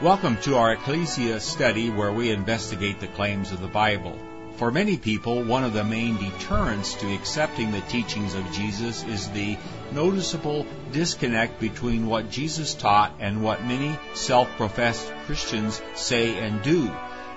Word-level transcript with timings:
Welcome 0.00 0.36
to 0.42 0.54
our 0.54 0.74
Ecclesia 0.74 1.40
study 1.40 1.90
where 1.90 2.12
we 2.12 2.30
investigate 2.30 3.00
the 3.00 3.08
claims 3.08 3.50
of 3.50 3.60
the 3.60 3.66
Bible. 3.66 4.16
For 4.54 4.70
many 4.70 4.96
people, 4.96 5.42
one 5.42 5.64
of 5.64 5.72
the 5.72 5.82
main 5.82 6.16
deterrents 6.18 6.94
to 6.94 7.12
accepting 7.12 7.72
the 7.72 7.80
teachings 7.80 8.36
of 8.36 8.52
Jesus 8.52 9.02
is 9.02 9.28
the 9.30 9.58
noticeable 9.90 10.68
disconnect 10.92 11.58
between 11.58 12.06
what 12.06 12.30
Jesus 12.30 12.74
taught 12.74 13.12
and 13.18 13.42
what 13.42 13.64
many 13.64 13.98
self-professed 14.14 15.12
Christians 15.26 15.82
say 15.96 16.38
and 16.38 16.62
do. 16.62 16.88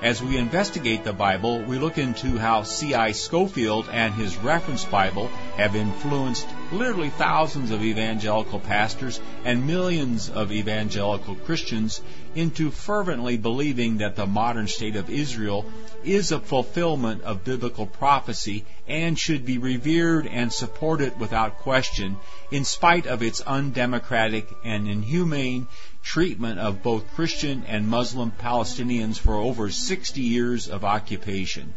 As 0.04 0.22
we 0.22 0.38
investigate 0.38 1.04
the 1.04 1.14
Bible, 1.14 1.64
we 1.64 1.80
look 1.80 1.98
into 1.98 2.38
how 2.38 2.62
C.I. 2.62 3.14
Scofield 3.14 3.90
and 3.92 4.14
his 4.14 4.38
reference 4.38 4.86
Bible 4.86 5.30
have 5.58 5.76
influenced 5.76 6.48
literally 6.72 7.10
thousands 7.10 7.72
of 7.72 7.84
evangelical 7.84 8.60
pastors 8.60 9.20
and 9.44 9.68
millions 9.68 10.30
of 10.30 10.52
evangelical 10.52 11.36
Christians 11.36 12.02
into 12.34 12.72
fervently 12.72 13.38
believing 13.38 13.98
that 13.98 14.16
the 14.16 14.26
modern 14.26 14.68
state 14.68 14.96
of 14.96 15.10
Israel 15.10 15.66
is 16.04 16.32
a 16.32 16.40
fulfillment 16.40 17.24
of 17.24 17.44
biblical 17.44 17.86
prophecy 17.86 18.66
and 18.88 19.20
should 19.20 19.46
be 19.46 19.58
revered 19.58 20.26
and 20.26 20.52
supported 20.52 21.20
without 21.20 21.60
question 21.60 22.18
in 22.52 22.64
spite 22.64 23.06
of 23.06 23.22
its 23.22 23.42
undemocratic 23.42 24.48
and 24.64 24.88
inhumane 24.88 25.68
treatment 26.04 26.60
of 26.60 26.82
both 26.82 27.14
Christian 27.16 27.64
and 27.68 27.88
Muslim 27.88 28.32
Palestinians 28.32 29.20
for 29.20 29.36
over 29.36 29.70
60 29.70 30.22
years 30.22 30.70
of 30.70 30.86
occupation. 30.86 31.74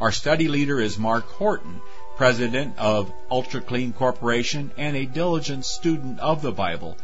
Our 0.00 0.12
study 0.12 0.48
leader 0.48 0.80
is 0.80 0.98
Mark 0.98 1.28
Horton, 1.28 1.80
president 2.22 2.78
of 2.78 3.12
Ultra 3.32 3.60
Clean 3.60 3.92
Corporation 3.92 4.70
and 4.78 4.96
a 4.96 5.06
diligent 5.06 5.64
student 5.64 6.20
of 6.20 6.40
the 6.40 6.52
Bible. 6.52 6.96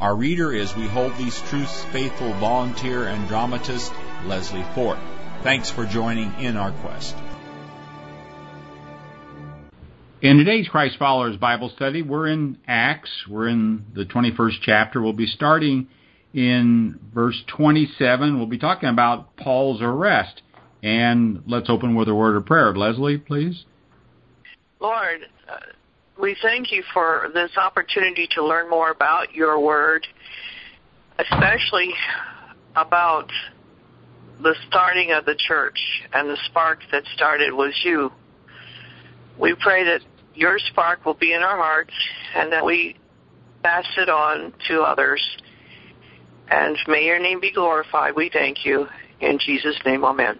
Our 0.00 0.16
reader 0.16 0.52
is 0.52 0.74
We 0.74 0.88
Hold 0.88 1.16
These 1.16 1.40
Truths 1.42 1.84
faithful 1.92 2.32
volunteer 2.40 3.06
and 3.06 3.28
dramatist 3.28 3.92
Leslie 4.24 4.66
Fort. 4.74 4.98
Thanks 5.44 5.70
for 5.70 5.86
joining 5.86 6.34
in 6.40 6.56
our 6.56 6.72
quest. 6.72 7.14
In 10.20 10.38
today's 10.38 10.66
Christ 10.66 10.98
Followers 10.98 11.36
Bible 11.36 11.68
study, 11.68 12.02
we're 12.02 12.26
in 12.26 12.58
Acts. 12.66 13.28
We're 13.28 13.46
in 13.46 13.84
the 13.94 14.04
21st 14.04 14.56
chapter. 14.60 15.00
We'll 15.00 15.12
be 15.12 15.26
starting 15.26 15.86
in 16.32 16.98
verse 17.14 17.40
27. 17.46 18.38
We'll 18.38 18.48
be 18.48 18.58
talking 18.58 18.88
about 18.88 19.36
Paul's 19.36 19.80
arrest. 19.80 20.42
And 20.82 21.44
let's 21.46 21.70
open 21.70 21.94
with 21.94 22.08
a 22.08 22.14
word 22.14 22.34
of 22.34 22.44
prayer. 22.44 22.74
Leslie, 22.74 23.18
please. 23.18 23.64
Lord, 24.84 25.26
uh, 25.50 25.56
we 26.20 26.36
thank 26.42 26.70
you 26.70 26.82
for 26.92 27.30
this 27.32 27.50
opportunity 27.56 28.28
to 28.32 28.44
learn 28.44 28.68
more 28.68 28.90
about 28.90 29.34
your 29.34 29.58
word, 29.58 30.06
especially 31.18 31.94
about 32.76 33.30
the 34.42 34.54
starting 34.68 35.12
of 35.12 35.24
the 35.24 35.36
church 35.48 35.78
and 36.12 36.28
the 36.28 36.36
spark 36.50 36.80
that 36.92 37.02
started 37.14 37.54
was 37.54 37.72
you. 37.82 38.12
We 39.38 39.54
pray 39.58 39.84
that 39.84 40.02
your 40.34 40.58
spark 40.58 41.06
will 41.06 41.14
be 41.14 41.32
in 41.32 41.40
our 41.40 41.56
hearts 41.56 41.94
and 42.36 42.52
that 42.52 42.62
we 42.62 42.96
pass 43.62 43.86
it 43.96 44.10
on 44.10 44.52
to 44.68 44.82
others 44.82 45.22
and 46.50 46.76
may 46.88 47.06
your 47.06 47.18
name 47.18 47.40
be 47.40 47.52
glorified. 47.52 48.16
We 48.16 48.28
thank 48.30 48.66
you. 48.66 48.86
In 49.22 49.38
Jesus' 49.38 49.78
name, 49.86 50.04
amen. 50.04 50.38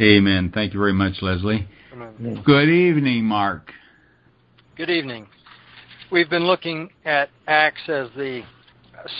Amen. 0.00 0.50
Thank 0.54 0.72
you 0.72 0.80
very 0.80 0.94
much, 0.94 1.20
Leslie. 1.20 1.68
Good 2.44 2.68
evening, 2.68 3.24
Mark. 3.24 3.70
Good 4.76 4.90
evening. 4.90 5.28
We've 6.10 6.28
been 6.28 6.44
looking 6.44 6.90
at 7.04 7.30
Acts 7.46 7.88
as 7.88 8.08
the 8.16 8.42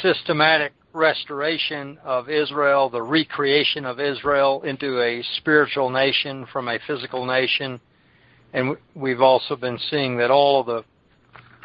systematic 0.03 0.73
restoration 0.93 1.99
of 2.03 2.29
Israel, 2.29 2.91
the 2.91 3.01
recreation 3.01 3.85
of 3.85 4.01
Israel 4.01 4.63
into 4.63 5.01
a 5.01 5.23
spiritual 5.37 5.89
nation 5.89 6.47
from 6.53 6.67
a 6.69 6.81
physical 6.85 7.25
nation. 7.25 7.81
And 8.53 8.77
we've 8.95 9.21
also 9.21 9.55
been 9.55 9.79
seeing 9.89 10.17
that 10.19 10.33
all 10.33 10.61
of 10.61 10.67
the 10.67 10.85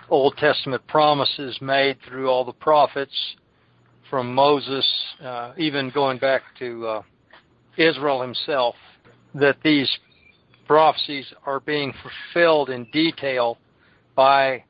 Old 0.10 0.38
Testament 0.38 0.86
promises 0.86 1.58
made 1.60 1.98
through 2.08 2.30
all 2.30 2.46
the 2.46 2.54
prophets 2.54 3.36
from 4.12 4.36
Moses, 4.36 4.88
uh, 5.24 5.54
even 5.58 5.90
going 5.90 6.20
back 6.20 6.44
to 6.60 6.88
uh, 6.88 7.02
Israel 7.78 8.22
himself, 8.22 8.76
that 9.34 9.58
these 9.64 9.90
prophecies 10.70 11.26
are 11.48 11.60
being 11.60 11.92
fulfilled 12.04 12.70
in 12.70 12.84
detail 12.92 13.58
by 14.14 14.64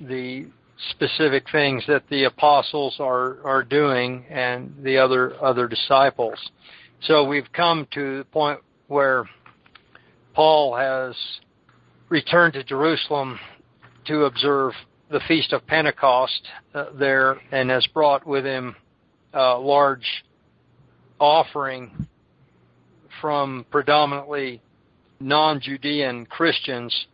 the 0.00 0.46
specific 0.92 1.44
things 1.52 1.84
that 1.86 2.02
the 2.08 2.24
apostles 2.24 2.96
are, 2.98 3.36
are 3.44 3.62
doing 3.62 4.24
and 4.30 4.74
the 4.82 4.96
other 4.96 5.34
other 5.44 5.68
disciples. 5.68 6.38
So 7.02 7.22
we've 7.22 7.52
come 7.52 7.86
to 7.92 8.18
the 8.18 8.24
point 8.24 8.60
where 8.88 9.28
Paul 10.32 10.74
has 10.74 11.14
returned 12.08 12.54
to 12.54 12.64
Jerusalem 12.64 13.38
to 14.06 14.24
observe 14.24 14.72
the 15.10 15.20
Feast 15.28 15.52
of 15.52 15.66
Pentecost 15.66 16.48
uh, 16.72 16.86
there 16.98 17.36
and 17.52 17.68
has 17.68 17.86
brought 17.88 18.26
with 18.26 18.46
him 18.46 18.74
a 19.34 19.58
large 19.58 20.24
offering 21.18 22.08
from 23.20 23.66
predominantly 23.70 24.62
non-Judean 25.20 26.26
Christians 26.26 27.06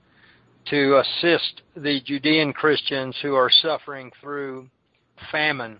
to 0.67 0.99
assist 0.99 1.63
the 1.77 2.01
Judean 2.05 2.53
Christians 2.53 3.17
who 3.23 3.35
are 3.35 3.51
suffering 3.51 4.11
through 4.21 4.69
famine. 5.31 5.79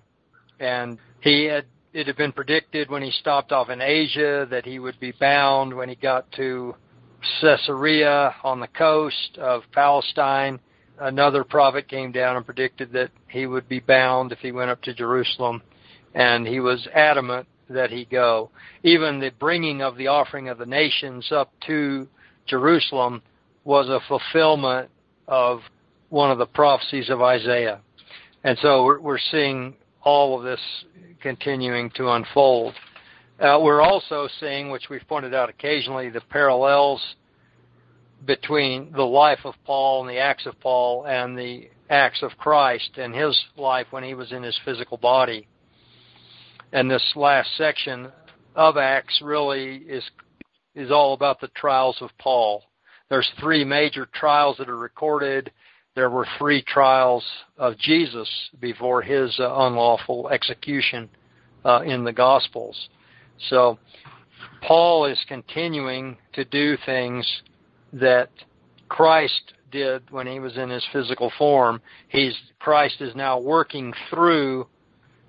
And 0.61 0.99
he 1.21 1.45
had 1.45 1.67
it 1.93 2.07
had 2.07 2.17
been 2.17 2.33
predicted 2.33 2.91
when 2.91 3.03
he 3.03 3.11
stopped 3.11 3.53
off 3.53 3.71
in 3.71 3.81
Asia 3.81 4.47
that 4.51 4.67
he 4.67 4.79
would 4.79 5.01
be 5.01 5.13
bound 5.13 5.75
when 5.75 5.89
he 5.89 5.95
got 5.95 6.31
to 6.33 6.75
Caesarea 7.41 8.35
on 8.45 8.61
the 8.61 8.69
coast 8.69 9.39
of 9.39 9.63
Palestine 9.73 10.61
another 10.99 11.45
prophet 11.45 11.89
came 11.89 12.13
down 12.13 12.37
and 12.37 12.45
predicted 12.45 12.93
that 12.93 13.11
he 13.29 13.47
would 13.47 13.69
be 13.69 13.81
bound 13.81 14.33
if 14.33 14.39
he 14.39 14.53
went 14.53 14.71
up 14.71 14.83
to 14.83 14.95
Jerusalem, 14.95 15.63
and 16.15 16.47
he 16.47 16.61
was 16.61 16.87
adamant 16.95 17.47
that 17.69 17.91
he 17.91 18.05
go. 18.05 18.51
Even 18.83 19.19
the 19.19 19.31
bringing 19.39 19.83
of 19.83 19.97
the 19.97 20.07
offering 20.07 20.49
of 20.49 20.59
the 20.59 20.67
nations 20.67 21.31
up 21.33 21.53
to 21.67 22.09
Jerusalem 22.47 23.23
was 23.65 23.89
a 23.89 24.01
fulfillment 24.09 24.91
of 25.27 25.61
one 26.09 26.31
of 26.31 26.39
the 26.39 26.47
prophecies 26.47 27.11
of 27.11 27.21
Isaiah. 27.21 27.81
And 28.45 28.57
so 28.63 28.85
we're, 28.85 29.01
we're 29.01 29.19
seeing 29.19 29.75
all 30.03 30.39
of 30.39 30.45
this 30.45 30.61
continuing 31.21 31.91
to 31.97 32.11
unfold. 32.11 32.75
Uh, 33.41 33.59
we're 33.61 33.83
also 33.83 34.29
seeing, 34.41 34.71
which 34.71 34.89
we've 34.89 35.07
pointed 35.09 35.35
out 35.35 35.49
occasionally, 35.49 36.09
the 36.09 36.21
parallels 36.21 37.03
between 38.25 38.93
the 38.93 39.03
life 39.03 39.41
of 39.45 39.55
Paul 39.65 40.03
and 40.03 40.11
the 40.11 40.19
acts 40.19 40.47
of 40.47 40.59
Paul 40.61 41.05
and 41.07 41.37
the 41.37 41.69
acts 41.91 42.23
of 42.23 42.31
Christ 42.39 42.91
and 42.97 43.15
his 43.15 43.39
life 43.57 43.89
when 43.91 44.05
he 44.05 44.15
was 44.15 44.33
in 44.33 44.43
his 44.43 44.59
physical 44.65 44.97
body. 44.97 45.47
And 46.73 46.91
this 46.91 47.13
last 47.15 47.57
section 47.57 48.11
of 48.55 48.77
Acts 48.77 49.21
really 49.23 49.77
is 49.77 50.03
is 50.77 50.91
all 50.93 51.15
about 51.15 51.41
the 51.41 51.49
trials 51.49 51.97
of 52.01 52.11
Paul. 52.19 52.63
There's 53.09 53.31
three 53.41 53.65
major 53.65 54.07
trials 54.13 54.59
that 54.59 54.69
are 54.69 54.77
recorded. 54.77 55.51
There 55.95 56.11
were 56.11 56.27
three 56.39 56.63
trials 56.63 57.25
of 57.57 57.79
Jesus 57.79 58.29
before 58.61 59.03
his 59.03 59.35
uh, 59.41 59.45
unlawful 59.45 60.29
execution 60.29 61.09
uh, 61.65 61.81
in 61.85 62.05
the 62.05 62.13
Gospels. 62.13 62.89
So 63.49 63.79
Paul 64.63 65.07
is 65.07 65.19
continuing 65.27 66.19
to 66.35 66.45
do 66.45 66.77
things 66.85 67.27
that 67.95 68.31
Christ 68.89 69.55
did 69.73 70.11
when 70.11 70.27
he 70.27 70.39
was 70.39 70.57
in 70.57 70.69
his 70.69 70.87
physical 70.93 71.33
form. 71.39 71.81
He's 72.09 72.37
Christ 72.59 73.01
is 73.01 73.15
now 73.15 73.39
working 73.41 73.93
through 74.11 74.67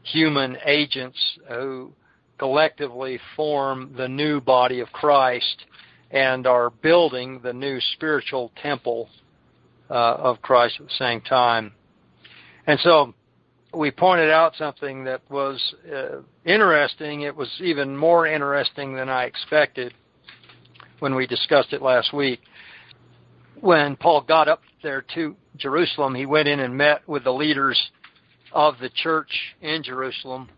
human 0.04 0.58
agents 0.66 1.18
who 1.50 1.94
collectively 2.38 3.20
form 3.36 3.94
the 3.98 4.08
new 4.08 4.40
body 4.40 4.80
of 4.80 4.92
Christ 4.92 5.66
and 6.12 6.48
are 6.48 6.70
building 6.70 7.40
the 7.44 7.54
new 7.54 7.80
spiritual 7.94 8.52
temple 8.62 9.10
uh, 9.90 9.94
of 9.94 10.42
Christ 10.42 10.76
at 10.80 10.88
the 10.88 10.94
same 10.94 11.22
time. 11.22 11.74
And 12.66 12.80
so 12.80 13.14
we 13.74 13.92
pointed 13.92 14.30
out 14.30 14.56
something 14.56 15.04
that 15.06 15.22
was 15.30 15.76
uh, 15.94 16.20
interesting. 16.46 17.22
It 17.22 17.36
was 17.36 17.50
even 17.62 17.96
more 17.96 18.28
interesting 18.28 18.96
than 18.96 19.10
I 19.10 19.24
expected 19.24 19.94
when 21.00 21.16
we 21.16 21.28
discussed 21.28 21.74
it 21.74 21.82
last 21.82 22.14
week. 22.14 22.40
When 23.60 23.96
Paul 23.96 24.22
got 24.22 24.48
up 24.48 24.62
there 24.84 25.04
to 25.16 25.36
Jerusalem, 25.58 26.16
he 26.16 26.26
went 26.26 26.48
in 26.48 26.60
and 26.60 26.78
met 26.78 27.08
with 27.08 27.24
the 27.24 27.32
leaders 27.32 27.80
of 28.52 28.76
the 28.80 28.90
church 28.90 29.32
in 29.62 29.84
Jerusalem, 29.84 30.50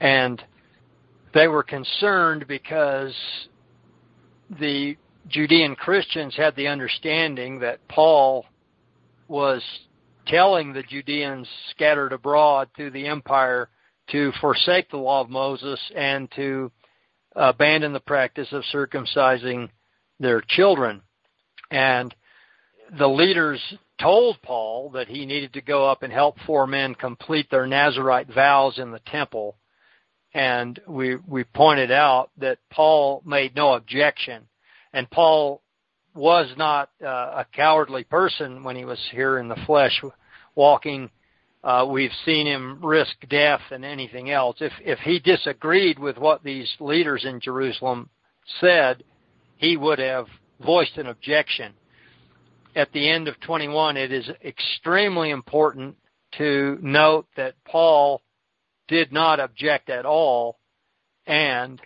and 0.00 0.42
they 1.34 1.48
were 1.48 1.62
concerned 1.62 2.46
because 2.46 3.14
the 4.60 4.96
Judean 5.28 5.76
Christians 5.76 6.34
had 6.36 6.56
the 6.56 6.68
understanding 6.68 7.60
that 7.60 7.86
Paul 7.88 8.44
was 9.28 9.62
telling 10.26 10.72
the 10.72 10.82
Judeans 10.82 11.48
scattered 11.70 12.12
abroad 12.12 12.68
through 12.76 12.90
the 12.90 13.06
empire 13.06 13.68
to 14.10 14.32
forsake 14.40 14.90
the 14.90 14.96
law 14.96 15.20
of 15.20 15.30
Moses 15.30 15.80
and 15.96 16.30
to 16.36 16.70
abandon 17.34 17.92
the 17.92 18.00
practice 18.00 18.48
of 18.52 18.62
circumcising 18.72 19.68
their 20.20 20.42
children. 20.46 21.02
And 21.70 22.14
the 22.98 23.08
leaders 23.08 23.60
told 24.00 24.42
Paul 24.42 24.90
that 24.90 25.08
he 25.08 25.24
needed 25.24 25.54
to 25.54 25.62
go 25.62 25.88
up 25.88 26.02
and 26.02 26.12
help 26.12 26.36
four 26.46 26.66
men 26.66 26.94
complete 26.94 27.50
their 27.50 27.66
Nazarite 27.66 28.28
vows 28.32 28.78
in 28.78 28.90
the 28.90 29.00
temple. 29.06 29.56
And 30.34 30.80
we, 30.86 31.16
we 31.16 31.44
pointed 31.44 31.90
out 31.90 32.30
that 32.38 32.58
Paul 32.70 33.22
made 33.26 33.54
no 33.54 33.74
objection. 33.74 34.46
And 34.92 35.10
Paul 35.10 35.62
was 36.14 36.52
not 36.56 36.90
uh, 37.02 37.06
a 37.06 37.46
cowardly 37.54 38.04
person 38.04 38.64
when 38.64 38.76
he 38.76 38.84
was 38.84 39.00
here 39.10 39.38
in 39.38 39.48
the 39.48 39.56
flesh 39.66 40.02
walking. 40.54 41.10
Uh, 41.64 41.86
we've 41.88 42.12
seen 42.24 42.46
him 42.46 42.84
risk 42.84 43.14
death 43.28 43.60
and 43.70 43.84
anything 43.84 44.30
else. 44.30 44.56
If 44.60 44.72
if 44.80 44.98
he 44.98 45.20
disagreed 45.20 45.98
with 45.98 46.18
what 46.18 46.42
these 46.42 46.70
leaders 46.80 47.24
in 47.24 47.40
Jerusalem 47.40 48.10
said, 48.60 49.04
he 49.56 49.76
would 49.76 49.98
have 50.00 50.26
voiced 50.60 50.96
an 50.96 51.06
objection. 51.06 51.72
At 52.74 52.90
the 52.92 53.08
end 53.08 53.28
of 53.28 53.38
21, 53.40 53.96
it 53.96 54.12
is 54.12 54.28
extremely 54.44 55.30
important 55.30 55.96
to 56.38 56.78
note 56.80 57.26
that 57.36 57.54
Paul 57.64 58.22
did 58.88 59.12
not 59.12 59.40
object 59.40 59.90
at 59.90 60.06
all 60.06 60.58
and 61.26 61.80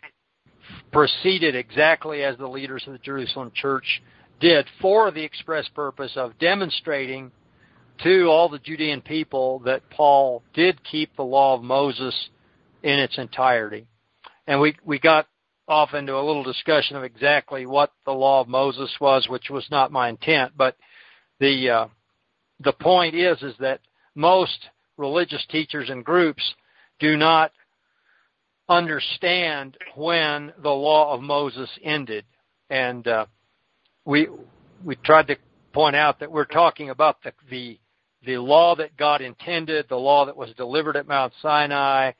proceeded 0.93 1.55
exactly 1.55 2.23
as 2.23 2.37
the 2.39 2.49
leaders 2.49 2.85
of 2.87 2.93
the 2.93 2.99
Jerusalem 2.99 3.53
church 3.55 4.03
did 4.41 4.67
for 4.81 5.11
the 5.11 5.23
express 5.23 5.69
purpose 5.69 6.13
of 6.17 6.39
demonstrating 6.39 7.31
to 8.03 8.27
all 8.27 8.49
the 8.49 8.59
Judean 8.59 9.01
people 9.01 9.61
that 9.61 9.89
Paul 9.91 10.43
did 10.55 10.83
keep 10.85 11.17
the 11.17 11.23
law 11.23 11.55
of 11.55 11.63
Moses 11.63 12.15
in 12.83 12.99
its 12.99 13.17
entirety. 13.19 13.87
And 14.47 14.61
we, 14.61 14.77
we 14.85 14.99
got 14.99 15.27
off 15.69 15.95
into 15.95 16.15
a 16.15 16.23
little 16.23 16.45
discussion 16.45 16.97
of 16.97 17.05
exactly 17.05 17.67
what 17.67 17.93
the 18.05 18.13
law 18.13 18.41
of 18.41 18.49
Moses 18.49 18.95
was, 19.01 19.27
which 19.29 19.51
was 19.51 19.67
not 19.71 19.91
my 19.91 20.09
intent, 20.09 20.53
but 20.57 20.77
the, 21.41 21.71
uh, 21.71 21.87
the 22.61 22.73
point 22.73 23.15
is, 23.15 23.43
is 23.43 23.55
that 23.59 23.81
most 24.15 24.69
religious 24.97 25.45
teachers 25.51 25.91
and 25.91 26.05
groups 26.05 26.55
do 26.99 27.17
not 27.17 27.53
understand 28.69 29.77
when 29.95 30.53
the 30.63 30.71
law 30.71 31.15
of 31.15 31.23
Moses 31.23 31.71
ended. 31.83 32.25
And, 32.71 33.07
uh, 33.07 33.27
we, 34.05 34.29
we 34.85 34.97
tried 34.97 35.29
to 35.29 35.37
point 35.73 35.97
out 35.97 36.21
that 36.21 36.31
we're 36.31 36.45
talking 36.45 36.91
about 36.91 37.23
the, 37.23 37.33
the 37.51 37.79
the 38.27 38.39
law 38.39 38.75
that 38.77 38.97
God 38.97 39.23
intended, 39.23 39.87
the 39.89 39.97
law 39.97 40.27
that 40.27 40.37
was 40.37 40.53
delivered 40.57 40.97
at 40.97 41.07
Mount 41.07 41.33
Sinai, 41.41 42.13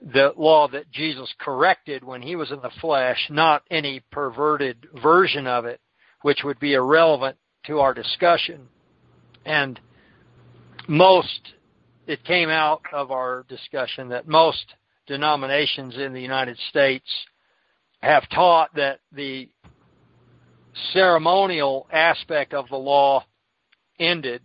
the 0.00 0.32
law 0.36 0.68
that 0.68 0.90
Jesus 0.90 1.32
corrected 1.38 2.02
when 2.02 2.22
he 2.22 2.36
was 2.36 2.50
in 2.50 2.60
the 2.60 2.70
flesh, 2.80 3.18
not 3.30 3.62
any 3.70 4.02
perverted 4.10 4.86
version 5.02 5.46
of 5.46 5.64
it, 5.64 5.80
which 6.22 6.42
would 6.42 6.58
be 6.58 6.74
irrelevant 6.74 7.36
to 7.66 7.80
our 7.80 7.94
discussion. 7.94 8.68
And 9.44 9.78
most, 10.88 11.52
it 12.06 12.24
came 12.24 12.48
out 12.48 12.82
of 12.92 13.10
our 13.10 13.44
discussion 13.48 14.08
that 14.10 14.28
most 14.28 14.64
denominations 15.06 15.96
in 15.96 16.12
the 16.12 16.20
United 16.20 16.58
States 16.68 17.08
have 18.00 18.28
taught 18.30 18.74
that 18.74 19.00
the 19.12 19.48
ceremonial 20.92 21.86
aspect 21.92 22.54
of 22.54 22.68
the 22.68 22.76
law 22.76 23.24
ended 23.98 24.42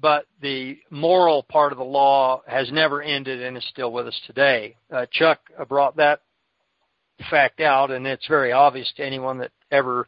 but 0.00 0.26
the 0.40 0.78
moral 0.90 1.42
part 1.42 1.72
of 1.72 1.78
the 1.78 1.84
law 1.84 2.42
has 2.46 2.70
never 2.70 3.02
ended 3.02 3.42
and 3.42 3.56
is 3.56 3.66
still 3.68 3.92
with 3.92 4.06
us 4.06 4.20
today. 4.26 4.76
Uh, 4.92 5.06
Chuck 5.10 5.40
brought 5.68 5.96
that 5.96 6.20
fact 7.30 7.60
out, 7.60 7.90
and 7.90 8.06
it's 8.06 8.26
very 8.28 8.52
obvious 8.52 8.90
to 8.96 9.04
anyone 9.04 9.38
that 9.38 9.50
ever 9.70 10.06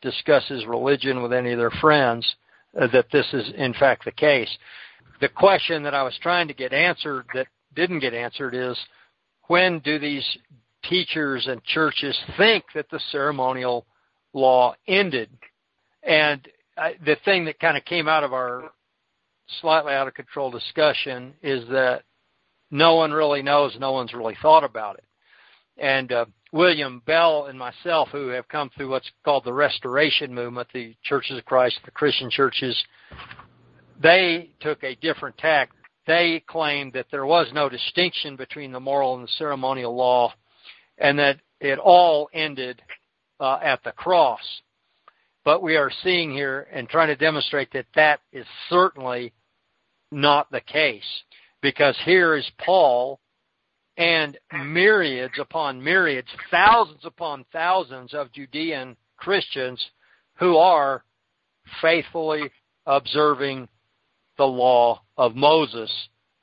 discusses 0.00 0.64
religion 0.66 1.22
with 1.22 1.32
any 1.32 1.52
of 1.52 1.58
their 1.58 1.70
friends 1.70 2.26
uh, 2.80 2.86
that 2.92 3.06
this 3.12 3.26
is 3.32 3.52
in 3.56 3.74
fact 3.74 4.04
the 4.04 4.12
case. 4.12 4.50
The 5.20 5.28
question 5.28 5.82
that 5.82 5.94
I 5.94 6.02
was 6.02 6.16
trying 6.22 6.48
to 6.48 6.54
get 6.54 6.72
answered 6.72 7.26
that 7.34 7.46
didn't 7.74 8.00
get 8.00 8.14
answered 8.14 8.54
is 8.54 8.78
when 9.48 9.80
do 9.80 9.98
these 9.98 10.26
teachers 10.84 11.46
and 11.46 11.62
churches 11.64 12.18
think 12.36 12.64
that 12.74 12.88
the 12.90 13.00
ceremonial 13.10 13.86
law 14.32 14.74
ended? 14.86 15.30
And 16.02 16.46
I, 16.76 16.94
the 17.04 17.16
thing 17.24 17.44
that 17.46 17.58
kind 17.58 17.76
of 17.76 17.84
came 17.84 18.08
out 18.08 18.24
of 18.24 18.32
our 18.32 18.70
slightly 19.60 19.92
out 19.92 20.08
of 20.08 20.14
control 20.14 20.50
discussion 20.50 21.34
is 21.42 21.66
that 21.68 22.02
no 22.70 22.94
one 22.94 23.12
really 23.12 23.42
knows, 23.42 23.76
no 23.80 23.92
one's 23.92 24.12
really 24.12 24.36
thought 24.42 24.64
about 24.64 24.98
it. 24.98 25.04
And 25.78 26.12
uh, 26.12 26.26
William 26.52 27.02
Bell 27.06 27.46
and 27.46 27.58
myself, 27.58 28.08
who 28.10 28.28
have 28.28 28.48
come 28.48 28.70
through 28.70 28.90
what's 28.90 29.10
called 29.24 29.44
the 29.44 29.52
Restoration 29.52 30.34
Movement, 30.34 30.68
the 30.72 30.94
Churches 31.02 31.38
of 31.38 31.44
Christ, 31.44 31.78
the 31.84 31.90
Christian 31.90 32.30
churches, 32.30 32.76
they 34.00 34.50
took 34.60 34.82
a 34.84 34.94
different 34.96 35.36
tack. 35.38 35.70
They 36.06 36.42
claimed 36.46 36.92
that 36.94 37.06
there 37.10 37.26
was 37.26 37.48
no 37.52 37.68
distinction 37.68 38.36
between 38.36 38.72
the 38.72 38.80
moral 38.80 39.14
and 39.14 39.24
the 39.24 39.32
ceremonial 39.36 39.94
law, 39.94 40.32
and 40.96 41.18
that 41.18 41.40
it 41.60 41.78
all 41.78 42.28
ended 42.32 42.80
uh, 43.40 43.58
at 43.62 43.82
the 43.84 43.92
cross. 43.92 44.40
But 45.44 45.62
we 45.62 45.76
are 45.76 45.90
seeing 46.02 46.32
here 46.32 46.68
and 46.72 46.88
trying 46.88 47.08
to 47.08 47.16
demonstrate 47.16 47.72
that 47.72 47.86
that 47.94 48.20
is 48.32 48.46
certainly 48.68 49.32
not 50.10 50.50
the 50.50 50.60
case. 50.60 51.22
Because 51.60 51.96
here 52.04 52.36
is 52.36 52.50
Paul 52.58 53.20
and 53.96 54.38
myriads 54.64 55.38
upon 55.40 55.82
myriads, 55.82 56.28
thousands 56.50 57.04
upon 57.04 57.44
thousands 57.52 58.14
of 58.14 58.32
Judean 58.32 58.96
Christians 59.16 59.84
who 60.38 60.56
are 60.56 61.02
faithfully 61.82 62.50
observing 62.86 63.68
the 64.38 64.46
law 64.46 65.02
of 65.16 65.34
Moses. 65.36 65.90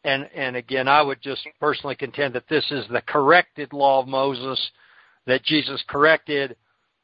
And, 0.04 0.30
and 0.36 0.56
again, 0.56 0.88
I 0.88 1.02
would 1.02 1.22
just 1.22 1.48
personally 1.60 1.96
contend 1.96 2.36
that 2.36 2.48
this 2.48 2.66
is 2.70 2.86
the 2.90 3.02
corrected 3.02 3.74
law 3.74 4.02
of 4.02 4.08
Moses 4.08 4.60
that 5.26 5.44
Jesus 5.44 5.84
corrected 5.88 6.56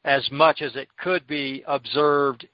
as 0.04 0.28
much 0.30 0.62
as 0.62 0.76
it 0.76 0.88
could 0.96 1.26
be 1.26 1.64
observed 1.66 2.46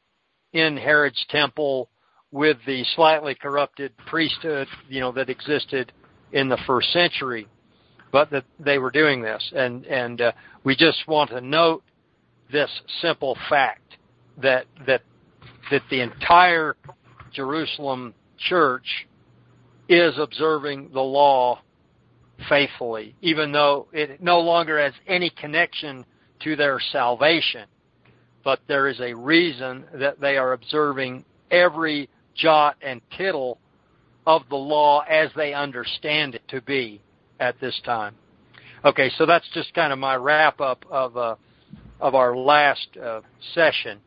in 0.52 0.76
Herod's 0.76 1.24
temple 1.28 1.90
with 2.30 2.58
the 2.66 2.84
slightly 2.94 3.34
corrupted 3.34 3.92
priesthood, 4.06 4.68
you 4.88 5.00
know, 5.00 5.12
that 5.12 5.30
existed 5.30 5.92
in 6.32 6.48
the 6.48 6.58
first 6.66 6.92
century, 6.92 7.46
but 8.12 8.30
that 8.30 8.44
they 8.58 8.78
were 8.78 8.90
doing 8.90 9.22
this, 9.22 9.52
and 9.54 9.86
and 9.86 10.20
uh, 10.20 10.32
we 10.64 10.76
just 10.76 11.06
want 11.08 11.30
to 11.30 11.40
note 11.40 11.82
this 12.52 12.70
simple 13.00 13.36
fact 13.48 13.96
that 14.36 14.66
that 14.86 15.02
that 15.70 15.82
the 15.90 16.00
entire 16.00 16.76
Jerusalem 17.32 18.14
church 18.38 19.06
is 19.88 20.14
observing 20.18 20.90
the 20.92 21.00
law 21.00 21.60
faithfully, 22.48 23.14
even 23.20 23.52
though 23.52 23.88
it 23.92 24.22
no 24.22 24.40
longer 24.40 24.80
has 24.80 24.92
any 25.06 25.30
connection 25.30 26.04
to 26.40 26.56
their 26.56 26.78
salvation. 26.92 27.66
But 28.44 28.60
there 28.68 28.86
is 28.88 29.00
a 29.00 29.14
reason 29.14 29.84
that 29.94 30.20
they 30.20 30.36
are 30.36 30.52
observing 30.52 31.24
every 31.50 32.08
jot 32.34 32.76
and 32.80 33.00
tittle 33.16 33.58
of 34.26 34.42
the 34.50 34.56
law 34.56 35.00
as 35.08 35.30
they 35.34 35.54
understand 35.54 36.34
it 36.34 36.42
to 36.48 36.60
be 36.60 37.00
at 37.40 37.58
this 37.60 37.78
time. 37.84 38.14
Okay, 38.84 39.10
so 39.16 39.26
that's 39.26 39.48
just 39.52 39.74
kind 39.74 39.92
of 39.92 39.98
my 39.98 40.14
wrap 40.14 40.60
up 40.60 40.84
of 40.90 41.16
uh, 41.16 41.34
of 42.00 42.14
our 42.14 42.36
last 42.36 42.86
uh, 43.02 43.20
session, 43.54 43.98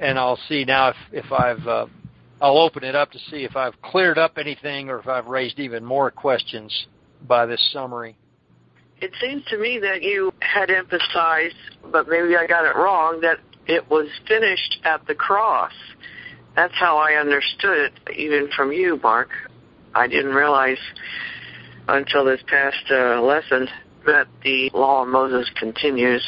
and 0.00 0.18
I'll 0.18 0.38
see 0.48 0.64
now 0.64 0.90
if 0.90 0.96
if 1.12 1.32
I've 1.32 1.66
uh, 1.66 1.86
I'll 2.40 2.58
open 2.58 2.84
it 2.84 2.94
up 2.94 3.10
to 3.12 3.18
see 3.30 3.44
if 3.44 3.54
I've 3.54 3.80
cleared 3.82 4.18
up 4.18 4.38
anything 4.38 4.88
or 4.88 4.98
if 4.98 5.06
I've 5.06 5.26
raised 5.26 5.58
even 5.58 5.84
more 5.84 6.10
questions 6.10 6.86
by 7.26 7.44
this 7.46 7.60
summary. 7.72 8.16
It 9.00 9.12
seems 9.20 9.44
to 9.46 9.58
me 9.58 9.78
that 9.78 10.02
you 10.02 10.32
had 10.40 10.70
emphasized, 10.70 11.56
but 11.90 12.08
maybe 12.08 12.36
I 12.36 12.46
got 12.46 12.64
it 12.64 12.76
wrong, 12.76 13.20
that 13.20 13.38
it 13.66 13.88
was 13.90 14.08
finished 14.26 14.78
at 14.84 15.06
the 15.06 15.14
cross. 15.14 15.72
That's 16.56 16.74
how 16.74 16.98
I 16.98 17.14
understood 17.14 17.92
it, 17.92 18.16
even 18.16 18.48
from 18.56 18.72
you, 18.72 18.98
Mark. 19.02 19.30
I 19.94 20.06
didn't 20.06 20.34
realize 20.34 20.78
until 21.88 22.24
this 22.24 22.40
past 22.46 22.84
uh, 22.90 23.20
lesson 23.20 23.68
that 24.06 24.28
the 24.42 24.70
law 24.74 25.02
of 25.02 25.08
Moses 25.08 25.50
continues. 25.58 26.24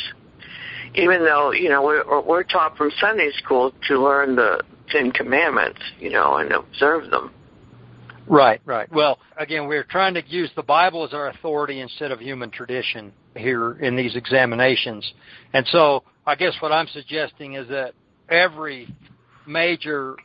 Even 0.94 1.24
though, 1.24 1.52
you 1.52 1.68
know, 1.68 1.82
we're, 1.82 2.20
we're 2.20 2.42
taught 2.42 2.76
from 2.76 2.90
Sunday 3.00 3.30
school 3.38 3.72
to 3.88 4.02
learn 4.02 4.36
the 4.36 4.62
Ten 4.92 5.10
Commandments, 5.10 5.80
you 5.98 6.10
know, 6.10 6.36
and 6.36 6.52
observe 6.52 7.10
them. 7.10 7.32
Right, 8.26 8.60
right. 8.64 8.90
Well, 8.92 9.18
again, 9.36 9.66
we're 9.66 9.82
trying 9.82 10.14
to 10.14 10.22
use 10.28 10.50
the 10.54 10.62
Bible 10.62 11.04
as 11.04 11.12
our 11.12 11.28
authority 11.28 11.80
instead 11.80 12.12
of 12.12 12.20
human 12.20 12.50
tradition 12.50 13.12
here 13.36 13.72
in 13.80 13.96
these 13.96 14.14
examinations. 14.14 15.12
And 15.52 15.66
so 15.72 16.04
I 16.26 16.36
guess 16.36 16.54
what 16.60 16.70
I'm 16.70 16.86
suggesting 16.88 17.54
is 17.54 17.68
that 17.68 17.94
every 18.28 18.94
major 19.46 20.16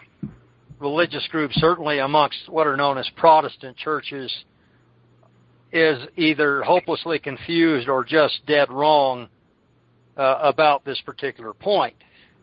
religious 0.80 1.28
group, 1.30 1.52
certainly 1.54 2.00
amongst 2.00 2.38
what 2.50 2.68
are 2.68 2.78
known 2.78 2.98
as 2.98 3.10
Protestant 3.16 3.78
churches, 3.78 4.34
is 5.72 5.98
either 6.16 6.62
hopelessly 6.62 7.20
confused 7.20 7.90
or 7.90 8.04
just 8.04 8.40
dead 8.46 8.72
wrong 8.72 9.28
uh, 10.16 10.40
about 10.42 10.86
this 10.86 11.02
particular 11.02 11.54
point. 11.54 11.96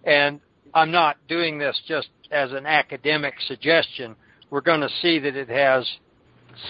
And 0.04 0.40
I'm 0.75 0.90
not 0.90 1.16
doing 1.28 1.59
this 1.59 1.81
just 1.87 2.09
as 2.33 2.52
an 2.52 2.66
academic 2.66 3.35
suggestion. 3.47 4.16
We're 4.50 4.61
going 4.61 4.81
to 4.81 4.88
see 5.00 5.21
that 5.21 5.37
it 5.37 5.49
has 5.49 5.88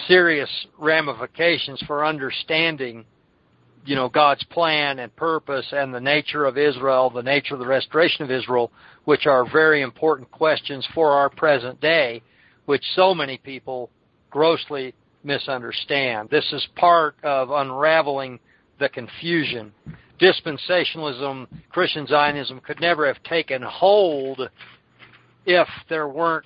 serious 0.07 0.49
ramifications 0.77 1.81
for 1.87 2.05
understanding 2.05 3.05
you 3.85 3.95
know 3.95 4.09
God's 4.09 4.43
plan 4.45 4.99
and 4.99 5.15
purpose 5.15 5.65
and 5.71 5.93
the 5.93 5.99
nature 5.99 6.45
of 6.45 6.57
Israel, 6.57 7.09
the 7.09 7.21
nature 7.21 7.53
of 7.53 7.59
the 7.59 7.67
restoration 7.67 8.23
of 8.23 8.31
Israel, 8.31 8.71
which 9.05 9.25
are 9.27 9.49
very 9.51 9.81
important 9.81 10.31
questions 10.31 10.87
for 10.93 11.11
our 11.11 11.29
present 11.29 11.79
day, 11.81 12.21
which 12.65 12.83
so 12.95 13.13
many 13.13 13.37
people 13.37 13.89
grossly 14.29 14.93
misunderstand. 15.23 16.29
This 16.29 16.51
is 16.51 16.65
part 16.75 17.15
of 17.23 17.49
unraveling 17.51 18.39
the 18.79 18.89
confusion. 18.89 19.71
Dispensationalism, 20.19 21.47
Christian 21.69 22.07
Zionism 22.07 22.59
could 22.61 22.79
never 22.79 23.05
have 23.05 23.21
taken 23.23 23.61
hold 23.61 24.49
if 25.45 25.67
there 25.89 26.07
weren't 26.07 26.45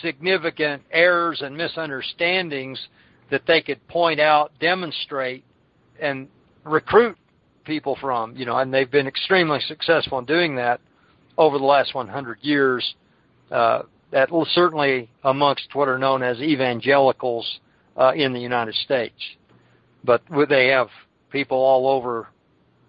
significant 0.00 0.82
errors 0.90 1.42
and 1.42 1.56
misunderstandings 1.56 2.78
that 3.30 3.42
they 3.46 3.62
could 3.62 3.86
point 3.88 4.20
out, 4.20 4.52
demonstrate, 4.60 5.44
and 6.00 6.28
recruit 6.64 7.16
people 7.64 7.96
from, 8.00 8.36
you 8.36 8.44
know, 8.44 8.58
and 8.58 8.72
they've 8.72 8.90
been 8.90 9.06
extremely 9.06 9.60
successful 9.60 10.18
in 10.18 10.24
doing 10.24 10.56
that 10.56 10.80
over 11.38 11.58
the 11.58 11.64
last 11.64 11.94
100 11.94 12.38
years. 12.42 12.94
Uh, 13.50 13.82
that 14.10 14.28
certainly 14.52 15.08
amongst 15.24 15.74
what 15.74 15.88
are 15.88 15.98
known 15.98 16.22
as 16.22 16.38
evangelicals 16.38 17.60
uh, 17.96 18.12
in 18.14 18.32
the 18.32 18.40
United 18.40 18.74
States, 18.74 19.14
but 20.04 20.22
they 20.48 20.68
have 20.68 20.88
people 21.30 21.56
all 21.56 21.88
over, 21.88 22.28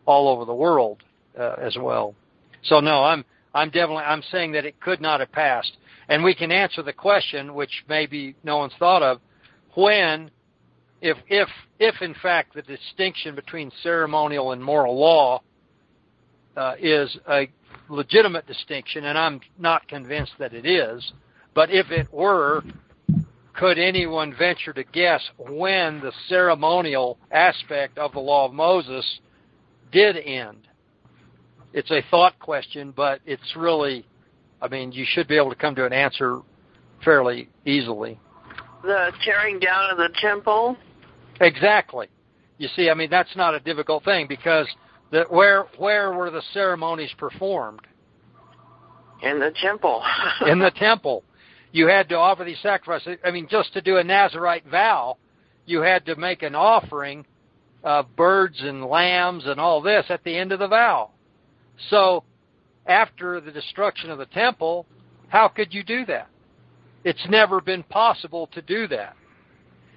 all 0.05 0.27
over 0.27 0.45
the 0.45 0.53
world 0.53 1.03
uh, 1.37 1.55
as 1.59 1.77
well. 1.79 2.15
So 2.63 2.79
no, 2.79 3.03
I'm 3.03 3.25
I'm 3.53 3.69
definitely 3.69 4.03
I'm 4.03 4.23
saying 4.31 4.53
that 4.53 4.65
it 4.65 4.79
could 4.79 5.01
not 5.01 5.19
have 5.19 5.31
passed, 5.31 5.77
and 6.09 6.23
we 6.23 6.33
can 6.33 6.51
answer 6.51 6.81
the 6.81 6.93
question, 6.93 7.53
which 7.53 7.83
maybe 7.87 8.35
no 8.43 8.57
one's 8.57 8.73
thought 8.79 9.03
of, 9.03 9.19
when 9.75 10.31
if 11.01 11.17
if 11.27 11.49
if 11.79 12.01
in 12.01 12.15
fact 12.21 12.55
the 12.55 12.61
distinction 12.61 13.35
between 13.35 13.71
ceremonial 13.81 14.51
and 14.51 14.63
moral 14.63 14.97
law 14.97 15.41
uh, 16.55 16.75
is 16.79 17.17
a 17.29 17.49
legitimate 17.89 18.47
distinction, 18.47 19.05
and 19.05 19.17
I'm 19.17 19.41
not 19.59 19.87
convinced 19.87 20.33
that 20.39 20.53
it 20.53 20.65
is, 20.65 21.11
but 21.53 21.69
if 21.69 21.91
it 21.91 22.11
were, 22.13 22.63
could 23.53 23.77
anyone 23.77 24.33
venture 24.37 24.73
to 24.73 24.83
guess 24.83 25.21
when 25.37 25.99
the 25.99 26.11
ceremonial 26.27 27.17
aspect 27.31 27.97
of 27.97 28.13
the 28.13 28.19
law 28.19 28.45
of 28.47 28.53
Moses 28.53 29.19
did 29.93 30.17
end? 30.17 30.67
It's 31.71 31.89
a 31.91 32.03
thought 32.11 32.37
question, 32.39 32.93
but 32.95 33.21
it's 33.25 33.55
really, 33.55 34.05
I 34.61 34.67
mean, 34.67 34.91
you 34.91 35.05
should 35.07 35.27
be 35.27 35.37
able 35.37 35.49
to 35.49 35.55
come 35.55 35.75
to 35.75 35.85
an 35.85 35.93
answer 35.93 36.41
fairly 37.03 37.49
easily. 37.65 38.19
The 38.83 39.11
tearing 39.23 39.59
down 39.59 39.91
of 39.91 39.97
the 39.97 40.09
temple 40.21 40.77
Exactly. 41.41 42.07
You 42.57 42.67
see, 42.75 42.89
I 42.89 42.93
mean, 42.93 43.09
that's 43.09 43.35
not 43.35 43.53
a 43.53 43.59
difficult 43.59 44.03
thing 44.03 44.27
because 44.27 44.67
the, 45.11 45.25
where 45.29 45.65
where 45.77 46.13
were 46.13 46.29
the 46.29 46.43
ceremonies 46.53 47.11
performed? 47.17 47.81
In 49.21 49.39
the 49.39 49.51
temple. 49.61 50.03
in 50.47 50.59
the 50.59 50.71
temple. 50.71 51.23
You 51.71 51.87
had 51.87 52.07
to 52.09 52.15
offer 52.15 52.43
these 52.43 52.59
sacrifices. 52.61 53.17
I 53.25 53.31
mean, 53.31 53.47
just 53.49 53.73
to 53.73 53.81
do 53.81 53.97
a 53.97 54.03
Nazarite 54.03 54.65
vow, 54.67 55.17
you 55.65 55.81
had 55.81 56.05
to 56.05 56.15
make 56.15 56.43
an 56.43 56.55
offering 56.55 57.25
of 57.83 58.15
birds 58.15 58.61
and 58.61 58.85
lambs 58.85 59.43
and 59.45 59.59
all 59.59 59.81
this 59.81 60.05
at 60.09 60.23
the 60.23 60.35
end 60.35 60.51
of 60.51 60.59
the 60.59 60.67
vow. 60.67 61.11
So, 61.89 62.23
after 62.85 63.39
the 63.39 63.51
destruction 63.51 64.09
of 64.09 64.17
the 64.17 64.25
temple, 64.27 64.85
how 65.27 65.47
could 65.47 65.73
you 65.73 65.83
do 65.83 66.05
that? 66.05 66.29
It's 67.03 67.25
never 67.29 67.59
been 67.59 67.83
possible 67.83 68.47
to 68.53 68.61
do 68.61 68.87
that. 68.87 69.15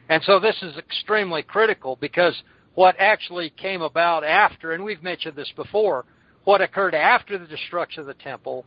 And 0.09 0.23
so 0.25 0.39
this 0.39 0.57
is 0.63 0.77
extremely 0.77 1.43
critical 1.43 1.97
because 2.01 2.41
what 2.75 2.97
actually 2.99 3.51
came 3.51 3.83
about 3.83 4.25
after, 4.25 4.73
and 4.73 4.85
we've 4.85 5.03
mentioned 5.03 5.37
this 5.37 5.53
before, 5.57 6.05
what 6.45 6.61
occurred 6.61 6.95
after 6.95 7.39
the 7.39 7.47
destruction 7.47 8.01
of 8.01 8.07
the 8.07 8.15
temple 8.15 8.65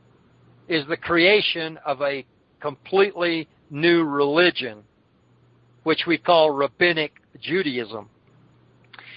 is 0.67 0.85
the 0.87 0.97
creation 0.97 1.79
of 1.85 2.01
a 2.01 2.25
completely 2.59 3.47
new 3.69 4.03
religion, 4.03 4.83
which 5.83 6.03
we 6.05 6.17
call 6.17 6.51
rabbinic 6.51 7.13
Judaism. 7.41 8.09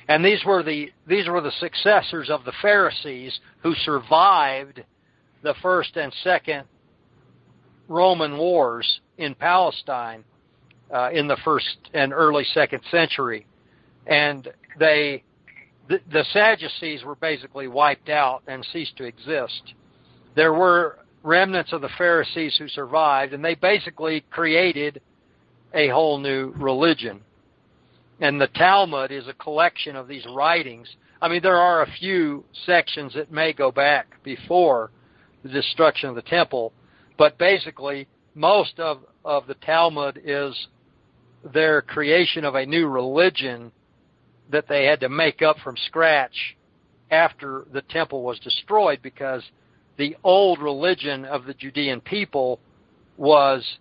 And 0.09 0.25
these 0.25 0.45
were 0.45 0.63
the 0.63 0.91
these 1.07 1.29
were 1.29 1.41
the 1.41 1.53
successors 1.61 2.29
of 2.31 2.45
the 2.45 2.53
Pharisees 2.61 3.39
who 3.63 3.75
survived 3.85 4.83
the 5.43 5.55
first 5.63 5.97
and 5.97 6.13
second 6.23 6.65
Roman 7.89 8.37
wars 8.39 9.01
in 9.19 9.35
Palestine 9.35 10.25
uh, 10.93 11.11
in 11.13 11.29
the 11.29 11.37
first 11.45 11.77
and 11.95 12.13
early 12.13 12.45
second 12.53 12.83
century, 12.91 13.47
and 14.07 14.49
they 14.79 15.23
the, 15.89 16.01
the 16.13 16.25
Sadducees 16.33 17.05
were 17.05 17.17
basically 17.17 17.69
wiped 17.69 18.09
out 18.09 18.43
and 18.47 18.67
ceased 18.73 18.97
to 18.97 19.05
exist. 19.05 19.75
There 20.35 20.53
were 20.53 20.99
remnants 21.23 21.73
of 21.73 21.81
the 21.81 21.91
Pharisees 21.99 22.57
who 22.59 22.69
survived, 22.69 23.33
and 23.33 23.45
they 23.45 23.55
basically 23.55 24.25
created 24.31 25.01
a 25.75 25.89
whole 25.89 26.19
new 26.19 26.53
religion. 26.57 27.21
And 28.23 28.41
the 28.41 28.47
Talmud 28.47 29.11
is 29.11 29.27
a 29.27 29.33
collection 29.33 29.97
of 29.97 30.07
these 30.07 30.25
writings. 30.33 30.89
I 31.21 31.29
mean, 31.29 31.43
there 31.43 31.57
are 31.57 31.83
a 31.83 31.91
few 31.99 32.45
sections 32.65 33.15
that 33.15 33.33
may 33.33 33.53
go 33.53 33.73
back 33.73 34.23
before 34.23 34.93
the 35.43 35.49
destruction 35.49 36.09
of 36.09 36.15
the 36.15 36.23
temple, 36.23 36.73
but 37.19 37.37
basically, 37.37 38.07
most 38.37 38.79
of, 38.79 39.01
of 39.25 39.49
the 39.49 39.55
Talmud 39.55 40.21
is 40.25 40.69
their 41.53 41.83
creation 41.83 42.45
of 42.45 42.55
a 42.55 42.65
new 42.65 42.87
religion 42.87 43.73
that 44.53 44.69
they 44.69 44.85
had 44.85 45.01
to 45.01 45.09
make 45.09 45.43
up 45.43 45.57
from 45.59 45.77
scratch 45.77 46.57
after 47.11 47.67
the 47.73 47.83
temple 47.83 48.23
was 48.23 48.39
destroyed 48.39 49.01
because 49.03 49.43
the 49.97 50.17
old 50.23 50.61
religion 50.61 51.25
of 51.25 51.45
the 51.45 51.55
Judean 51.55 52.01
people 52.01 52.61
was 53.17 53.79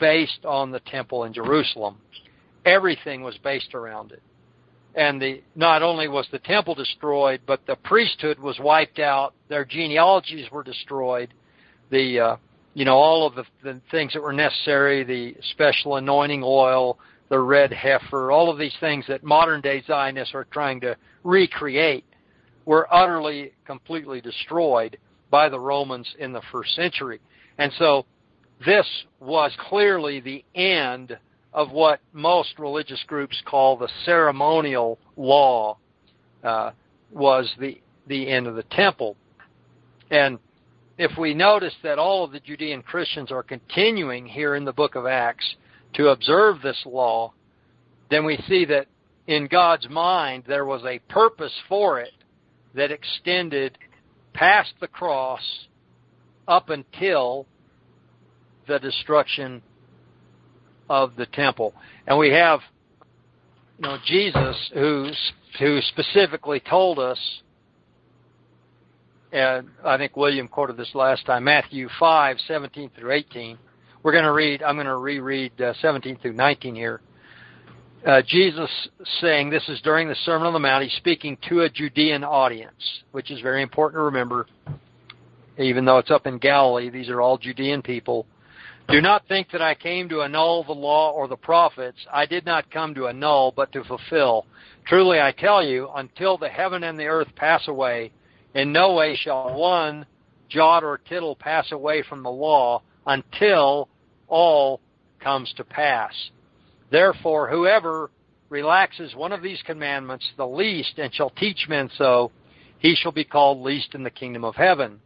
based 0.00 0.46
on 0.46 0.70
the 0.70 0.80
temple 0.80 1.24
in 1.24 1.34
Jerusalem. 1.34 1.98
Everything 2.66 3.22
was 3.22 3.38
based 3.38 3.74
around 3.74 4.12
it. 4.12 4.22
And 4.94 5.20
the 5.20 5.42
not 5.54 5.82
only 5.82 6.08
was 6.08 6.26
the 6.32 6.38
temple 6.38 6.74
destroyed, 6.74 7.40
but 7.46 7.66
the 7.66 7.76
priesthood 7.76 8.38
was 8.38 8.58
wiped 8.58 8.98
out, 8.98 9.34
their 9.48 9.64
genealogies 9.64 10.50
were 10.50 10.62
destroyed, 10.62 11.32
the 11.90 12.20
uh, 12.20 12.36
you 12.76 12.84
know, 12.84 12.96
all 12.96 13.26
of 13.26 13.34
the, 13.34 13.44
the 13.62 13.80
things 13.90 14.12
that 14.12 14.22
were 14.22 14.34
necessary, 14.34 15.02
the 15.02 15.34
special 15.52 15.96
anointing 15.96 16.42
oil, 16.44 16.98
the 17.30 17.38
red 17.38 17.72
heifer, 17.72 18.30
all 18.30 18.50
of 18.50 18.58
these 18.58 18.74
things 18.80 19.06
that 19.08 19.24
modern 19.24 19.62
day 19.62 19.82
Zionists 19.86 20.34
are 20.34 20.44
trying 20.50 20.80
to 20.80 20.94
recreate 21.24 22.04
were 22.66 22.86
utterly, 22.92 23.52
completely 23.64 24.20
destroyed 24.20 24.98
by 25.30 25.48
the 25.48 25.58
Romans 25.58 26.06
in 26.18 26.34
the 26.34 26.42
first 26.52 26.74
century. 26.74 27.18
And 27.56 27.72
so 27.78 28.04
this 28.66 28.86
was 29.20 29.52
clearly 29.68 30.20
the 30.20 30.44
end 30.54 31.18
of 31.56 31.72
what 31.72 32.00
most 32.12 32.58
religious 32.58 33.02
groups 33.06 33.42
call 33.46 33.78
the 33.78 33.88
ceremonial 34.04 34.98
law, 35.16 35.78
uh, 36.44 36.70
was 37.10 37.50
the, 37.58 37.80
the 38.06 38.30
end 38.30 38.46
of 38.46 38.54
the 38.54 38.62
temple. 38.64 39.16
And 40.10 40.38
if 40.98 41.16
we 41.18 41.32
notice 41.32 41.74
that 41.82 41.98
all 41.98 42.24
of 42.24 42.32
the 42.32 42.40
Judean 42.40 42.82
Christians 42.82 43.32
are 43.32 43.42
continuing 43.42 44.26
here 44.26 44.54
in 44.54 44.66
the 44.66 44.72
book 44.72 44.94
of 44.96 45.06
Acts 45.06 45.56
to 45.94 46.08
observe 46.08 46.60
this 46.60 46.80
law, 46.84 47.32
then 48.10 48.26
we 48.26 48.36
see 48.46 48.66
that 48.66 48.86
in 49.26 49.46
God's 49.46 49.88
mind 49.88 50.44
there 50.46 50.66
was 50.66 50.84
a 50.84 50.98
purpose 51.10 51.54
for 51.70 52.00
it 52.00 52.12
that 52.74 52.90
extended 52.90 53.78
past 54.34 54.74
the 54.80 54.88
cross 54.88 55.66
up 56.46 56.68
until 56.68 57.46
the 58.68 58.78
destruction 58.78 59.62
of 60.88 61.16
the 61.16 61.26
temple. 61.26 61.74
And 62.06 62.18
we 62.18 62.30
have 62.30 62.60
you 63.78 63.88
know 63.88 63.98
Jesus 64.04 64.70
who 64.74 65.10
who 65.58 65.80
specifically 65.82 66.60
told 66.60 66.98
us 66.98 67.18
and 69.32 69.68
I 69.84 69.98
think 69.98 70.16
William 70.16 70.48
quoted 70.48 70.76
this 70.76 70.94
last 70.94 71.26
time, 71.26 71.44
Matthew 71.44 71.88
5, 71.98 72.38
17 72.46 72.90
through 72.96 73.12
18. 73.12 73.58
We're 74.02 74.12
going 74.12 74.24
to 74.24 74.32
read, 74.32 74.62
I'm 74.62 74.76
going 74.76 74.86
to 74.86 74.96
reread 74.96 75.60
uh, 75.60 75.74
17 75.80 76.18
through 76.22 76.34
19 76.34 76.74
here. 76.74 77.00
Uh, 78.06 78.22
Jesus 78.26 78.70
saying, 79.20 79.50
this 79.50 79.68
is 79.68 79.80
during 79.82 80.08
the 80.08 80.14
Sermon 80.24 80.46
on 80.46 80.52
the 80.52 80.58
Mount, 80.58 80.84
he's 80.84 80.92
speaking 80.94 81.36
to 81.48 81.62
a 81.62 81.68
Judean 81.68 82.22
audience, 82.22 83.02
which 83.10 83.30
is 83.30 83.40
very 83.40 83.62
important 83.62 83.98
to 83.98 84.04
remember. 84.04 84.46
Even 85.58 85.84
though 85.84 85.98
it's 85.98 86.10
up 86.10 86.26
in 86.26 86.38
Galilee, 86.38 86.88
these 86.88 87.08
are 87.08 87.20
all 87.20 87.36
Judean 87.36 87.82
people. 87.82 88.26
Do 88.88 89.00
not 89.00 89.26
think 89.26 89.50
that 89.50 89.62
I 89.62 89.74
came 89.74 90.08
to 90.10 90.22
annul 90.22 90.62
the 90.62 90.72
law 90.72 91.10
or 91.10 91.26
the 91.26 91.36
prophets. 91.36 91.98
I 92.12 92.24
did 92.24 92.46
not 92.46 92.70
come 92.70 92.94
to 92.94 93.08
annul, 93.08 93.52
but 93.54 93.72
to 93.72 93.82
fulfill. 93.82 94.46
Truly 94.86 95.20
I 95.20 95.32
tell 95.32 95.64
you, 95.64 95.88
until 95.96 96.38
the 96.38 96.48
heaven 96.48 96.84
and 96.84 96.96
the 96.96 97.06
earth 97.06 97.34
pass 97.34 97.66
away, 97.66 98.12
in 98.54 98.72
no 98.72 98.94
way 98.94 99.16
shall 99.16 99.58
one 99.58 100.06
jot 100.48 100.84
or 100.84 100.98
tittle 100.98 101.34
pass 101.34 101.72
away 101.72 102.02
from 102.08 102.22
the 102.22 102.30
law 102.30 102.80
until 103.06 103.88
all 104.28 104.80
comes 105.18 105.52
to 105.56 105.64
pass. 105.64 106.12
Therefore, 106.90 107.50
whoever 107.50 108.10
relaxes 108.48 109.16
one 109.16 109.32
of 109.32 109.42
these 109.42 109.60
commandments, 109.62 110.30
the 110.36 110.46
least, 110.46 110.98
and 110.98 111.12
shall 111.12 111.30
teach 111.30 111.66
men 111.68 111.90
so, 111.98 112.30
he 112.78 112.94
shall 112.94 113.10
be 113.10 113.24
called 113.24 113.60
least 113.60 113.96
in 113.96 114.04
the 114.04 114.10
kingdom 114.10 114.44
of 114.44 114.54
heaven. 114.54 115.00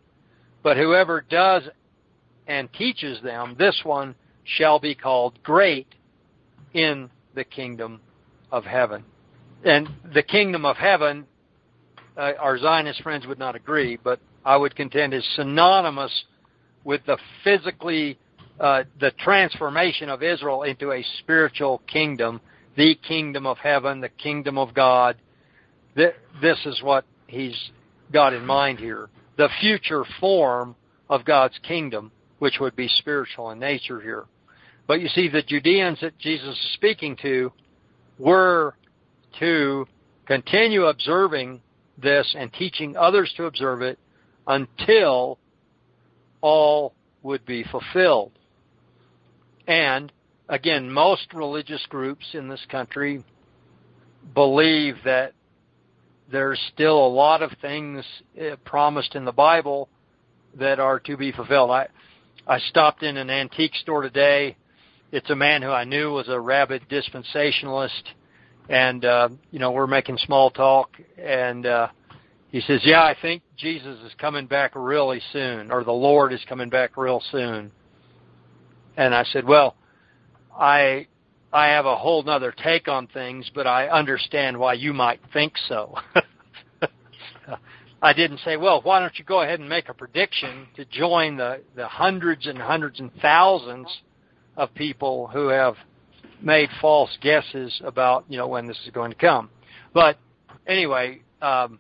But 0.63 0.77
whoever 0.77 1.23
does 1.23 1.63
and 2.47 2.73
teaches 2.73 3.23
them, 3.23 3.57
this 3.59 3.81
one 3.85 4.15
shall 4.45 4.79
be 4.79 4.95
called 4.95 5.43
great 5.43 5.87
in 6.73 7.11
the 7.35 7.45
kingdom 7.45 8.01
of 8.51 8.65
heaven. 8.65 9.05
And 9.65 9.89
the 10.15 10.23
kingdom 10.23 10.65
of 10.65 10.77
heaven, 10.77 11.27
uh, 12.17 12.33
our 12.39 12.59
Zionist 12.59 13.03
friends 13.03 13.27
would 13.27 13.39
not 13.39 13.55
agree, 13.55 13.99
but 14.03 14.21
I 14.45 14.57
would 14.57 14.75
contend 14.75 15.15
is 15.15 15.27
synonymous 15.37 16.25
with 16.85 17.03
the 17.07 17.19
physically, 17.45 18.19
uh, 18.59 18.85
the 18.99 19.11
transformation 19.19 20.09
of 20.09 20.23
Israel 20.23 20.63
into 20.63 20.93
a 20.93 21.05
spiritual 21.19 21.83
kingdom, 21.87 22.41
the 22.77 22.95
kingdom 23.07 23.47
of 23.47 23.59
heaven, 23.59 24.01
the 24.01 24.09
kingdom 24.09 24.57
of 24.57 24.73
God. 24.75 25.17
This 25.95 26.15
is 26.65 26.83
what 26.83 27.05
he's 27.27 27.71
got 28.13 28.33
in 28.33 28.47
mind 28.47 28.79
here. 28.79 29.11
The 29.37 29.49
future 29.61 30.05
form 30.21 30.75
of 31.09 31.25
God's 31.25 31.59
kingdom 31.63 32.11
which 32.41 32.59
would 32.59 32.75
be 32.75 32.89
spiritual 32.89 33.51
in 33.51 33.61
nature 33.61 34.01
here. 34.01 34.25
But 34.89 35.01
you 35.01 35.09
see, 35.09 35.29
the 35.29 35.43
Judeans 35.43 36.01
that 36.01 36.19
Jesus 36.19 36.49
is 36.49 36.73
speaking 36.75 37.17
to 37.23 37.53
were 38.19 38.75
to 39.39 39.87
continue 40.27 40.87
observing 40.87 41.61
this 41.97 42.35
and 42.37 42.53
teaching 42.53 42.97
others 42.97 43.33
to 43.37 43.45
observe 43.45 43.83
it 43.83 43.99
until 44.47 45.39
all 46.41 46.95
would 47.23 47.45
be 47.45 47.63
fulfilled. 47.63 48.33
And 49.69 50.11
again, 50.49 50.91
most 50.91 51.33
religious 51.35 51.85
groups 51.89 52.25
in 52.33 52.49
this 52.49 52.65
country 52.71 53.23
believe 54.35 54.97
that 55.05 55.35
there's 56.33 56.61
still 56.73 57.07
a 57.07 57.09
lot 57.09 57.43
of 57.43 57.51
things 57.61 58.05
eh, 58.37 58.57
promised 58.65 59.15
in 59.15 59.25
the 59.25 59.33
Bible 59.33 59.89
that 60.59 60.81
are 60.81 60.99
to 61.01 61.17
be 61.17 61.33
fulfilled. 61.33 61.71
I, 61.71 61.89
I 62.47 62.59
stopped 62.59 63.03
in 63.03 63.17
an 63.17 63.31
antique 63.31 63.75
store 63.77 64.03
today. 64.03 64.57
It's 65.13 65.29
a 65.31 65.37
man 65.37 65.63
who 65.63 65.71
I 65.71 65.85
knew 65.85 66.13
was 66.13 66.29
a 66.29 66.41
rabid 66.41 66.83
dispensationalist, 66.89 68.03
and 68.69 69.05
uh, 69.05 69.29
you 69.51 69.59
know 69.59 69.73
we're 69.73 69.87
making 69.87 70.19
small 70.19 70.51
talk, 70.51 70.91
and 71.19 71.67
uh, 71.67 71.89
he 72.51 72.61
says, 72.61 72.81
"Yeah, 72.85 73.03
I 73.03 73.15
think 73.21 73.43
Jesus 73.57 73.99
is 74.05 74.13
coming 74.19 74.47
back 74.47 74.73
really 74.75 75.21
soon, 75.33 75.71
or 75.71 75.85
the 75.85 75.93
Lord 75.93 76.33
is 76.33 76.41
coming 76.49 76.71
back 76.71 76.97
real 76.97 77.23
soon." 77.31 77.73
And 78.97 79.15
I 79.15 79.25
said, 79.25 79.45
"Well, 79.45 79.77
I 80.59 81.09
I 81.53 81.69
have 81.69 81.87
a 81.87 81.97
whole 81.97 82.23
nother 82.23 82.53
take 82.53 82.89
on 82.89 83.07
things, 83.09 83.51
but 83.55 83.67
I 83.67 83.89
understand 83.89 84.59
why 84.59 84.75
you 84.75 84.93
might 84.95 85.21
think 85.33 85.55
so." 85.69 85.97
I 88.03 88.13
didn't 88.15 88.41
say, 88.45 88.57
well, 88.57 88.81
why 88.83 89.01
don't 89.01 89.19
you 89.19 89.25
go 89.25 89.43
ahead 89.43 89.61
and 89.61 89.69
make 89.69 89.89
a 89.89 89.95
prediction 89.95 90.67
to 90.77 90.85
join 90.87 91.37
the, 91.37 91.61
the 91.77 91.87
hundreds 91.87 92.47
and 92.47 92.59
hundreds 92.59 92.99
and 92.99 93.11
thousands 93.21 93.89
of 94.57 94.75
people 94.75 95.27
who 95.27 95.49
have 95.49 95.75
made 96.41 96.71
false 96.81 97.11
guesses 97.21 97.81
about, 97.85 98.25
you 98.29 98.39
know, 98.39 98.49
when 98.49 98.67
this 98.67 98.79
is 98.87 98.91
going 98.93 99.11
to 99.11 99.17
come. 99.17 99.51
But 99.93 100.19
anyway, 100.67 101.21
um, 101.43 101.79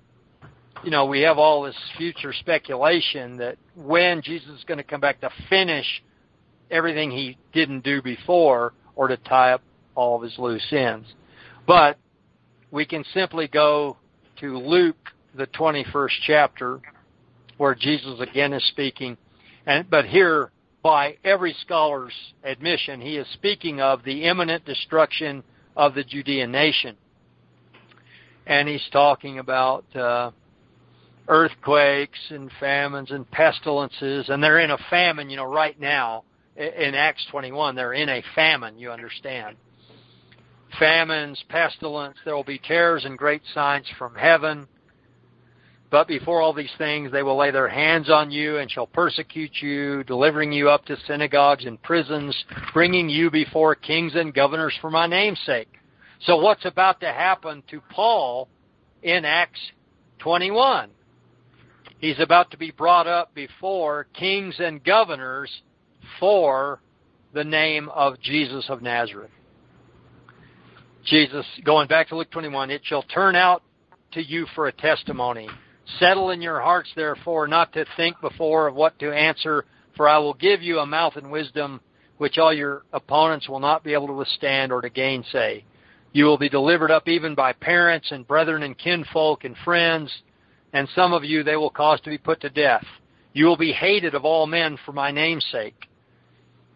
you 0.84 0.90
know, 0.90 1.06
we 1.06 1.22
have 1.22 1.38
all 1.38 1.62
this 1.62 1.76
future 1.96 2.32
speculation 2.32 3.38
that 3.38 3.56
when 3.74 4.20
Jesus 4.20 4.50
is 4.50 4.64
going 4.64 4.78
to 4.78 4.84
come 4.84 5.00
back 5.00 5.20
to 5.20 5.30
finish 5.48 5.86
everything 6.70 7.10
he 7.10 7.38
didn't 7.52 7.82
do 7.82 8.02
before 8.02 8.74
or 8.94 9.08
to 9.08 9.16
tie 9.16 9.52
up 9.52 9.62
all 9.94 10.16
of 10.16 10.22
his 10.22 10.38
loose 10.38 10.66
ends. 10.70 11.06
But 11.66 11.98
we 12.70 12.84
can 12.84 13.04
simply 13.12 13.48
go 13.48 13.96
to 14.40 14.58
Luke 14.58 14.96
the 15.34 15.46
21st 15.46 16.12
chapter 16.26 16.80
where 17.56 17.74
Jesus 17.74 18.20
again 18.20 18.52
is 18.52 18.66
speaking. 18.68 19.16
And, 19.66 19.88
but 19.88 20.06
here, 20.06 20.50
by 20.82 21.16
every 21.24 21.54
scholar's 21.60 22.14
admission, 22.42 23.00
he 23.00 23.16
is 23.16 23.26
speaking 23.34 23.80
of 23.80 24.02
the 24.04 24.24
imminent 24.24 24.64
destruction 24.64 25.42
of 25.76 25.94
the 25.94 26.04
Judean 26.04 26.50
nation. 26.50 26.96
And 28.46 28.68
he's 28.68 28.86
talking 28.90 29.38
about 29.38 29.84
uh, 29.94 30.30
earthquakes 31.28 32.18
and 32.30 32.50
famines 32.58 33.10
and 33.10 33.30
pestilences, 33.30 34.28
and 34.28 34.42
they're 34.42 34.58
in 34.60 34.70
a 34.70 34.78
famine, 34.88 35.30
you 35.30 35.36
know, 35.36 35.44
right 35.44 35.78
now. 35.78 36.24
In 36.56 36.94
Acts 36.94 37.24
21, 37.30 37.74
they're 37.74 37.92
in 37.92 38.08
a 38.08 38.22
famine, 38.34 38.78
you 38.78 38.90
understand. 38.90 39.56
Famines, 40.78 41.42
pestilence, 41.48 42.16
there 42.24 42.34
will 42.34 42.44
be 42.44 42.58
terrors 42.58 43.04
and 43.04 43.16
great 43.16 43.42
signs 43.54 43.86
from 43.98 44.14
heaven 44.14 44.66
but 45.90 46.06
before 46.06 46.40
all 46.40 46.52
these 46.52 46.70
things, 46.78 47.10
they 47.10 47.22
will 47.22 47.36
lay 47.36 47.50
their 47.50 47.68
hands 47.68 48.08
on 48.08 48.30
you 48.30 48.58
and 48.58 48.70
shall 48.70 48.86
persecute 48.86 49.50
you, 49.60 50.04
delivering 50.04 50.52
you 50.52 50.70
up 50.70 50.84
to 50.86 50.96
synagogues 51.06 51.64
and 51.64 51.82
prisons, 51.82 52.44
bringing 52.72 53.08
you 53.08 53.30
before 53.30 53.74
kings 53.74 54.14
and 54.14 54.32
governors 54.32 54.76
for 54.80 54.90
my 54.90 55.06
name's 55.06 55.40
sake. 55.44 55.68
So 56.22 56.36
what's 56.36 56.64
about 56.64 57.00
to 57.00 57.06
happen 57.06 57.62
to 57.70 57.80
Paul 57.90 58.48
in 59.02 59.24
Acts 59.24 59.60
21? 60.20 60.90
He's 61.98 62.20
about 62.20 62.50
to 62.52 62.56
be 62.56 62.70
brought 62.70 63.06
up 63.06 63.34
before 63.34 64.06
kings 64.14 64.56
and 64.58 64.82
governors 64.84 65.50
for 66.18 66.80
the 67.34 67.44
name 67.44 67.88
of 67.88 68.20
Jesus 68.20 68.66
of 68.68 68.80
Nazareth. 68.80 69.30
Jesus, 71.04 71.46
going 71.64 71.88
back 71.88 72.08
to 72.08 72.16
Luke 72.16 72.30
21, 72.30 72.70
it 72.70 72.82
shall 72.84 73.02
turn 73.02 73.34
out 73.34 73.62
to 74.12 74.22
you 74.22 74.46
for 74.54 74.68
a 74.68 74.72
testimony. 74.72 75.48
Settle 75.98 76.30
in 76.30 76.42
your 76.42 76.60
hearts, 76.60 76.90
therefore, 76.94 77.48
not 77.48 77.72
to 77.72 77.84
think 77.96 78.20
before 78.20 78.66
of 78.66 78.74
what 78.74 78.98
to 78.98 79.12
answer, 79.12 79.64
for 79.96 80.08
I 80.08 80.18
will 80.18 80.34
give 80.34 80.62
you 80.62 80.78
a 80.78 80.86
mouth 80.86 81.16
and 81.16 81.30
wisdom 81.30 81.80
which 82.18 82.36
all 82.36 82.52
your 82.52 82.82
opponents 82.92 83.48
will 83.48 83.60
not 83.60 83.82
be 83.82 83.94
able 83.94 84.06
to 84.06 84.12
withstand 84.12 84.72
or 84.72 84.82
to 84.82 84.90
gainsay. 84.90 85.64
You 86.12 86.26
will 86.26 86.36
be 86.36 86.48
delivered 86.48 86.90
up 86.90 87.08
even 87.08 87.34
by 87.34 87.52
parents 87.54 88.10
and 88.10 88.26
brethren 88.26 88.62
and 88.62 88.76
kinfolk 88.76 89.44
and 89.44 89.56
friends, 89.64 90.12
and 90.72 90.88
some 90.94 91.12
of 91.12 91.24
you 91.24 91.42
they 91.42 91.56
will 91.56 91.70
cause 91.70 92.00
to 92.02 92.10
be 92.10 92.18
put 92.18 92.40
to 92.42 92.50
death. 92.50 92.84
You 93.32 93.46
will 93.46 93.56
be 93.56 93.72
hated 93.72 94.14
of 94.14 94.24
all 94.24 94.46
men 94.46 94.76
for 94.84 94.92
my 94.92 95.10
name's 95.10 95.46
sake, 95.50 95.88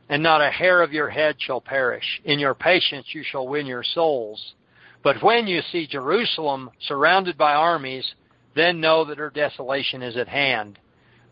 and 0.09 0.23
not 0.23 0.41
a 0.41 0.51
hair 0.51 0.83
of 0.83 0.93
your 0.93 1.11
head 1.11 1.37
shall 1.39 1.61
perish. 1.61 2.23
In 2.25 2.39
your 2.39 2.55
patience 2.55 3.09
you 3.13 3.23
shall 3.23 3.47
win 3.47 3.67
your 3.67 3.85
souls. 3.85 4.55
But 5.03 5.23
when 5.23 5.47
you 5.47 5.61
see 5.71 5.87
Jerusalem 5.87 6.71
surrounded 6.87 7.37
by 7.37 7.53
armies, 7.53 8.15
then 8.55 8.81
know 8.81 9.05
that 9.05 9.19
her 9.19 9.31
desolation 9.31 10.03
is 10.03 10.17
at 10.17 10.29
hand. 10.29 10.79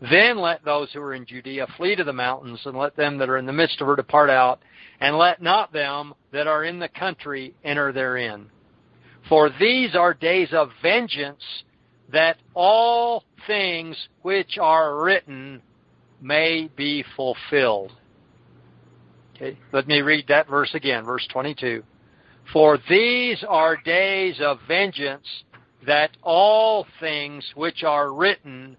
Then 0.01 0.37
let 0.37 0.65
those 0.65 0.91
who 0.91 1.01
are 1.01 1.13
in 1.13 1.25
Judea 1.25 1.67
flee 1.77 1.95
to 1.95 2.03
the 2.03 2.13
mountains, 2.13 2.59
and 2.65 2.77
let 2.77 2.95
them 2.95 3.17
that 3.19 3.29
are 3.29 3.37
in 3.37 3.45
the 3.45 3.53
midst 3.53 3.79
of 3.79 3.87
her 3.87 3.95
depart 3.95 4.29
out, 4.29 4.59
and 4.99 5.17
let 5.17 5.41
not 5.41 5.71
them 5.71 6.13
that 6.31 6.47
are 6.47 6.65
in 6.65 6.79
the 6.79 6.89
country 6.89 7.53
enter 7.63 7.91
therein. 7.93 8.47
For 9.29 9.49
these 9.59 9.95
are 9.95 10.13
days 10.13 10.49
of 10.51 10.69
vengeance, 10.81 11.43
that 12.11 12.37
all 12.53 13.23
things 13.47 13.97
which 14.21 14.57
are 14.59 15.01
written 15.01 15.61
may 16.21 16.69
be 16.75 17.03
fulfilled. 17.15 17.91
Okay, 19.35 19.57
let 19.71 19.87
me 19.87 20.01
read 20.01 20.25
that 20.27 20.49
verse 20.49 20.73
again, 20.75 21.05
verse 21.05 21.27
22. 21.31 21.83
For 22.51 22.77
these 22.89 23.43
are 23.47 23.77
days 23.77 24.35
of 24.41 24.59
vengeance, 24.67 25.25
that 25.85 26.11
all 26.21 26.85
things 26.99 27.51
which 27.55 27.83
are 27.83 28.11
written 28.13 28.77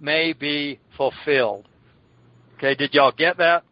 may 0.00 0.32
be 0.32 0.78
fulfilled. 0.96 1.68
Okay, 2.56 2.74
did 2.74 2.94
y'all 2.94 3.12
get 3.12 3.38
that? 3.38 3.64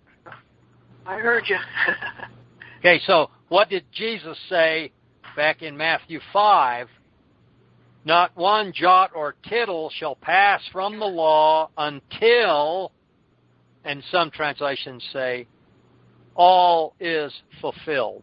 I 1.07 1.19
heard 1.19 1.45
you. 1.49 1.57
okay, 2.79 3.01
so 3.07 3.31
what 3.49 3.69
did 3.69 3.85
Jesus 3.93 4.39
say 4.49 4.93
back 5.37 5.63
in 5.63 5.77
Matthew 5.77 6.21
5? 6.33 6.89
Not 8.05 8.37
one 8.37 8.73
jot 8.75 9.11
or 9.15 9.35
tittle 9.49 9.91
shall 9.95 10.15
pass 10.15 10.63
from 10.73 10.99
the 10.99 11.07
law 11.07 11.71
until, 11.77 12.93
and 13.85 14.03
some 14.11 14.31
translations 14.31 15.05
say, 15.13 15.47
all 16.35 16.95
is 16.99 17.33
fulfilled. 17.61 18.23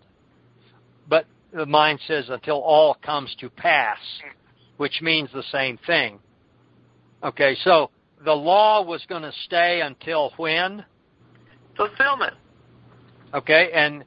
But 1.07 1.25
the 1.53 1.65
mind 1.65 1.99
says 2.07 2.25
until 2.29 2.61
all 2.61 2.95
comes 2.95 3.35
to 3.39 3.49
pass 3.49 3.99
which 4.77 5.01
means 5.01 5.29
the 5.33 5.43
same 5.51 5.77
thing. 5.85 6.19
Okay, 7.23 7.55
so 7.63 7.89
the 8.23 8.33
law 8.33 8.83
was 8.83 9.05
going 9.09 9.23
to 9.23 9.33
stay 9.45 9.81
until 9.81 10.31
when? 10.37 10.85
Fulfillment. 11.75 12.33
Okay, 13.33 13.71
and 13.73 14.03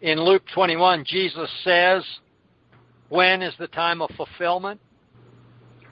in 0.00 0.20
Luke 0.20 0.42
21, 0.54 1.04
Jesus 1.06 1.50
says, 1.64 2.04
When 3.08 3.42
is 3.42 3.54
the 3.58 3.68
time 3.68 4.00
of 4.00 4.10
fulfillment? 4.16 4.80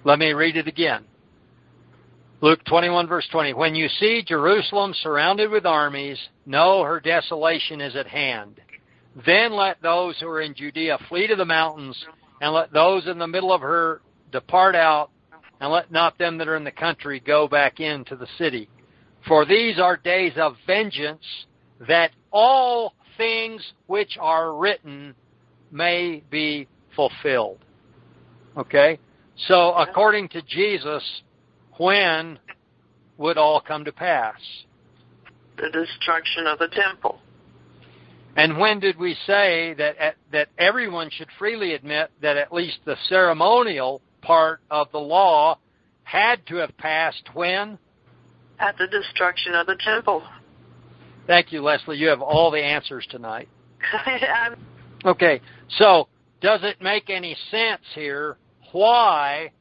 Let 0.04 0.18
me 0.18 0.32
read 0.32 0.56
it 0.56 0.68
again. 0.68 1.04
Luke 2.40 2.64
21, 2.66 3.08
verse 3.08 3.26
20. 3.32 3.54
When 3.54 3.74
you 3.74 3.88
see 3.88 4.22
Jerusalem 4.24 4.94
surrounded 5.02 5.50
with 5.50 5.66
armies, 5.66 6.18
know 6.46 6.84
her 6.84 7.00
desolation 7.00 7.80
is 7.80 7.96
at 7.96 8.06
hand. 8.06 8.60
Then 9.26 9.52
let 9.52 9.82
those 9.82 10.16
who 10.20 10.28
are 10.28 10.40
in 10.40 10.54
Judea 10.54 10.98
flee 11.08 11.26
to 11.26 11.34
the 11.34 11.44
mountains, 11.44 11.96
and 12.40 12.54
let 12.54 12.72
those 12.72 13.08
in 13.08 13.18
the 13.18 13.26
middle 13.26 13.52
of 13.52 13.60
her 13.60 14.00
depart 14.30 14.74
out, 14.74 15.10
and 15.60 15.72
let 15.72 15.90
not 15.90 16.18
them 16.18 16.38
that 16.38 16.48
are 16.48 16.56
in 16.56 16.64
the 16.64 16.70
country 16.70 17.20
go 17.20 17.48
back 17.48 17.80
into 17.80 18.16
the 18.16 18.28
city. 18.38 18.68
For 19.26 19.44
these 19.44 19.78
are 19.78 19.96
days 19.96 20.32
of 20.36 20.56
vengeance, 20.66 21.24
that 21.86 22.12
all 22.30 22.94
things 23.16 23.72
which 23.86 24.16
are 24.20 24.54
written 24.54 25.14
may 25.70 26.22
be 26.30 26.68
fulfilled. 26.94 27.58
Okay? 28.56 28.98
So, 29.46 29.74
according 29.74 30.28
to 30.30 30.42
Jesus, 30.42 31.02
when 31.76 32.38
would 33.18 33.38
all 33.38 33.60
come 33.60 33.84
to 33.84 33.92
pass? 33.92 34.40
The 35.56 35.70
destruction 35.70 36.46
of 36.46 36.58
the 36.58 36.68
temple. 36.68 37.20
And 38.36 38.58
when 38.58 38.78
did 38.78 38.96
we 38.96 39.16
say 39.26 39.74
that 39.74 40.14
that 40.30 40.48
everyone 40.58 41.10
should 41.10 41.28
freely 41.38 41.74
admit 41.74 42.10
that 42.22 42.36
at 42.36 42.52
least 42.52 42.78
the 42.84 42.94
ceremonial 43.08 44.00
part 44.22 44.60
of 44.70 44.90
the 44.92 44.98
law 44.98 45.58
had 46.04 46.46
to 46.46 46.56
have 46.56 46.76
passed 46.78 47.22
when? 47.34 47.78
At 48.58 48.76
the 48.78 48.86
destruction 48.86 49.54
of 49.54 49.66
the 49.66 49.76
temple. 49.84 50.22
Thank 51.26 51.52
you, 51.52 51.62
Leslie. 51.62 51.98
You 51.98 52.08
have 52.08 52.22
all 52.22 52.50
the 52.50 52.62
answers 52.62 53.06
tonight. 53.10 53.48
okay, 55.04 55.40
so 55.68 56.08
does 56.40 56.60
it 56.62 56.80
make 56.80 57.10
any 57.10 57.36
sense 57.50 57.82
here 57.94 58.38
why 58.72 59.52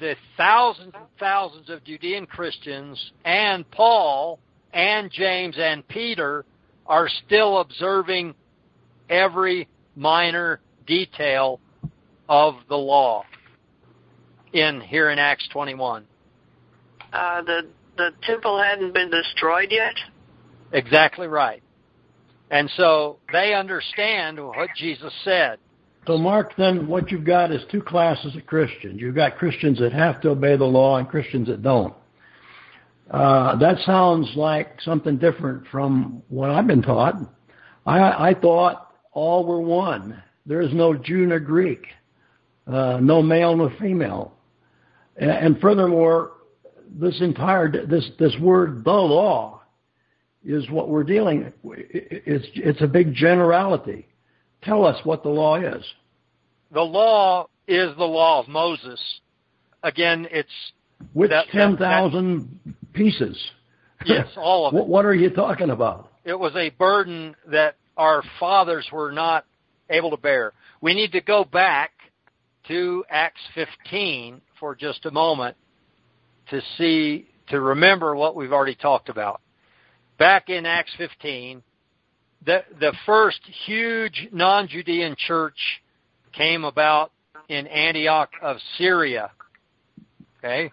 the 0.00 0.16
thousands 0.36 0.92
and 0.94 1.04
thousands 1.18 1.70
of 1.70 1.84
Judean 1.84 2.26
Christians 2.26 3.12
and 3.24 3.70
Paul 3.70 4.40
and 4.72 5.10
James 5.10 5.56
and 5.58 5.86
Peter 5.86 6.44
are 6.86 7.08
still 7.26 7.60
observing 7.60 8.34
every 9.08 9.68
minor 9.94 10.60
detail 10.86 11.60
of 12.28 12.54
the 12.68 12.76
law 12.76 13.24
in 14.52 14.80
here 14.80 15.10
in 15.10 15.18
Acts 15.18 15.48
21? 15.52 16.04
Uh, 17.12 17.42
the 17.42 17.62
the 17.96 18.10
temple 18.22 18.58
hadn't 18.58 18.94
been 18.94 19.10
destroyed 19.10 19.68
yet. 19.70 19.94
Exactly 20.72 21.26
right. 21.26 21.62
And 22.50 22.70
so 22.76 23.18
they 23.32 23.54
understand 23.54 24.44
what 24.44 24.70
Jesus 24.76 25.12
said. 25.24 25.58
So, 26.06 26.16
Mark, 26.16 26.52
then 26.56 26.88
what 26.88 27.10
you've 27.10 27.24
got 27.24 27.52
is 27.52 27.62
two 27.70 27.82
classes 27.82 28.34
of 28.34 28.46
Christians. 28.46 29.00
You've 29.00 29.14
got 29.14 29.36
Christians 29.36 29.78
that 29.80 29.92
have 29.92 30.20
to 30.22 30.30
obey 30.30 30.56
the 30.56 30.64
law 30.64 30.96
and 30.96 31.06
Christians 31.06 31.48
that 31.48 31.62
don't. 31.62 31.94
Uh, 33.10 33.56
that 33.56 33.78
sounds 33.84 34.30
like 34.34 34.80
something 34.80 35.18
different 35.18 35.66
from 35.70 36.22
what 36.28 36.50
I've 36.50 36.66
been 36.66 36.82
taught. 36.82 37.16
I, 37.84 38.30
I 38.30 38.34
thought 38.34 38.94
all 39.12 39.44
were 39.44 39.60
one. 39.60 40.22
There 40.46 40.62
is 40.62 40.72
no 40.72 40.94
Jew 40.94 41.26
nor 41.26 41.40
Greek, 41.40 41.84
uh, 42.66 42.98
no 43.00 43.20
male 43.20 43.56
nor 43.56 43.72
female. 43.78 44.32
And, 45.16 45.58
furthermore, 45.60 46.32
this 46.88 47.20
entire 47.20 47.70
this 47.86 48.10
this 48.18 48.34
word 48.40 48.84
the 48.84 48.90
law 48.90 49.62
is 50.44 50.68
what 50.70 50.88
we're 50.88 51.04
dealing. 51.04 51.52
It's 51.64 52.46
it's 52.54 52.80
a 52.80 52.86
big 52.86 53.14
generality. 53.14 54.08
Tell 54.62 54.84
us 54.84 54.98
what 55.04 55.22
the 55.22 55.28
law 55.28 55.56
is. 55.56 55.84
The 56.72 56.82
law 56.82 57.48
is 57.66 57.96
the 57.96 58.04
law 58.04 58.40
of 58.40 58.48
Moses. 58.48 59.00
Again, 59.82 60.26
it's 60.30 60.48
which 61.12 61.30
that, 61.30 61.46
ten 61.52 61.76
thousand 61.76 62.74
pieces. 62.92 63.38
Yes, 64.04 64.28
all 64.36 64.66
of 64.66 64.74
it. 64.76 64.86
What 64.86 65.04
are 65.04 65.14
you 65.14 65.30
talking 65.30 65.70
about? 65.70 66.12
It 66.24 66.38
was 66.38 66.54
a 66.56 66.70
burden 66.70 67.34
that 67.50 67.76
our 67.96 68.22
fathers 68.38 68.88
were 68.92 69.12
not 69.12 69.44
able 69.88 70.10
to 70.10 70.16
bear. 70.16 70.52
We 70.80 70.94
need 70.94 71.12
to 71.12 71.20
go 71.20 71.44
back 71.44 71.92
to 72.68 73.04
Acts 73.10 73.40
15 73.54 74.40
for 74.60 74.76
just 74.76 75.06
a 75.06 75.10
moment 75.10 75.56
to 76.50 76.60
see 76.78 77.26
to 77.48 77.60
remember 77.60 78.14
what 78.14 78.36
we've 78.36 78.52
already 78.52 78.76
talked 78.76 79.08
about. 79.08 79.40
Back 80.18 80.50
in 80.50 80.66
Acts 80.66 80.92
15, 80.98 81.62
the 82.44 82.62
the 82.78 82.92
first 83.06 83.40
huge 83.66 84.28
non-Judean 84.32 85.16
church 85.16 85.58
came 86.32 86.64
about 86.64 87.10
in 87.48 87.66
Antioch 87.66 88.30
of 88.42 88.58
Syria. 88.78 89.32
Okay? 90.38 90.70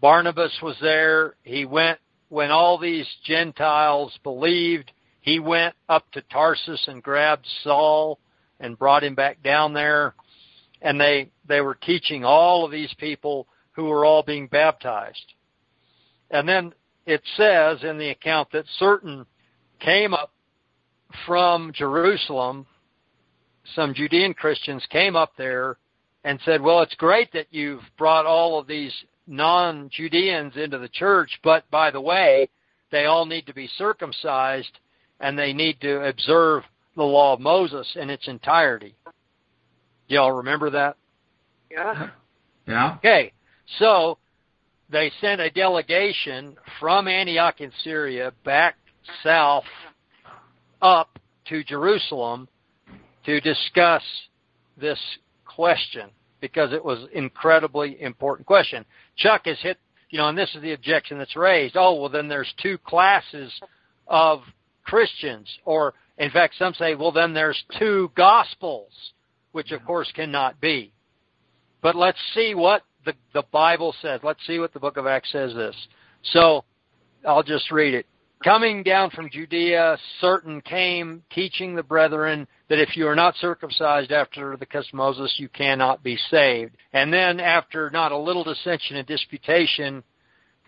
Barnabas 0.00 0.52
was 0.62 0.76
there. 0.80 1.34
He 1.42 1.64
went 1.64 1.98
when 2.28 2.50
all 2.50 2.78
these 2.78 3.06
Gentiles 3.24 4.12
believed, 4.22 4.90
he 5.20 5.38
went 5.38 5.74
up 5.88 6.10
to 6.12 6.22
Tarsus 6.22 6.84
and 6.88 7.02
grabbed 7.02 7.46
Saul 7.62 8.18
and 8.60 8.78
brought 8.78 9.04
him 9.04 9.14
back 9.14 9.42
down 9.42 9.72
there. 9.72 10.14
And 10.84 11.00
they, 11.00 11.30
they 11.48 11.60
were 11.60 11.74
teaching 11.74 12.24
all 12.24 12.64
of 12.64 12.70
these 12.70 12.94
people 12.98 13.48
who 13.72 13.86
were 13.86 14.04
all 14.04 14.22
being 14.22 14.46
baptized. 14.46 15.34
And 16.30 16.48
then 16.48 16.72
it 17.06 17.22
says 17.36 17.82
in 17.82 17.98
the 17.98 18.10
account 18.10 18.52
that 18.52 18.66
certain 18.78 19.26
came 19.80 20.14
up 20.14 20.32
from 21.26 21.72
Jerusalem 21.74 22.66
some 23.74 23.94
Judean 23.94 24.34
Christians 24.34 24.84
came 24.90 25.16
up 25.16 25.32
there 25.36 25.78
and 26.24 26.38
said, 26.44 26.60
well, 26.60 26.82
it's 26.82 26.94
great 26.94 27.32
that 27.32 27.46
you've 27.50 27.82
brought 27.98 28.26
all 28.26 28.58
of 28.58 28.66
these 28.66 28.92
non-Judeans 29.26 30.56
into 30.56 30.78
the 30.78 30.88
church, 30.88 31.38
but 31.42 31.68
by 31.70 31.90
the 31.90 32.00
way, 32.00 32.48
they 32.90 33.06
all 33.06 33.26
need 33.26 33.46
to 33.46 33.54
be 33.54 33.68
circumcised 33.78 34.78
and 35.20 35.38
they 35.38 35.52
need 35.52 35.80
to 35.80 36.06
observe 36.06 36.62
the 36.96 37.02
law 37.02 37.32
of 37.32 37.40
Moses 37.40 37.90
in 37.96 38.10
its 38.10 38.28
entirety. 38.28 38.94
Y'all 40.14 40.32
remember 40.32 40.70
that? 40.70 40.96
Yeah. 41.70 42.10
Yeah. 42.66 42.94
Okay. 42.96 43.32
So 43.78 44.16
they 44.88 45.12
sent 45.20 45.38
a 45.38 45.50
delegation 45.50 46.56
from 46.80 47.08
Antioch 47.08 47.60
in 47.60 47.70
Syria 47.82 48.32
back 48.42 48.76
south 49.22 49.66
up 50.80 51.18
to 51.48 51.62
Jerusalem 51.62 52.48
to 53.26 53.38
discuss 53.42 54.02
this 54.78 54.98
question 55.44 56.08
because 56.40 56.72
it 56.72 56.82
was 56.82 57.06
incredibly 57.12 58.00
important 58.00 58.46
question. 58.46 58.86
Chuck 59.16 59.42
has 59.44 59.58
hit, 59.60 59.78
you 60.08 60.16
know, 60.16 60.28
and 60.28 60.38
this 60.38 60.54
is 60.54 60.62
the 60.62 60.72
objection 60.72 61.18
that's 61.18 61.36
raised. 61.36 61.76
Oh, 61.76 62.00
well, 62.00 62.08
then 62.08 62.28
there's 62.28 62.50
two 62.62 62.78
classes 62.78 63.52
of 64.08 64.40
Christians, 64.84 65.48
or 65.66 65.92
in 66.16 66.30
fact, 66.30 66.54
some 66.58 66.72
say, 66.74 66.94
well, 66.94 67.12
then 67.12 67.34
there's 67.34 67.62
two 67.78 68.10
gospels, 68.16 68.92
which 69.54 69.72
of 69.72 69.84
course 69.84 70.10
cannot 70.14 70.60
be. 70.60 70.92
But 71.82 71.96
let's 71.96 72.18
see 72.34 72.54
what 72.54 72.82
the, 73.04 73.14
the 73.32 73.44
Bible 73.52 73.94
says. 74.02 74.20
Let's 74.22 74.46
see 74.46 74.58
what 74.58 74.72
the 74.72 74.80
book 74.80 74.96
of 74.96 75.06
Acts 75.06 75.32
says 75.32 75.54
this. 75.54 75.76
So, 76.22 76.64
I'll 77.26 77.42
just 77.42 77.70
read 77.70 77.94
it 77.94 78.06
coming 78.44 78.82
down 78.82 79.10
from 79.10 79.30
Judea, 79.30 79.96
certain 80.20 80.60
came 80.60 81.22
teaching 81.30 81.74
the 81.74 81.82
brethren 81.82 82.46
that 82.68 82.78
if 82.78 82.94
you 82.94 83.08
are 83.08 83.14
not 83.14 83.34
circumcised 83.36 84.12
after 84.12 84.56
the 84.56 84.66
custom 84.66 85.00
of 85.00 85.16
Moses, 85.16 85.34
you 85.38 85.48
cannot 85.48 86.02
be 86.02 86.18
saved. 86.30 86.76
And 86.92 87.12
then 87.12 87.40
after 87.40 87.90
not 87.90 88.12
a 88.12 88.18
little 88.18 88.44
dissension 88.44 88.96
and 88.96 89.06
disputation, 89.06 90.04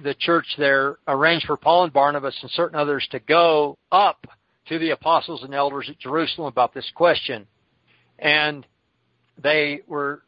the 0.02 0.14
church 0.14 0.46
there 0.56 0.96
arranged 1.06 1.46
for 1.46 1.58
Paul 1.58 1.84
and 1.84 1.92
Barnabas 1.92 2.36
and 2.40 2.50
certain 2.52 2.78
others 2.78 3.06
to 3.10 3.18
go 3.18 3.76
up 3.92 4.26
to 4.68 4.78
the 4.78 4.90
apostles 4.90 5.42
and 5.42 5.54
elders 5.54 5.88
at 5.90 5.98
Jerusalem 5.98 6.48
about 6.48 6.72
this 6.72 6.90
question. 6.94 7.46
And 8.18 8.66
they 9.42 9.80
were 9.86 10.22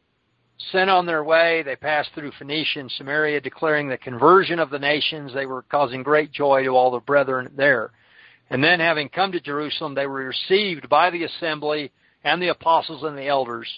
sent 0.71 0.89
on 0.89 1.05
their 1.05 1.23
way. 1.23 1.63
They 1.63 1.75
passed 1.75 2.09
through 2.13 2.31
Phoenicia 2.37 2.79
and 2.79 2.91
Samaria, 2.91 3.41
declaring 3.41 3.87
the 3.87 3.97
conversion 3.97 4.59
of 4.59 4.69
the 4.69 4.79
nations. 4.79 5.33
They 5.33 5.45
were 5.45 5.63
causing 5.63 6.03
great 6.03 6.31
joy 6.31 6.63
to 6.63 6.75
all 6.75 6.91
the 6.91 6.99
brethren 6.99 7.51
there. 7.55 7.91
And 8.49 8.63
then, 8.63 8.79
having 8.79 9.09
come 9.09 9.31
to 9.31 9.39
Jerusalem, 9.39 9.93
they 9.95 10.07
were 10.07 10.25
received 10.25 10.89
by 10.89 11.09
the 11.09 11.23
assembly 11.23 11.91
and 12.23 12.41
the 12.41 12.49
apostles 12.49 13.03
and 13.03 13.17
the 13.17 13.27
elders. 13.27 13.69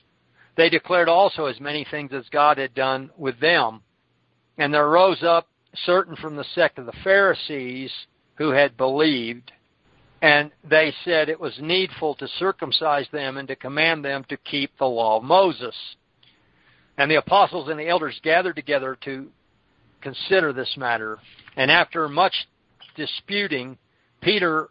They 0.55 0.69
declared 0.69 1.09
also 1.09 1.45
as 1.45 1.59
many 1.59 1.85
things 1.89 2.11
as 2.13 2.25
God 2.31 2.57
had 2.57 2.73
done 2.73 3.09
with 3.17 3.39
them. 3.39 3.81
And 4.57 4.73
there 4.73 4.89
rose 4.89 5.23
up 5.23 5.47
certain 5.85 6.15
from 6.15 6.35
the 6.35 6.45
sect 6.55 6.77
of 6.77 6.85
the 6.85 6.93
Pharisees 7.03 7.91
who 8.35 8.49
had 8.51 8.77
believed, 8.77 9.51
and 10.21 10.51
they 10.63 10.93
said 11.03 11.29
it 11.29 11.39
was 11.39 11.57
needful 11.59 12.15
to 12.15 12.27
circumcise 12.39 13.07
them 13.11 13.37
and 13.37 13.47
to 13.47 13.55
command 13.55 14.05
them 14.05 14.23
to 14.29 14.37
keep 14.37 14.71
the 14.77 14.85
law 14.85 15.17
of 15.17 15.23
Moses. 15.23 15.75
And 16.97 17.09
the 17.09 17.15
apostles 17.15 17.69
and 17.69 17.79
the 17.79 17.87
elders 17.87 18.19
gathered 18.23 18.55
together 18.55 18.97
to 19.05 19.27
consider 20.01 20.53
this 20.53 20.75
matter. 20.77 21.17
And 21.57 21.71
after 21.71 22.07
much 22.07 22.35
disputing, 22.95 23.77
Peter 24.21 24.69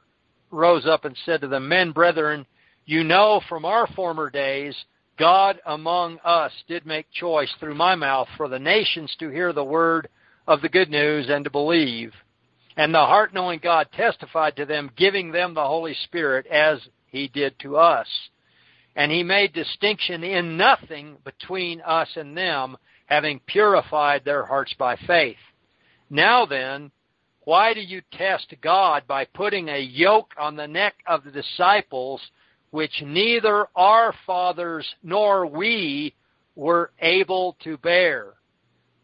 rose 0.53 0.87
up 0.87 1.05
and 1.05 1.17
said 1.25 1.41
to 1.41 1.49
the 1.49 1.61
Men, 1.61 1.91
brethren, 1.91 2.47
you 2.87 3.03
know 3.03 3.41
from 3.49 3.65
our 3.65 3.87
former 3.89 4.31
days, 4.31 4.77
God 5.19 5.61
among 5.67 6.19
us 6.25 6.53
did 6.69 6.87
make 6.87 7.11
choice 7.13 7.51
through 7.59 7.75
my 7.75 7.95
mouth 7.95 8.29
for 8.37 8.49
the 8.49 8.59
nations 8.59 9.15
to 9.19 9.31
hear 9.31 9.53
the 9.53 9.65
word 9.65 10.09
of 10.47 10.63
the 10.63 10.69
good 10.69 10.91
news 10.91 11.29
and 11.29 11.45
to 11.45 11.51
believe. 11.51 12.13
And 12.77 12.95
the 12.95 12.99
heart 12.99 13.35
knowing 13.35 13.61
God 13.63 13.89
testified 13.93 14.57
to 14.57 14.65
them, 14.65 14.91
giving 14.97 15.33
them 15.33 15.55
the 15.55 15.67
Holy 15.67 15.95
Spirit 16.05 16.47
as 16.47 16.79
he 17.07 17.29
did 17.29 17.59
to 17.61 17.77
us. 17.77 18.09
And 18.97 19.11
he 19.11 19.23
made 19.23 19.53
distinction 19.53 20.25
in 20.25 20.57
nothing 20.57 21.17
between 21.25 21.81
us 21.81 22.09
and 22.17 22.37
them, 22.37 22.77
having 23.07 23.41
purified 23.47 24.25
their 24.25 24.45
hearts 24.45 24.75
by 24.79 24.97
faith. 25.07 25.37
Now 26.09 26.47
then, 26.47 26.91
why 27.45 27.75
do 27.75 27.81
you 27.81 28.03
test 28.13 28.55
God 28.61 29.05
by 29.07 29.25
putting 29.25 29.69
a 29.69 29.79
yoke 29.79 30.33
on 30.39 30.57
the 30.57 30.69
neck 30.69 30.95
of 31.07 31.25
the 31.25 31.31
disciples 31.31 32.21
which 32.71 33.03
neither 33.03 33.67
our 33.75 34.15
fathers 34.27 34.87
nor 35.03 35.47
we 35.47 36.15
were 36.55 36.93
able 37.01 37.57
to 37.65 37.77
bear? 37.79 38.35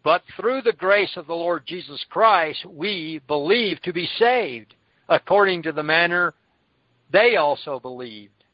But 0.07 0.23
through 0.37 0.63
the 0.63 0.73
grace 0.73 1.17
of 1.17 1.27
the 1.27 1.35
Lord 1.35 1.67
Jesus 1.67 2.07
Christ, 2.09 2.65
we 2.65 3.21
believe 3.27 3.83
to 3.83 3.93
be 3.93 4.09
saved, 4.21 4.73
according 5.09 5.65
to 5.65 5.73
the 5.73 5.83
manner 5.83 6.33
they 7.11 7.35
also 7.35 7.81
believed. 7.81 8.45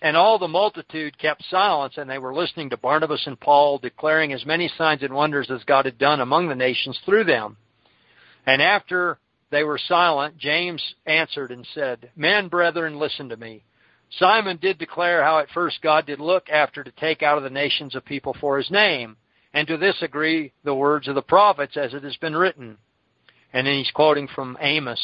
And 0.00 0.16
all 0.16 0.38
the 0.38 0.48
multitude 0.48 1.18
kept 1.18 1.44
silence, 1.50 1.98
and 1.98 2.08
they 2.08 2.16
were 2.16 2.34
listening 2.34 2.70
to 2.70 2.78
Barnabas 2.78 3.26
and 3.26 3.38
Paul, 3.38 3.76
declaring 3.76 4.32
as 4.32 4.46
many 4.46 4.68
signs 4.78 5.02
and 5.02 5.12
wonders 5.12 5.50
as 5.50 5.64
God 5.64 5.84
had 5.84 5.98
done 5.98 6.22
among 6.22 6.48
the 6.48 6.54
nations 6.54 6.98
through 7.04 7.24
them. 7.24 7.58
And 8.46 8.62
after 8.62 9.18
they 9.50 9.64
were 9.64 9.76
silent, 9.76 10.38
James 10.38 10.82
answered 11.04 11.50
and 11.50 11.68
said, 11.74 12.10
Men, 12.16 12.48
brethren, 12.48 12.98
listen 12.98 13.28
to 13.28 13.36
me. 13.36 13.64
Simon 14.18 14.56
did 14.56 14.78
declare 14.78 15.22
how 15.22 15.40
at 15.40 15.50
first 15.50 15.82
God 15.82 16.06
did 16.06 16.20
look 16.20 16.48
after 16.48 16.82
to 16.82 16.92
take 16.92 17.22
out 17.22 17.36
of 17.36 17.44
the 17.44 17.50
nations 17.50 17.94
a 17.94 18.00
people 18.00 18.34
for 18.40 18.56
his 18.56 18.70
name. 18.70 19.18
And 19.54 19.66
to 19.68 19.76
this 19.76 19.96
agree 20.02 20.52
the 20.64 20.74
words 20.74 21.08
of 21.08 21.14
the 21.14 21.22
prophets 21.22 21.76
as 21.76 21.94
it 21.94 22.04
has 22.04 22.16
been 22.16 22.36
written. 22.36 22.76
And 23.52 23.66
then 23.66 23.74
he's 23.74 23.90
quoting 23.90 24.28
from 24.28 24.58
Amos 24.60 25.00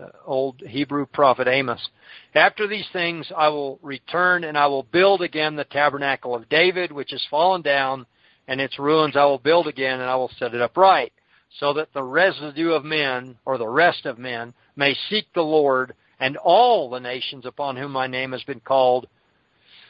uh, 0.00 0.08
old 0.26 0.60
Hebrew 0.66 1.06
prophet 1.06 1.46
Amos. 1.46 1.88
After 2.34 2.66
these 2.66 2.86
things 2.92 3.30
I 3.36 3.48
will 3.48 3.78
return 3.82 4.44
and 4.44 4.58
I 4.58 4.66
will 4.66 4.82
build 4.82 5.22
again 5.22 5.54
the 5.54 5.64
tabernacle 5.64 6.34
of 6.34 6.48
David, 6.48 6.90
which 6.90 7.12
has 7.12 7.24
fallen 7.30 7.62
down, 7.62 8.06
and 8.48 8.60
its 8.60 8.78
ruins 8.78 9.16
I 9.16 9.24
will 9.24 9.38
build 9.38 9.68
again 9.68 10.00
and 10.00 10.10
I 10.10 10.16
will 10.16 10.30
set 10.38 10.54
it 10.54 10.60
upright, 10.60 11.12
so 11.60 11.72
that 11.74 11.92
the 11.94 12.02
residue 12.02 12.72
of 12.72 12.84
men, 12.84 13.36
or 13.44 13.56
the 13.56 13.68
rest 13.68 14.04
of 14.06 14.18
men, 14.18 14.52
may 14.74 14.96
seek 15.08 15.26
the 15.32 15.42
Lord 15.42 15.94
and 16.18 16.36
all 16.38 16.90
the 16.90 17.00
nations 17.00 17.46
upon 17.46 17.76
whom 17.76 17.92
my 17.92 18.06
name 18.06 18.32
has 18.32 18.42
been 18.42 18.60
called, 18.60 19.06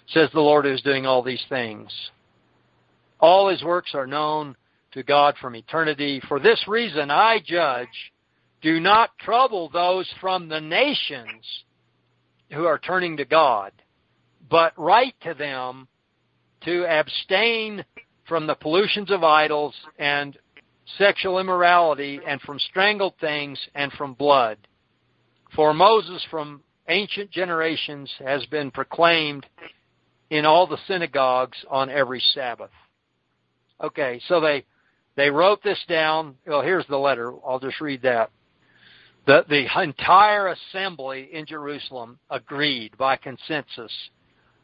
says 0.08 0.28
the 0.32 0.40
Lord 0.40 0.66
who 0.66 0.72
is 0.72 0.82
doing 0.82 1.06
all 1.06 1.22
these 1.22 1.44
things. 1.48 1.90
All 3.24 3.48
his 3.48 3.62
works 3.62 3.94
are 3.94 4.06
known 4.06 4.54
to 4.92 5.02
God 5.02 5.34
from 5.40 5.56
eternity. 5.56 6.20
For 6.28 6.38
this 6.38 6.62
reason 6.68 7.10
I 7.10 7.38
judge 7.42 8.12
do 8.60 8.80
not 8.80 9.16
trouble 9.16 9.70
those 9.70 10.06
from 10.20 10.46
the 10.46 10.60
nations 10.60 11.64
who 12.52 12.66
are 12.66 12.78
turning 12.78 13.16
to 13.16 13.24
God, 13.24 13.72
but 14.50 14.78
write 14.78 15.14
to 15.22 15.32
them 15.32 15.88
to 16.66 16.84
abstain 16.84 17.86
from 18.28 18.46
the 18.46 18.56
pollutions 18.56 19.10
of 19.10 19.24
idols 19.24 19.74
and 19.98 20.36
sexual 20.98 21.38
immorality 21.38 22.20
and 22.26 22.42
from 22.42 22.58
strangled 22.58 23.14
things 23.22 23.58
and 23.74 23.90
from 23.92 24.12
blood. 24.12 24.58
For 25.56 25.72
Moses 25.72 26.22
from 26.30 26.62
ancient 26.90 27.30
generations 27.30 28.12
has 28.18 28.44
been 28.44 28.70
proclaimed 28.70 29.46
in 30.28 30.44
all 30.44 30.66
the 30.66 30.78
synagogues 30.86 31.56
on 31.70 31.88
every 31.88 32.20
Sabbath. 32.34 32.68
Okay, 33.82 34.20
so 34.28 34.40
they 34.40 34.64
they 35.16 35.30
wrote 35.30 35.62
this 35.62 35.82
down. 35.88 36.36
Well, 36.46 36.62
here's 36.62 36.86
the 36.86 36.98
letter. 36.98 37.32
I'll 37.46 37.60
just 37.60 37.80
read 37.80 38.02
that. 38.02 38.30
The, 39.26 39.44
the 39.48 39.82
entire 39.82 40.48
assembly 40.48 41.30
in 41.32 41.46
Jerusalem 41.46 42.18
agreed 42.30 42.96
by 42.98 43.16
consensus, 43.16 43.92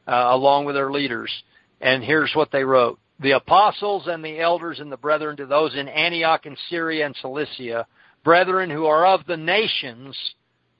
uh, 0.06 0.28
along 0.30 0.66
with 0.66 0.74
their 0.74 0.92
leaders. 0.92 1.32
And 1.80 2.04
here's 2.04 2.32
what 2.34 2.52
they 2.52 2.64
wrote. 2.64 2.98
The 3.20 3.32
apostles 3.32 4.06
and 4.06 4.24
the 4.24 4.38
elders 4.38 4.80
and 4.80 4.92
the 4.92 4.96
brethren 4.96 5.36
to 5.38 5.46
those 5.46 5.74
in 5.74 5.88
Antioch 5.88 6.44
and 6.44 6.58
Syria 6.68 7.06
and 7.06 7.16
Cilicia, 7.16 7.86
brethren 8.22 8.68
who 8.68 8.86
are 8.86 9.06
of 9.06 9.26
the 9.26 9.36
nations, 9.36 10.16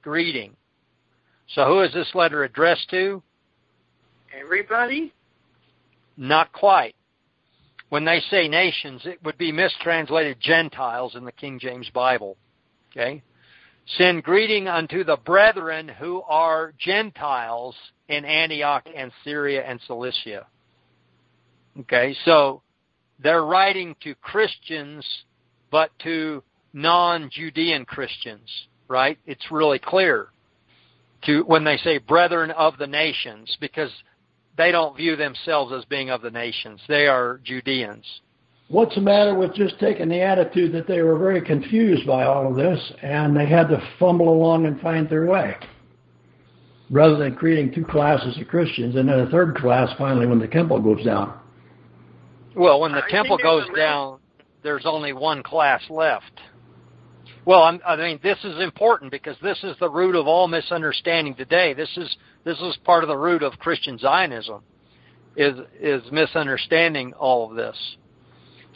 greeting. 0.03 0.55
So 1.55 1.65
who 1.65 1.81
is 1.81 1.93
this 1.93 2.09
letter 2.13 2.43
addressed 2.43 2.89
to? 2.91 3.21
Everybody? 4.39 5.11
Not 6.17 6.51
quite. 6.53 6.95
When 7.91 8.05
they 8.05 8.21
say 8.29 8.47
nations, 8.47 9.01
it 9.03 9.21
would 9.21 9.37
be 9.37 9.51
mistranslated 9.51 10.39
Gentiles 10.39 11.15
in 11.17 11.25
the 11.25 11.31
King 11.33 11.59
James 11.59 11.89
Bible. 11.89 12.37
Okay? 12.89 13.21
Send 13.97 14.23
greeting 14.23 14.69
unto 14.69 15.03
the 15.03 15.17
brethren 15.17 15.89
who 15.89 16.21
are 16.21 16.73
Gentiles 16.79 17.75
in 18.07 18.23
Antioch 18.23 18.87
and 18.95 19.11
Syria 19.25 19.65
and 19.67 19.77
Cilicia. 19.87 20.47
Okay, 21.81 22.15
so 22.23 22.61
they're 23.19 23.43
writing 23.43 23.97
to 24.03 24.15
Christians, 24.15 25.05
but 25.69 25.91
to 25.99 26.43
non-Judean 26.71 27.83
Christians, 27.83 28.49
right? 28.87 29.17
It's 29.25 29.51
really 29.51 29.79
clear 29.79 30.29
to 31.23 31.43
when 31.43 31.65
they 31.65 31.75
say 31.75 31.97
brethren 31.97 32.51
of 32.51 32.77
the 32.77 32.87
nations, 32.87 33.57
because 33.59 33.91
they 34.57 34.71
don't 34.71 34.95
view 34.95 35.15
themselves 35.15 35.71
as 35.73 35.85
being 35.85 36.09
of 36.09 36.21
the 36.21 36.31
nations. 36.31 36.81
They 36.87 37.07
are 37.07 37.39
Judeans. 37.43 38.05
What's 38.67 38.95
the 38.95 39.01
matter 39.01 39.35
with 39.35 39.53
just 39.53 39.79
taking 39.79 40.07
the 40.07 40.21
attitude 40.21 40.71
that 40.73 40.87
they 40.87 41.01
were 41.01 41.17
very 41.17 41.41
confused 41.41 42.07
by 42.07 42.23
all 42.23 42.47
of 42.47 42.55
this 42.55 42.79
and 43.01 43.35
they 43.35 43.45
had 43.45 43.67
to 43.67 43.81
fumble 43.99 44.29
along 44.29 44.65
and 44.65 44.79
find 44.79 45.09
their 45.09 45.25
way? 45.25 45.55
Rather 46.89 47.17
than 47.17 47.35
creating 47.35 47.73
two 47.73 47.85
classes 47.85 48.37
of 48.37 48.47
Christians 48.47 48.95
and 48.95 49.09
then 49.09 49.19
a 49.19 49.29
third 49.29 49.55
class 49.55 49.89
finally 49.97 50.25
when 50.25 50.39
the 50.39 50.47
temple 50.47 50.79
goes 50.79 51.03
down. 51.03 51.37
Well, 52.55 52.79
when 52.79 52.91
the 52.93 53.03
I 53.03 53.09
temple 53.09 53.37
goes 53.37 53.65
down, 53.75 54.19
there's 54.63 54.85
only 54.85 55.13
one 55.13 55.43
class 55.43 55.81
left. 55.89 56.39
Well, 57.45 57.63
I'm, 57.63 57.81
I 57.85 57.95
mean, 57.95 58.19
this 58.21 58.37
is 58.43 58.61
important 58.61 59.11
because 59.11 59.35
this 59.41 59.57
is 59.63 59.75
the 59.79 59.89
root 59.89 60.15
of 60.15 60.27
all 60.27 60.47
misunderstanding 60.47 61.35
today. 61.35 61.73
This 61.73 61.89
is 61.97 62.15
this 62.43 62.59
is 62.59 62.77
part 62.83 63.03
of 63.03 63.07
the 63.07 63.17
root 63.17 63.43
of 63.43 63.57
Christian 63.59 63.97
Zionism, 63.97 64.61
is 65.35 65.55
is 65.79 66.01
misunderstanding 66.11 67.13
all 67.13 67.49
of 67.49 67.55
this. 67.55 67.77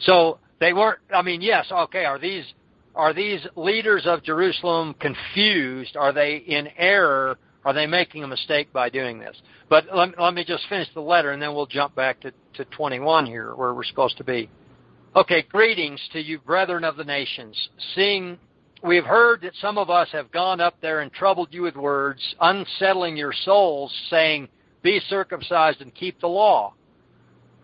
So 0.00 0.38
they 0.60 0.72
weren't. 0.72 1.00
I 1.14 1.22
mean, 1.22 1.40
yes, 1.42 1.66
okay. 1.70 2.04
Are 2.04 2.18
these 2.18 2.44
are 2.94 3.12
these 3.12 3.46
leaders 3.56 4.06
of 4.06 4.22
Jerusalem 4.22 4.94
confused? 4.94 5.96
Are 5.96 6.12
they 6.12 6.36
in 6.36 6.68
error? 6.76 7.38
Are 7.64 7.72
they 7.72 7.86
making 7.86 8.22
a 8.22 8.28
mistake 8.28 8.72
by 8.72 8.88
doing 8.88 9.18
this? 9.18 9.36
But 9.68 9.86
let, 9.92 10.18
let 10.20 10.34
me 10.34 10.44
just 10.44 10.68
finish 10.68 10.88
the 10.94 11.00
letter, 11.00 11.32
and 11.32 11.42
then 11.42 11.52
we'll 11.52 11.66
jump 11.66 11.94
back 11.96 12.20
to, 12.20 12.32
to 12.54 12.64
21 12.64 13.26
here, 13.26 13.54
where 13.54 13.74
we're 13.74 13.84
supposed 13.84 14.16
to 14.18 14.24
be. 14.24 14.48
Okay, 15.16 15.42
greetings 15.42 16.00
to 16.12 16.20
you, 16.20 16.38
brethren 16.38 16.84
of 16.84 16.96
the 16.96 17.04
nations. 17.04 17.56
Seeing 17.94 18.38
we 18.86 18.96
have 18.96 19.04
heard 19.04 19.42
that 19.42 19.54
some 19.60 19.78
of 19.78 19.90
us 19.90 20.08
have 20.12 20.30
gone 20.30 20.60
up 20.60 20.80
there 20.80 21.00
and 21.00 21.12
troubled 21.12 21.48
you 21.50 21.62
with 21.62 21.76
words, 21.76 22.22
unsettling 22.40 23.16
your 23.16 23.32
souls, 23.32 23.92
saying, 24.08 24.48
Be 24.82 25.00
circumcised 25.08 25.80
and 25.80 25.94
keep 25.94 26.20
the 26.20 26.28
law. 26.28 26.74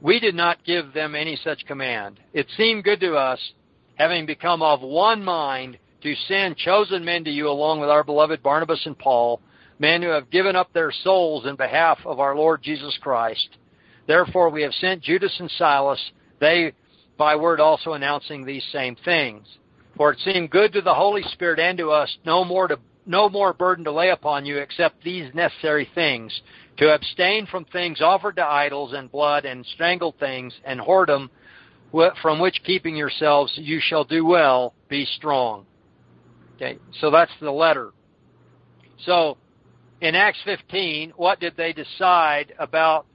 We 0.00 0.18
did 0.18 0.34
not 0.34 0.64
give 0.64 0.92
them 0.92 1.14
any 1.14 1.36
such 1.36 1.64
command. 1.66 2.18
It 2.32 2.48
seemed 2.56 2.82
good 2.82 3.00
to 3.00 3.14
us, 3.14 3.38
having 3.94 4.26
become 4.26 4.62
of 4.62 4.80
one 4.80 5.22
mind, 5.22 5.78
to 6.02 6.14
send 6.26 6.56
chosen 6.56 7.04
men 7.04 7.22
to 7.24 7.30
you 7.30 7.48
along 7.48 7.78
with 7.78 7.88
our 7.88 8.02
beloved 8.02 8.42
Barnabas 8.42 8.84
and 8.84 8.98
Paul, 8.98 9.40
men 9.78 10.02
who 10.02 10.08
have 10.08 10.30
given 10.30 10.56
up 10.56 10.72
their 10.72 10.90
souls 10.90 11.46
in 11.46 11.54
behalf 11.54 11.98
of 12.04 12.18
our 12.18 12.34
Lord 12.34 12.62
Jesus 12.62 12.98
Christ. 13.00 13.48
Therefore 14.08 14.50
we 14.50 14.62
have 14.62 14.74
sent 14.74 15.02
Judas 15.02 15.36
and 15.38 15.50
Silas, 15.52 16.00
they 16.40 16.72
by 17.16 17.36
word 17.36 17.60
also 17.60 17.92
announcing 17.92 18.44
these 18.44 18.64
same 18.72 18.96
things. 19.04 19.46
For 19.96 20.12
it 20.12 20.20
seemed 20.20 20.50
good 20.50 20.72
to 20.72 20.80
the 20.80 20.94
Holy 20.94 21.22
Spirit 21.32 21.60
and 21.60 21.76
to 21.78 21.90
us 21.90 22.16
no 22.24 22.44
more 22.44 22.68
to 22.68 22.78
no 23.04 23.28
more 23.28 23.52
burden 23.52 23.84
to 23.84 23.92
lay 23.92 24.10
upon 24.10 24.46
you 24.46 24.58
except 24.58 25.02
these 25.02 25.34
necessary 25.34 25.88
things 25.94 26.40
to 26.76 26.94
abstain 26.94 27.46
from 27.46 27.64
things 27.66 28.00
offered 28.00 28.36
to 28.36 28.44
idols 28.44 28.92
and 28.92 29.10
blood 29.10 29.44
and 29.44 29.66
strangled 29.66 30.14
things 30.18 30.54
and 30.64 30.80
whoredom, 30.80 31.28
from 32.22 32.38
which 32.40 32.62
keeping 32.64 32.96
yourselves 32.96 33.52
you 33.56 33.80
shall 33.82 34.04
do 34.04 34.24
well, 34.24 34.74
be 34.88 35.04
strong. 35.04 35.66
Okay, 36.56 36.78
so 37.00 37.10
that's 37.10 37.32
the 37.40 37.50
letter. 37.50 37.92
So 39.04 39.36
in 40.00 40.14
Acts 40.14 40.38
15, 40.44 41.12
what 41.16 41.40
did 41.40 41.56
they 41.56 41.72
decide 41.72 42.54
about 42.58 43.06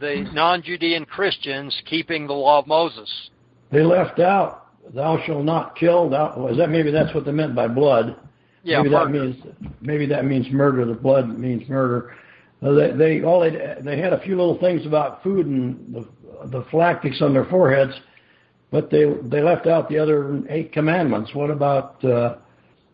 the 0.00 0.28
non-Judean 0.32 1.06
Christians 1.06 1.80
keeping 1.86 2.26
the 2.26 2.34
law 2.34 2.58
of 2.58 2.66
Moses? 2.66 3.30
They 3.72 3.82
left 3.82 4.20
out, 4.20 4.67
"Thou 4.94 5.18
shalt 5.24 5.44
not 5.44 5.76
kill." 5.76 6.08
Thou, 6.10 6.36
was 6.38 6.56
that 6.56 6.70
maybe 6.70 6.90
that's 6.90 7.14
what 7.14 7.24
they 7.24 7.32
meant 7.32 7.54
by 7.54 7.68
blood? 7.68 8.16
Yeah, 8.62 8.78
maybe 8.78 8.90
murder. 8.90 9.04
that 9.04 9.10
means 9.12 9.36
maybe 9.80 10.06
that 10.06 10.24
means 10.24 10.46
murder. 10.50 10.84
The 10.84 10.94
blood 10.94 11.28
means 11.38 11.68
murder. 11.68 12.14
Uh, 12.62 12.72
they, 12.72 12.90
they 12.92 13.22
all 13.22 13.40
they, 13.40 13.76
they 13.82 13.98
had 13.98 14.12
a 14.12 14.20
few 14.20 14.36
little 14.36 14.58
things 14.58 14.84
about 14.86 15.22
food 15.22 15.46
and 15.46 15.94
the 15.94 16.08
the 16.48 16.64
phylactics 16.70 17.20
on 17.22 17.32
their 17.32 17.44
foreheads, 17.46 17.92
but 18.70 18.90
they 18.90 19.04
they 19.22 19.40
left 19.42 19.66
out 19.66 19.88
the 19.88 19.98
other 19.98 20.42
eight 20.48 20.72
commandments. 20.72 21.34
What 21.34 21.50
about? 21.50 22.02
Uh, 22.04 22.36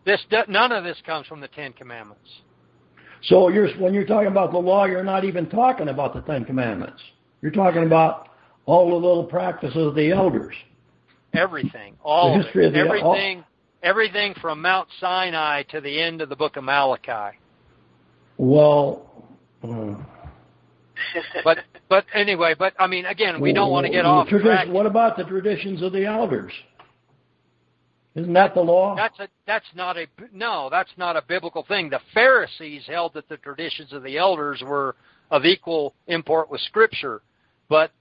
This 0.05 0.23
none 0.47 0.71
of 0.71 0.83
this 0.83 1.01
comes 1.05 1.25
from 1.27 1.41
the 1.41 1.47
Ten 1.47 1.73
Commandments. 1.73 2.29
so 3.23 3.49
you're 3.49 3.69
when 3.79 3.93
you're 3.93 4.05
talking 4.05 4.27
about 4.27 4.51
the 4.51 4.59
law, 4.59 4.85
you're 4.85 5.03
not 5.03 5.23
even 5.25 5.47
talking 5.49 5.89
about 5.89 6.13
the 6.13 6.21
Ten 6.21 6.45
Commandments. 6.45 7.01
You're 7.41 7.51
talking 7.51 7.83
about 7.83 8.29
all 8.65 8.89
the 8.89 8.95
little 8.95 9.23
practices 9.25 9.75
of 9.77 9.95
the 9.95 10.11
elders. 10.11 10.55
Everything, 11.37 11.95
all 12.03 12.39
of 12.39 12.45
it. 12.55 12.65
of 12.65 12.75
everything, 12.75 13.43
everything 13.83 14.33
from 14.41 14.61
Mount 14.61 14.87
Sinai 14.99 15.63
to 15.63 15.81
the 15.81 16.01
end 16.01 16.21
of 16.21 16.29
the 16.29 16.35
Book 16.35 16.57
of 16.57 16.63
Malachi. 16.63 17.37
Well, 18.37 19.27
uh, 19.63 19.95
But 21.43 21.59
but 21.89 22.05
anyway, 22.13 22.55
but 22.57 22.73
I 22.79 22.87
mean, 22.87 23.05
again, 23.05 23.41
we 23.41 23.53
don't 23.53 23.71
want 23.71 23.85
to 23.85 23.91
get 23.91 24.05
off 24.05 24.29
the 24.29 24.37
tradi- 24.37 24.43
track. 24.43 24.67
What 24.67 24.85
about 24.85 25.17
the 25.17 25.23
traditions 25.23 25.81
of 25.81 25.91
the 25.91 26.05
elders? 26.05 26.51
Isn't 28.15 28.33
that 28.33 28.53
the 28.53 28.61
law? 28.61 28.95
That's 28.95 29.19
a 29.19 29.27
that's 29.45 29.65
not 29.75 29.97
a 29.97 30.07
no, 30.31 30.69
that's 30.71 30.91
not 30.97 31.17
a 31.17 31.21
biblical 31.21 31.63
thing. 31.67 31.89
The 31.89 31.99
Pharisees 32.13 32.83
held 32.87 33.13
that 33.13 33.27
the 33.27 33.37
traditions 33.37 33.91
of 33.91 34.03
the 34.03 34.17
elders 34.17 34.63
were 34.65 34.95
of 35.31 35.43
equal 35.43 35.93
import 36.07 36.49
with 36.49 36.61
Scripture, 36.61 37.21
but 37.67 37.91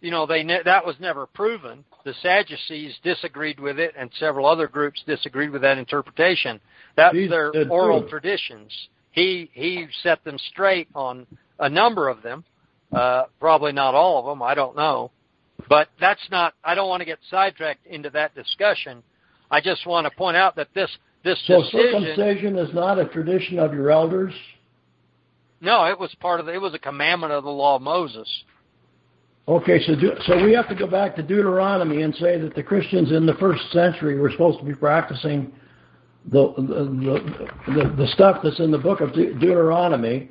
you 0.00 0.10
know 0.10 0.26
they 0.26 0.42
ne- 0.42 0.62
that 0.64 0.84
was 0.86 0.96
never 1.00 1.26
proven. 1.26 1.84
The 2.04 2.14
Sadducees 2.22 2.96
disagreed 3.02 3.60
with 3.60 3.78
it, 3.78 3.94
and 3.98 4.10
several 4.18 4.46
other 4.46 4.68
groups 4.68 5.02
disagreed 5.06 5.50
with 5.50 5.62
that 5.62 5.78
interpretation. 5.78 6.60
That's 6.96 7.14
These 7.14 7.30
their 7.30 7.52
oral 7.70 8.02
too. 8.02 8.08
traditions. 8.08 8.72
He 9.12 9.50
he 9.52 9.86
set 10.02 10.22
them 10.24 10.38
straight 10.50 10.88
on 10.94 11.26
a 11.58 11.68
number 11.68 12.08
of 12.08 12.22
them, 12.22 12.44
uh, 12.92 13.24
probably 13.40 13.72
not 13.72 13.94
all 13.94 14.18
of 14.20 14.26
them. 14.26 14.42
I 14.42 14.54
don't 14.54 14.76
know, 14.76 15.10
but 15.68 15.88
that's 16.00 16.26
not. 16.30 16.54
I 16.64 16.74
don't 16.74 16.88
want 16.88 17.00
to 17.00 17.06
get 17.06 17.18
sidetracked 17.30 17.86
into 17.86 18.10
that 18.10 18.34
discussion. 18.34 19.02
I 19.50 19.60
just 19.60 19.86
want 19.86 20.06
to 20.06 20.10
point 20.16 20.36
out 20.36 20.54
that 20.56 20.68
this 20.74 20.90
this 21.24 21.40
So 21.46 21.62
decision. 21.62 22.04
circumcision 22.14 22.56
is 22.58 22.72
not 22.72 22.98
a 22.98 23.06
tradition 23.06 23.58
of 23.58 23.72
your 23.74 23.90
elders. 23.90 24.32
No, 25.60 25.84
it 25.86 25.98
was 25.98 26.14
part 26.20 26.38
of 26.38 26.46
the, 26.46 26.52
it 26.52 26.60
was 26.60 26.74
a 26.74 26.78
commandment 26.78 27.32
of 27.32 27.42
the 27.42 27.50
law 27.50 27.74
of 27.76 27.82
Moses. 27.82 28.28
Okay, 29.48 29.80
so 29.86 29.94
do, 29.94 30.12
so 30.26 30.44
we 30.44 30.52
have 30.52 30.68
to 30.68 30.74
go 30.74 30.86
back 30.86 31.16
to 31.16 31.22
Deuteronomy 31.22 32.02
and 32.02 32.14
say 32.16 32.38
that 32.38 32.54
the 32.54 32.62
Christians 32.62 33.12
in 33.12 33.24
the 33.24 33.32
first 33.34 33.62
century 33.72 34.18
were 34.18 34.30
supposed 34.30 34.58
to 34.58 34.64
be 34.64 34.74
practicing 34.74 35.50
the 36.26 36.52
the 36.58 37.72
the, 37.72 37.94
the, 37.96 38.06
stuff 38.08 38.42
that's 38.44 38.60
in 38.60 38.70
the 38.70 38.78
book 38.78 39.00
of 39.00 39.14
De- 39.14 39.32
Deuteronomy, 39.32 40.30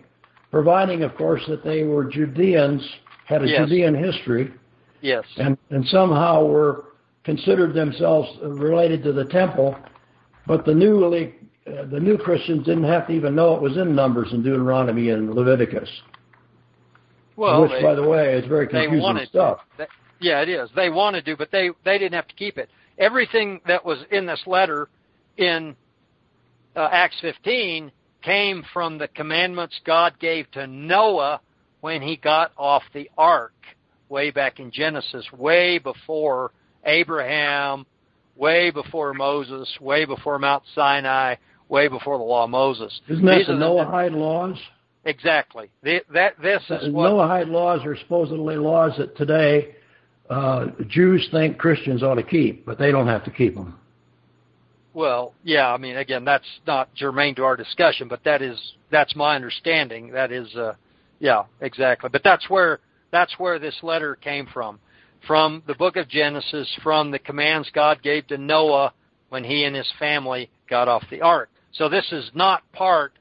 providing, 0.51 1.01
of 1.01 1.15
course, 1.15 1.41
that 1.47 1.63
they 1.63 1.83
were 1.83 2.05
Judeans, 2.05 2.87
had 3.25 3.43
a 3.43 3.47
Yes. 3.47 3.67
Judean 3.67 3.95
history, 3.95 4.53
Yes. 5.01 5.23
and 5.37 5.57
and 5.71 5.83
somehow 5.87 6.45
were 6.45 6.85
considered 7.23 7.73
themselves 7.73 8.29
related 8.43 9.01
to 9.03 9.13
the 9.13 9.25
temple, 9.25 9.75
but 10.45 10.63
the 10.63 10.75
newly 10.75 11.33
uh, 11.65 11.85
the 11.85 11.99
new 11.99 12.19
Christians 12.19 12.65
didn't 12.65 12.83
have 12.83 13.07
to 13.07 13.13
even 13.13 13.33
know 13.33 13.55
it 13.55 13.61
was 13.63 13.77
in 13.77 13.95
Numbers 13.95 14.31
and 14.31 14.43
Deuteronomy 14.43 15.09
and 15.09 15.33
Leviticus, 15.33 15.89
Well, 17.37 17.61
which, 17.61 17.71
they, 17.71 17.81
by 17.81 17.95
the 17.95 18.05
way, 18.05 18.33
is 18.33 18.45
very 18.47 18.67
confusing 18.67 18.99
wanted 18.99 19.29
stuff. 19.29 19.59
They- 19.77 19.87
yeah, 20.19 20.41
it 20.41 20.49
is. 20.49 20.69
They 20.75 20.89
wanted 20.89 21.23
to, 21.25 21.37
but 21.37 21.51
they 21.51 21.69
they 21.85 21.97
didn't 21.97 22.15
have 22.15 22.27
to 22.27 22.35
keep 22.35 22.57
it. 22.57 22.69
Everything 22.97 23.61
that 23.67 23.85
was 23.85 23.99
in 24.11 24.25
this 24.25 24.41
letter 24.47 24.89
in 25.37 25.75
uh, 26.75 26.89
Acts 26.91 27.17
15 27.21 27.91
came 28.23 28.63
from 28.73 28.97
the 28.97 29.07
commandments 29.09 29.79
God 29.85 30.17
gave 30.19 30.49
to 30.51 30.65
Noah 30.65 31.39
when 31.81 32.01
he 32.01 32.17
got 32.17 32.51
off 32.57 32.81
the 32.93 33.09
ark, 33.17 33.53
way 34.09 34.31
back 34.31 34.59
in 34.59 34.71
Genesis, 34.71 35.25
way 35.31 35.77
before 35.77 36.51
Abraham, 36.83 37.85
way 38.35 38.71
before 38.71 39.13
Moses, 39.13 39.69
way 39.79 40.05
before 40.05 40.39
Mount 40.39 40.63
Sinai, 40.73 41.35
way 41.69 41.87
before 41.87 42.17
the 42.17 42.23
law 42.23 42.45
of 42.45 42.49
Moses. 42.49 42.99
Isn't 43.07 43.23
that 43.25 43.37
These 43.37 43.47
the 43.47 43.53
Noahide 43.53 44.15
laws? 44.15 44.57
Exactly. 45.07 45.69
The, 45.83 46.01
that 46.13 46.33
this 46.41 46.61
is 46.69 46.91
what 46.91 47.11
Noahide 47.11 47.49
laws 47.49 47.79
are 47.85 47.95
supposedly 47.95 48.57
laws 48.57 48.91
that 48.97 49.15
today 49.15 49.75
uh, 50.29 50.67
Jews 50.89 51.25
think 51.31 51.57
Christians 51.57 52.03
ought 52.03 52.15
to 52.15 52.23
keep, 52.23 52.65
but 52.65 52.77
they 52.77 52.91
don't 52.91 53.07
have 53.07 53.23
to 53.23 53.31
keep 53.31 53.55
them. 53.55 53.79
Well, 54.93 55.33
yeah, 55.43 55.71
I 55.71 55.77
mean, 55.77 55.95
again, 55.95 56.25
that's 56.25 56.47
not 56.65 56.93
germane 56.93 57.35
to 57.35 57.45
our 57.45 57.55
discussion, 57.55 58.09
but 58.09 58.21
that 58.25 58.41
is 58.41 58.59
that's 58.91 59.15
my 59.15 59.35
understanding. 59.35 60.11
That 60.11 60.33
is, 60.33 60.53
uh, 60.55 60.73
yeah, 61.19 61.43
exactly. 61.61 62.09
But 62.11 62.23
that's 62.25 62.49
where 62.49 62.79
that's 63.09 63.33
where 63.39 63.59
this 63.59 63.77
letter 63.81 64.15
came 64.15 64.45
from, 64.53 64.77
from 65.25 65.63
the 65.67 65.75
book 65.75 65.95
of 65.95 66.09
Genesis, 66.09 66.69
from 66.83 67.11
the 67.11 67.19
commands 67.19 67.71
God 67.73 68.03
gave 68.03 68.27
to 68.27 68.37
Noah 68.37 68.93
when 69.29 69.45
he 69.45 69.63
and 69.63 69.73
his 69.73 69.89
family 69.99 70.49
got 70.69 70.89
off 70.89 71.03
the 71.09 71.21
ark. 71.21 71.49
So 71.71 71.87
this 71.87 72.11
is 72.11 72.29
not 72.33 72.69
part 72.73 73.13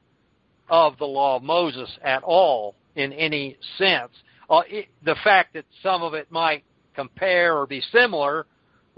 of 0.69 0.97
the 0.97 1.05
law 1.05 1.37
of 1.37 1.43
Moses 1.43 1.89
at 2.03 2.23
all 2.23 2.75
in 2.95 3.13
any 3.13 3.57
sense. 3.77 4.11
Uh, 4.49 4.61
it, 4.67 4.87
the 5.03 5.15
fact 5.23 5.53
that 5.53 5.65
some 5.83 6.03
of 6.03 6.13
it 6.13 6.31
might 6.31 6.63
compare 6.95 7.57
or 7.57 7.67
be 7.67 7.81
similar 7.91 8.45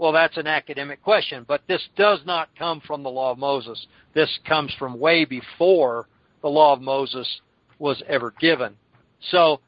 well, 0.00 0.12
that's 0.12 0.38
an 0.38 0.46
academic 0.46 1.02
question, 1.02 1.44
but 1.46 1.60
this 1.68 1.86
does 1.94 2.20
not 2.24 2.48
come 2.58 2.80
from 2.86 3.02
the 3.02 3.10
law 3.10 3.32
of 3.32 3.38
Moses. 3.38 3.86
This 4.14 4.30
comes 4.48 4.74
from 4.78 4.98
way 4.98 5.26
before 5.26 6.08
the 6.40 6.48
law 6.48 6.72
of 6.72 6.80
Moses 6.80 7.28
was 7.78 8.02
ever 8.08 8.32
given. 8.40 8.76
So 9.30 9.60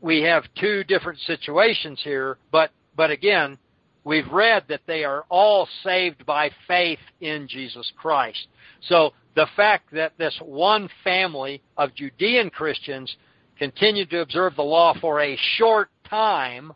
we 0.00 0.22
have 0.22 0.44
two 0.60 0.84
different 0.84 1.18
situations 1.26 2.00
here, 2.04 2.38
but 2.52 2.70
but 2.96 3.10
again, 3.10 3.58
we've 4.04 4.30
read 4.30 4.64
that 4.68 4.82
they 4.86 5.04
are 5.04 5.24
all 5.28 5.68
saved 5.82 6.24
by 6.26 6.50
faith 6.66 6.98
in 7.20 7.46
Jesus 7.48 7.90
Christ. 7.96 8.48
So 8.82 9.12
the 9.34 9.46
fact 9.56 9.92
that 9.92 10.12
this 10.18 10.38
one 10.44 10.88
family 11.04 11.62
of 11.76 11.94
Judean 11.94 12.50
Christians 12.50 13.14
continued 13.58 14.10
to 14.10 14.20
observe 14.20 14.56
the 14.56 14.62
law 14.62 14.94
for 15.00 15.20
a 15.20 15.38
short 15.56 15.90
time 16.08 16.72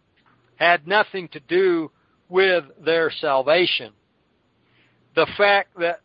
had 0.57 0.87
nothing 0.87 1.29
to 1.29 1.41
do 1.41 1.91
with 2.29 2.65
their 2.85 3.11
salvation. 3.11 3.93
The 5.15 5.27
fact 5.37 5.79
that 5.79 6.01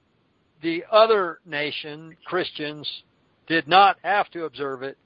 the 0.61 0.83
other 0.91 1.39
nation, 1.45 2.15
Christians, 2.25 2.87
did 3.47 3.67
not 3.67 3.97
have 4.03 4.29
to 4.31 4.45
observe 4.45 4.83
it, 4.83 4.97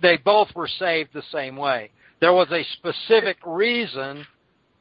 they 0.00 0.16
both 0.16 0.48
were 0.54 0.68
saved 0.68 1.10
the 1.12 1.22
same 1.30 1.56
way. 1.56 1.90
There 2.20 2.32
was 2.32 2.50
a 2.50 2.64
specific 2.74 3.36
reason 3.46 4.26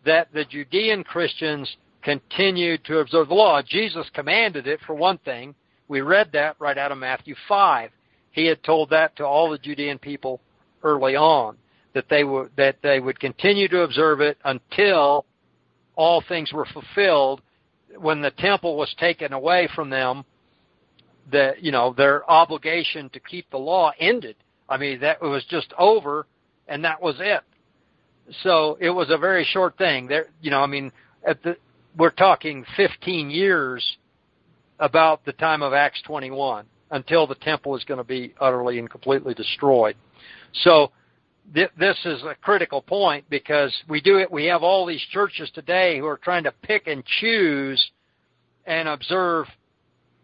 that 0.05 0.31
the 0.33 0.45
Judean 0.45 1.03
Christians 1.03 1.77
continued 2.01 2.83
to 2.85 2.99
observe 2.99 3.27
the 3.27 3.33
law. 3.33 3.61
Jesus 3.61 4.09
commanded 4.13 4.67
it, 4.67 4.79
for 4.85 4.95
one 4.95 5.19
thing. 5.19 5.53
We 5.87 6.01
read 6.01 6.31
that 6.33 6.55
right 6.59 6.77
out 6.77 6.91
of 6.91 6.97
Matthew 6.97 7.35
5. 7.47 7.91
He 8.31 8.45
had 8.45 8.63
told 8.63 8.89
that 8.89 9.15
to 9.17 9.25
all 9.25 9.49
the 9.49 9.57
Judean 9.57 9.99
people 9.99 10.39
early 10.83 11.15
on, 11.15 11.57
that 11.93 12.05
they 12.09 12.23
would, 12.23 12.51
that 12.57 12.77
they 12.81 12.99
would 12.99 13.19
continue 13.19 13.67
to 13.67 13.81
observe 13.81 14.21
it 14.21 14.37
until 14.45 15.25
all 15.95 16.23
things 16.27 16.51
were 16.53 16.65
fulfilled 16.65 17.41
when 17.97 18.21
the 18.21 18.31
temple 18.31 18.77
was 18.77 18.93
taken 18.97 19.33
away 19.33 19.67
from 19.75 19.89
them 19.89 20.23
that 21.31 21.61
you 21.61 21.71
know 21.71 21.93
their 21.95 22.29
obligation 22.29 23.09
to 23.09 23.19
keep 23.19 23.49
the 23.51 23.57
law 23.57 23.91
ended 23.99 24.35
i 24.69 24.77
mean 24.77 24.99
that 24.99 25.21
was 25.21 25.43
just 25.49 25.73
over 25.77 26.25
and 26.67 26.83
that 26.83 27.01
was 27.01 27.15
it 27.19 27.41
so 28.43 28.77
it 28.79 28.89
was 28.89 29.09
a 29.09 29.17
very 29.17 29.43
short 29.43 29.77
thing 29.77 30.07
there 30.07 30.27
you 30.41 30.51
know 30.51 30.61
i 30.61 30.67
mean 30.67 30.91
at 31.27 31.41
the 31.43 31.55
we're 31.97 32.09
talking 32.09 32.65
15 32.77 33.29
years 33.29 33.97
about 34.79 35.23
the 35.25 35.33
time 35.33 35.61
of 35.61 35.73
acts 35.73 36.01
21 36.03 36.65
until 36.91 37.27
the 37.27 37.35
temple 37.35 37.75
is 37.75 37.83
going 37.83 37.97
to 37.97 38.03
be 38.03 38.33
utterly 38.39 38.79
and 38.79 38.89
completely 38.89 39.33
destroyed 39.33 39.95
so 40.63 40.91
this 41.53 41.97
is 42.05 42.23
a 42.23 42.35
critical 42.41 42.81
point 42.81 43.25
because 43.29 43.75
we 43.89 43.99
do 43.99 44.17
it. 44.17 44.31
We 44.31 44.45
have 44.45 44.63
all 44.63 44.85
these 44.85 45.05
churches 45.11 45.51
today 45.53 45.97
who 45.97 46.05
are 46.05 46.17
trying 46.17 46.43
to 46.45 46.53
pick 46.61 46.87
and 46.87 47.03
choose 47.05 47.91
and 48.65 48.87
observe 48.87 49.47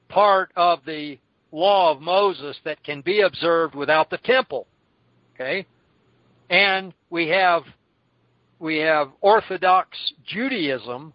part 0.10 0.52
of 0.56 0.80
the 0.86 1.18
law 1.52 1.92
of 1.92 2.02
Moses 2.02 2.58
that 2.64 2.84
can 2.84 3.02
be 3.02 3.22
observed 3.22 3.76
without 3.76 4.10
the 4.10 4.20
temple. 4.20 4.68
Okay, 5.36 5.66
and 6.50 6.94
we 7.10 7.28
have 7.28 7.64
we 8.60 8.78
have 8.78 9.10
Orthodox 9.22 9.98
Judaism, 10.26 11.14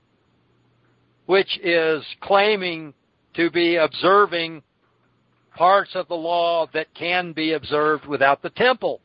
which 1.27 1.59
is 1.63 2.05
claiming 2.21 2.95
to 3.35 3.51
be 3.51 3.77
observing 3.77 4.63
parts 5.57 5.91
of 5.95 6.09
the 6.09 6.15
law 6.15 6.67
that 6.73 6.95
can 6.95 7.33
be 7.33 7.53
observed 7.53 8.07
without 8.07 8.43
the 8.43 8.51
temple. 8.51 9.01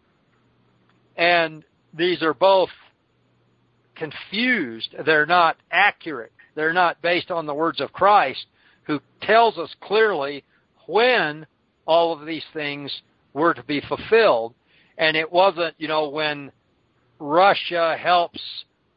And 1.16 1.64
these 1.94 2.22
are 2.22 2.34
both 2.34 2.70
confused. 3.96 4.96
They're 5.06 5.26
not 5.26 5.58
accurate. 5.72 6.32
They're 6.56 6.74
not 6.74 7.02
based 7.02 7.32
on 7.32 7.46
the 7.46 7.54
words 7.54 7.82
of 7.82 7.92
Christ, 7.94 8.46
who 8.84 9.00
tells 9.22 9.58
us 9.58 9.74
clearly 9.82 10.44
when 10.88 11.46
all 11.86 12.14
of 12.14 12.26
these 12.26 12.46
things 12.54 13.02
were 13.34 13.54
to 13.54 13.64
be 13.64 13.82
fulfilled. 13.82 14.54
And 14.98 15.16
it 15.16 15.32
wasn't, 15.32 15.76
you 15.78 15.88
know, 15.88 16.10
when 16.10 16.52
Russia 17.20 17.98
helps 18.00 18.40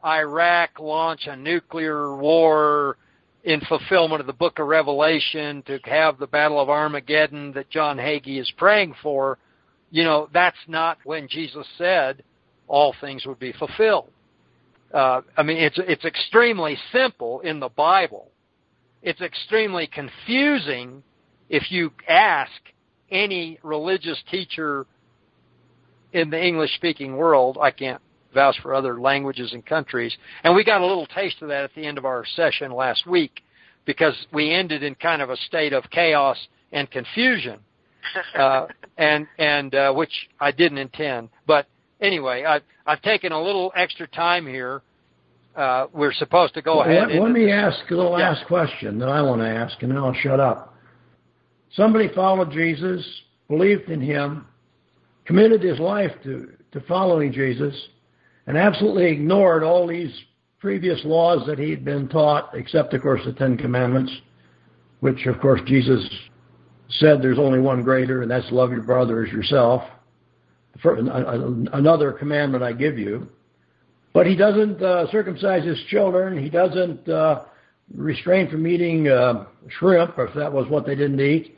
Iraq 0.05 0.79
launch 0.79 1.27
a 1.27 1.35
nuclear 1.35 2.15
war 2.15 2.97
in 3.43 3.61
fulfillment 3.61 4.21
of 4.21 4.27
the 4.27 4.33
book 4.33 4.59
of 4.59 4.67
Revelation 4.67 5.63
to 5.63 5.79
have 5.85 6.19
the 6.19 6.27
Battle 6.27 6.59
of 6.59 6.69
Armageddon 6.69 7.53
that 7.53 7.69
John 7.69 7.97
Hagee 7.97 8.39
is 8.39 8.51
praying 8.57 8.95
for, 9.01 9.39
you 9.89 10.03
know, 10.03 10.29
that's 10.33 10.57
not 10.67 10.99
when 11.03 11.27
Jesus 11.27 11.65
said 11.77 12.23
all 12.67 12.93
things 13.01 13.25
would 13.25 13.39
be 13.39 13.51
fulfilled. 13.53 14.09
Uh, 14.93 15.21
I 15.37 15.43
mean, 15.43 15.57
it's 15.57 15.79
it's 15.79 16.05
extremely 16.05 16.77
simple 16.91 17.39
in 17.41 17.59
the 17.59 17.69
Bible. 17.69 18.29
It's 19.01 19.21
extremely 19.21 19.87
confusing 19.87 21.01
if 21.49 21.71
you 21.71 21.91
ask 22.07 22.51
any 23.09 23.57
religious 23.63 24.21
teacher 24.29 24.85
in 26.13 26.29
the 26.29 26.41
English 26.41 26.75
speaking 26.75 27.15
world. 27.15 27.57
I 27.59 27.71
can't 27.71 28.01
vouch 28.33 28.55
for 28.61 28.73
other 28.73 28.99
languages 28.99 29.53
and 29.53 29.65
countries. 29.65 30.15
And 30.43 30.55
we 30.55 30.63
got 30.63 30.81
a 30.81 30.85
little 30.85 31.07
taste 31.07 31.41
of 31.41 31.49
that 31.49 31.63
at 31.63 31.75
the 31.75 31.85
end 31.85 31.97
of 31.97 32.05
our 32.05 32.25
session 32.35 32.71
last 32.71 33.05
week 33.07 33.41
because 33.85 34.13
we 34.33 34.51
ended 34.51 34.83
in 34.83 34.95
kind 34.95 35.21
of 35.21 35.29
a 35.29 35.37
state 35.37 35.73
of 35.73 35.83
chaos 35.89 36.37
and 36.71 36.89
confusion, 36.91 37.59
uh, 38.37 38.67
and 38.97 39.27
and 39.37 39.75
uh, 39.75 39.93
which 39.93 40.13
I 40.39 40.51
didn't 40.51 40.77
intend. 40.77 41.29
But 41.47 41.67
anyway, 41.99 42.43
I, 42.45 42.61
I've 42.85 43.01
taken 43.01 43.31
a 43.31 43.41
little 43.41 43.71
extra 43.75 44.07
time 44.07 44.45
here. 44.45 44.81
Uh, 45.55 45.87
we're 45.93 46.13
supposed 46.13 46.53
to 46.53 46.61
go 46.61 46.77
well, 46.77 46.89
ahead. 46.89 47.09
Let, 47.09 47.21
let 47.23 47.31
me 47.31 47.45
this. 47.45 47.53
ask 47.53 47.79
the 47.89 47.97
last 47.97 48.41
yeah. 48.41 48.47
question 48.47 48.99
that 48.99 49.09
I 49.09 49.21
want 49.21 49.41
to 49.41 49.47
ask, 49.47 49.81
and 49.81 49.91
then 49.91 49.97
I'll 49.97 50.13
shut 50.13 50.39
up. 50.39 50.75
Somebody 51.73 52.09
followed 52.13 52.51
Jesus, 52.51 53.05
believed 53.49 53.89
in 53.89 54.01
him, 54.01 54.45
committed 55.25 55.61
his 55.61 55.79
life 55.79 56.11
to, 56.23 56.51
to 56.71 56.81
following 56.81 57.31
Jesus, 57.31 57.73
and 58.47 58.57
absolutely 58.57 59.07
ignored 59.07 59.63
all 59.63 59.87
these 59.87 60.13
previous 60.59 61.01
laws 61.05 61.45
that 61.47 61.57
he'd 61.57 61.83
been 61.83 62.07
taught, 62.07 62.51
except, 62.53 62.93
of 62.93 63.01
course, 63.01 63.21
the 63.25 63.33
Ten 63.33 63.57
Commandments, 63.57 64.11
which, 64.99 65.25
of 65.25 65.39
course, 65.39 65.61
Jesus 65.65 66.07
said 66.89 67.21
there's 67.21 67.39
only 67.39 67.59
one 67.59 67.83
greater, 67.83 68.21
and 68.21 68.29
that's 68.29 68.51
love 68.51 68.71
your 68.71 68.83
brother 68.83 69.25
as 69.25 69.31
yourself. 69.31 69.83
Another 70.83 72.11
commandment 72.11 72.63
I 72.63 72.73
give 72.73 72.97
you. 72.97 73.29
But 74.13 74.27
he 74.27 74.35
doesn't 74.35 74.81
uh, 74.81 75.09
circumcise 75.11 75.65
his 75.65 75.79
children. 75.89 76.41
He 76.41 76.49
doesn't 76.49 77.07
uh, 77.07 77.45
restrain 77.95 78.49
from 78.49 78.67
eating 78.67 79.07
uh, 79.07 79.45
shrimp, 79.79 80.15
if 80.17 80.33
that 80.35 80.51
was 80.51 80.67
what 80.67 80.85
they 80.85 80.95
didn't 80.95 81.19
eat. 81.19 81.57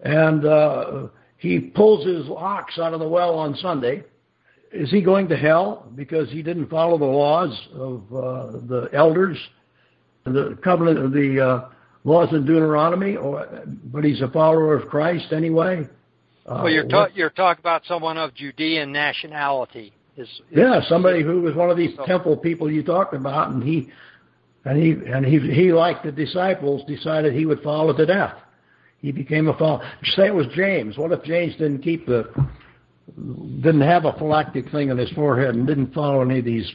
And 0.00 0.44
uh, 0.44 1.06
he 1.38 1.60
pulls 1.60 2.06
his 2.06 2.26
ox 2.36 2.78
out 2.78 2.94
of 2.94 3.00
the 3.00 3.08
well 3.08 3.34
on 3.38 3.54
Sunday 3.56 4.04
is 4.74 4.90
he 4.90 5.00
going 5.00 5.28
to 5.28 5.36
hell 5.36 5.86
because 5.94 6.28
he 6.30 6.42
didn't 6.42 6.68
follow 6.68 6.98
the 6.98 7.04
laws 7.04 7.68
of 7.74 8.02
uh, 8.12 8.58
the 8.66 8.88
elders, 8.92 9.38
the 10.24 10.58
covenant 10.62 10.98
of 10.98 11.12
the 11.12 11.40
uh, 11.40 11.68
laws 12.02 12.28
in 12.32 12.44
Deuteronomy, 12.44 13.16
or 13.16 13.46
but 13.84 14.04
he's 14.04 14.20
a 14.20 14.28
follower 14.28 14.74
of 14.74 14.88
Christ 14.88 15.32
anyway? 15.32 15.88
Uh, 16.44 16.60
well, 16.64 16.72
you're 16.72 16.88
ta- 16.88 17.08
you're 17.14 17.30
talking 17.30 17.60
about 17.60 17.82
someone 17.86 18.18
of 18.18 18.34
Judean 18.34 18.92
nationality. 18.92 19.92
Is, 20.16 20.28
is 20.28 20.40
yeah, 20.50 20.80
somebody 20.88 21.22
who 21.22 21.40
was 21.40 21.54
one 21.54 21.70
of 21.70 21.76
these 21.76 21.94
so. 21.96 22.04
temple 22.04 22.36
people 22.36 22.70
you 22.70 22.82
talked 22.82 23.14
about, 23.14 23.50
and 23.50 23.62
he 23.62 23.88
and 24.64 24.76
he 24.76 24.90
and 25.10 25.24
he 25.24 25.38
he 25.38 25.72
like 25.72 26.02
the 26.02 26.12
disciples 26.12 26.82
decided 26.86 27.32
he 27.32 27.46
would 27.46 27.62
follow 27.62 27.96
to 27.96 28.06
death. 28.06 28.34
He 28.98 29.12
became 29.12 29.48
a 29.48 29.56
follower. 29.56 29.88
Say 30.16 30.26
it 30.26 30.34
was 30.34 30.46
James. 30.54 30.98
What 30.98 31.12
if 31.12 31.22
James 31.22 31.52
didn't 31.52 31.82
keep 31.82 32.06
the 32.06 32.32
didn't 33.16 33.82
have 33.82 34.04
a 34.04 34.12
phylactic 34.14 34.70
thing 34.70 34.90
on 34.90 34.98
his 34.98 35.10
forehead 35.10 35.54
and 35.54 35.66
didn't 35.66 35.92
follow 35.92 36.22
any 36.22 36.38
of 36.38 36.44
these. 36.44 36.70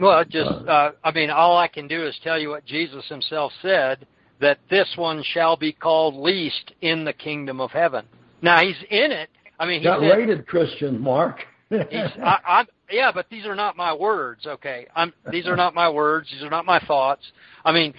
Well, 0.00 0.24
just 0.24 0.50
uh, 0.68 0.92
I 1.02 1.12
mean, 1.12 1.30
all 1.30 1.56
I 1.56 1.68
can 1.68 1.88
do 1.88 2.06
is 2.06 2.14
tell 2.22 2.38
you 2.38 2.50
what 2.50 2.64
Jesus 2.64 3.04
Himself 3.08 3.52
said 3.62 4.06
that 4.40 4.58
this 4.70 4.88
one 4.96 5.22
shall 5.32 5.56
be 5.56 5.72
called 5.72 6.16
least 6.16 6.72
in 6.80 7.04
the 7.04 7.12
kingdom 7.12 7.60
of 7.60 7.70
heaven. 7.70 8.04
Now 8.42 8.60
He's 8.60 8.76
in 8.90 9.12
it. 9.12 9.30
I 9.58 9.66
mean, 9.66 9.80
he 9.80 9.84
got 9.84 10.00
said, 10.00 10.06
rated 10.06 10.46
Christian, 10.46 11.00
Mark. 11.00 11.40
he's, 11.68 11.78
I, 11.90 12.38
I'm, 12.46 12.66
yeah, 12.90 13.12
but 13.12 13.26
these 13.30 13.46
are 13.46 13.54
not 13.54 13.76
my 13.76 13.94
words. 13.94 14.46
Okay, 14.46 14.86
I'm, 14.94 15.12
these 15.30 15.46
are 15.46 15.56
not 15.56 15.74
my 15.74 15.88
words. 15.88 16.28
These 16.32 16.42
are 16.42 16.50
not 16.50 16.66
my 16.66 16.80
thoughts. 16.80 17.22
I 17.64 17.72
mean, 17.72 17.94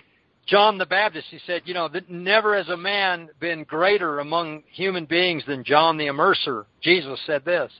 John 0.45 0.77
the 0.77 0.85
Baptist, 0.85 1.27
he 1.29 1.39
said, 1.47 1.61
you 1.65 1.73
know, 1.73 1.87
that 1.87 2.09
never 2.09 2.55
has 2.57 2.67
a 2.67 2.77
man 2.77 3.29
been 3.39 3.63
greater 3.63 4.19
among 4.19 4.63
human 4.71 5.05
beings 5.05 5.43
than 5.47 5.63
John 5.63 5.97
the 5.97 6.07
Immerser. 6.07 6.65
Jesus 6.81 7.19
said 7.25 7.45
this. 7.45 7.71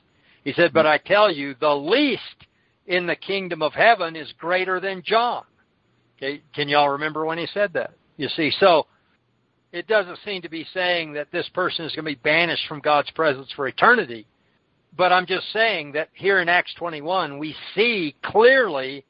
He 0.44 0.52
said, 0.54 0.72
but 0.72 0.86
I 0.86 0.98
tell 0.98 1.30
you, 1.30 1.54
the 1.60 1.74
least 1.74 2.22
in 2.86 3.06
the 3.06 3.16
kingdom 3.16 3.62
of 3.62 3.72
heaven 3.72 4.16
is 4.16 4.32
greater 4.38 4.80
than 4.80 5.02
John. 5.04 5.44
Okay, 6.16 6.42
can 6.54 6.68
y'all 6.68 6.90
remember 6.90 7.24
when 7.24 7.38
he 7.38 7.46
said 7.52 7.72
that? 7.74 7.92
You 8.16 8.28
see, 8.28 8.52
so 8.60 8.86
it 9.72 9.86
doesn't 9.86 10.18
seem 10.24 10.40
to 10.42 10.48
be 10.48 10.66
saying 10.72 11.14
that 11.14 11.32
this 11.32 11.48
person 11.52 11.84
is 11.84 11.92
going 11.92 12.04
to 12.04 12.10
be 12.12 12.20
banished 12.22 12.66
from 12.68 12.80
God's 12.80 13.10
presence 13.10 13.48
for 13.56 13.66
eternity. 13.66 14.26
But 14.96 15.12
I'm 15.12 15.26
just 15.26 15.52
saying 15.52 15.92
that 15.92 16.10
here 16.12 16.40
in 16.40 16.48
Acts 16.48 16.72
21, 16.78 17.38
we 17.38 17.56
see 17.74 18.14
clearly 18.22 19.04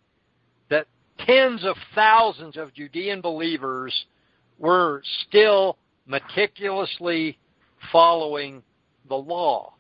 tens 1.19 1.65
of 1.65 1.77
thousands 1.95 2.57
of 2.57 2.75
Judean 2.75 3.21
believers 3.21 4.07
were 4.59 5.03
still 5.27 5.79
meticulously 6.07 7.39
following 7.93 8.63
the 9.09 9.15
law. 9.15 9.75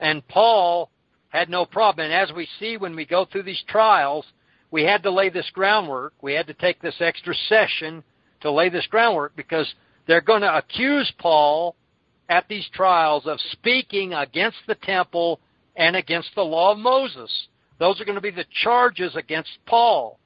And 0.00 0.26
Paul 0.28 0.90
had 1.28 1.48
no 1.48 1.64
problem. 1.64 2.04
And 2.04 2.14
as 2.14 2.34
we 2.34 2.48
see 2.58 2.76
when 2.76 2.94
we 2.94 3.04
go 3.04 3.24
through 3.24 3.42
these 3.42 3.62
trials, 3.68 4.24
we 4.70 4.82
had 4.82 5.02
to 5.02 5.10
lay 5.10 5.30
this 5.30 5.50
groundwork. 5.52 6.14
We 6.22 6.34
had 6.34 6.46
to 6.48 6.54
take 6.54 6.80
this 6.80 6.96
extra 7.00 7.34
session 7.48 8.02
to 8.40 8.50
lay 8.50 8.68
this 8.68 8.86
groundwork 8.86 9.34
because 9.36 9.72
they're 10.06 10.20
going 10.20 10.42
to 10.42 10.56
accuse 10.56 11.12
Paul 11.18 11.76
at 12.28 12.48
these 12.48 12.68
trials 12.72 13.26
of 13.26 13.38
speaking 13.52 14.14
against 14.14 14.58
the 14.66 14.74
temple 14.76 15.40
and 15.76 15.96
against 15.96 16.30
the 16.34 16.42
law 16.42 16.72
of 16.72 16.78
Moses. 16.78 17.30
Those 17.78 18.00
are 18.00 18.04
going 18.04 18.16
to 18.16 18.20
be 18.20 18.30
the 18.30 18.46
charges 18.62 19.16
against 19.16 19.50
Paul. 19.66 20.18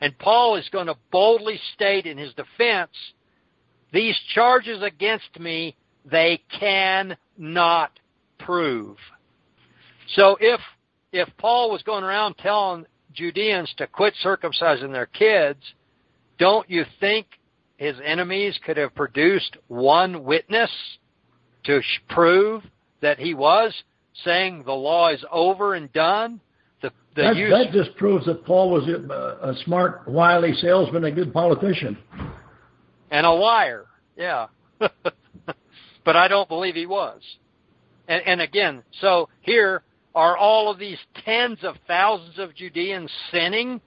And 0.00 0.18
Paul 0.18 0.56
is 0.56 0.68
going 0.70 0.86
to 0.86 0.96
boldly 1.10 1.60
state 1.74 2.06
in 2.06 2.16
his 2.16 2.32
defense, 2.34 2.90
these 3.92 4.16
charges 4.34 4.82
against 4.82 5.38
me, 5.38 5.76
they 6.10 6.40
cannot 6.58 7.98
prove. 8.38 8.96
So 10.14 10.36
if, 10.40 10.60
if 11.12 11.28
Paul 11.38 11.70
was 11.70 11.82
going 11.82 12.04
around 12.04 12.36
telling 12.38 12.86
Judeans 13.12 13.72
to 13.76 13.86
quit 13.86 14.14
circumcising 14.24 14.92
their 14.92 15.06
kids, 15.06 15.60
don't 16.38 16.68
you 16.70 16.84
think 17.00 17.26
his 17.76 17.96
enemies 18.04 18.58
could 18.64 18.76
have 18.76 18.94
produced 18.94 19.56
one 19.68 20.24
witness 20.24 20.70
to 21.64 21.80
prove 22.08 22.62
that 23.02 23.18
he 23.18 23.34
was 23.34 23.74
saying 24.24 24.62
the 24.64 24.72
law 24.72 25.10
is 25.10 25.24
over 25.30 25.74
and 25.74 25.92
done? 25.92 26.40
The, 26.82 26.90
the 27.14 27.22
that, 27.22 27.36
use... 27.36 27.50
that 27.50 27.72
just 27.72 27.96
proves 27.96 28.26
that 28.26 28.44
Paul 28.44 28.70
was 28.70 28.88
a, 28.88 29.48
a 29.48 29.54
smart, 29.64 30.08
wily 30.08 30.54
salesman, 30.54 31.04
a 31.04 31.10
good 31.10 31.32
politician, 31.32 31.98
and 33.10 33.26
a 33.26 33.30
liar. 33.30 33.86
Yeah, 34.16 34.46
but 34.78 36.16
I 36.16 36.28
don't 36.28 36.48
believe 36.48 36.74
he 36.74 36.86
was. 36.86 37.20
And, 38.08 38.22
and 38.26 38.40
again, 38.40 38.82
so 39.00 39.28
here 39.42 39.82
are 40.14 40.36
all 40.36 40.70
of 40.70 40.78
these 40.78 40.98
tens 41.24 41.58
of 41.62 41.76
thousands 41.86 42.38
of 42.38 42.54
Judeans 42.54 43.10
sinning? 43.30 43.80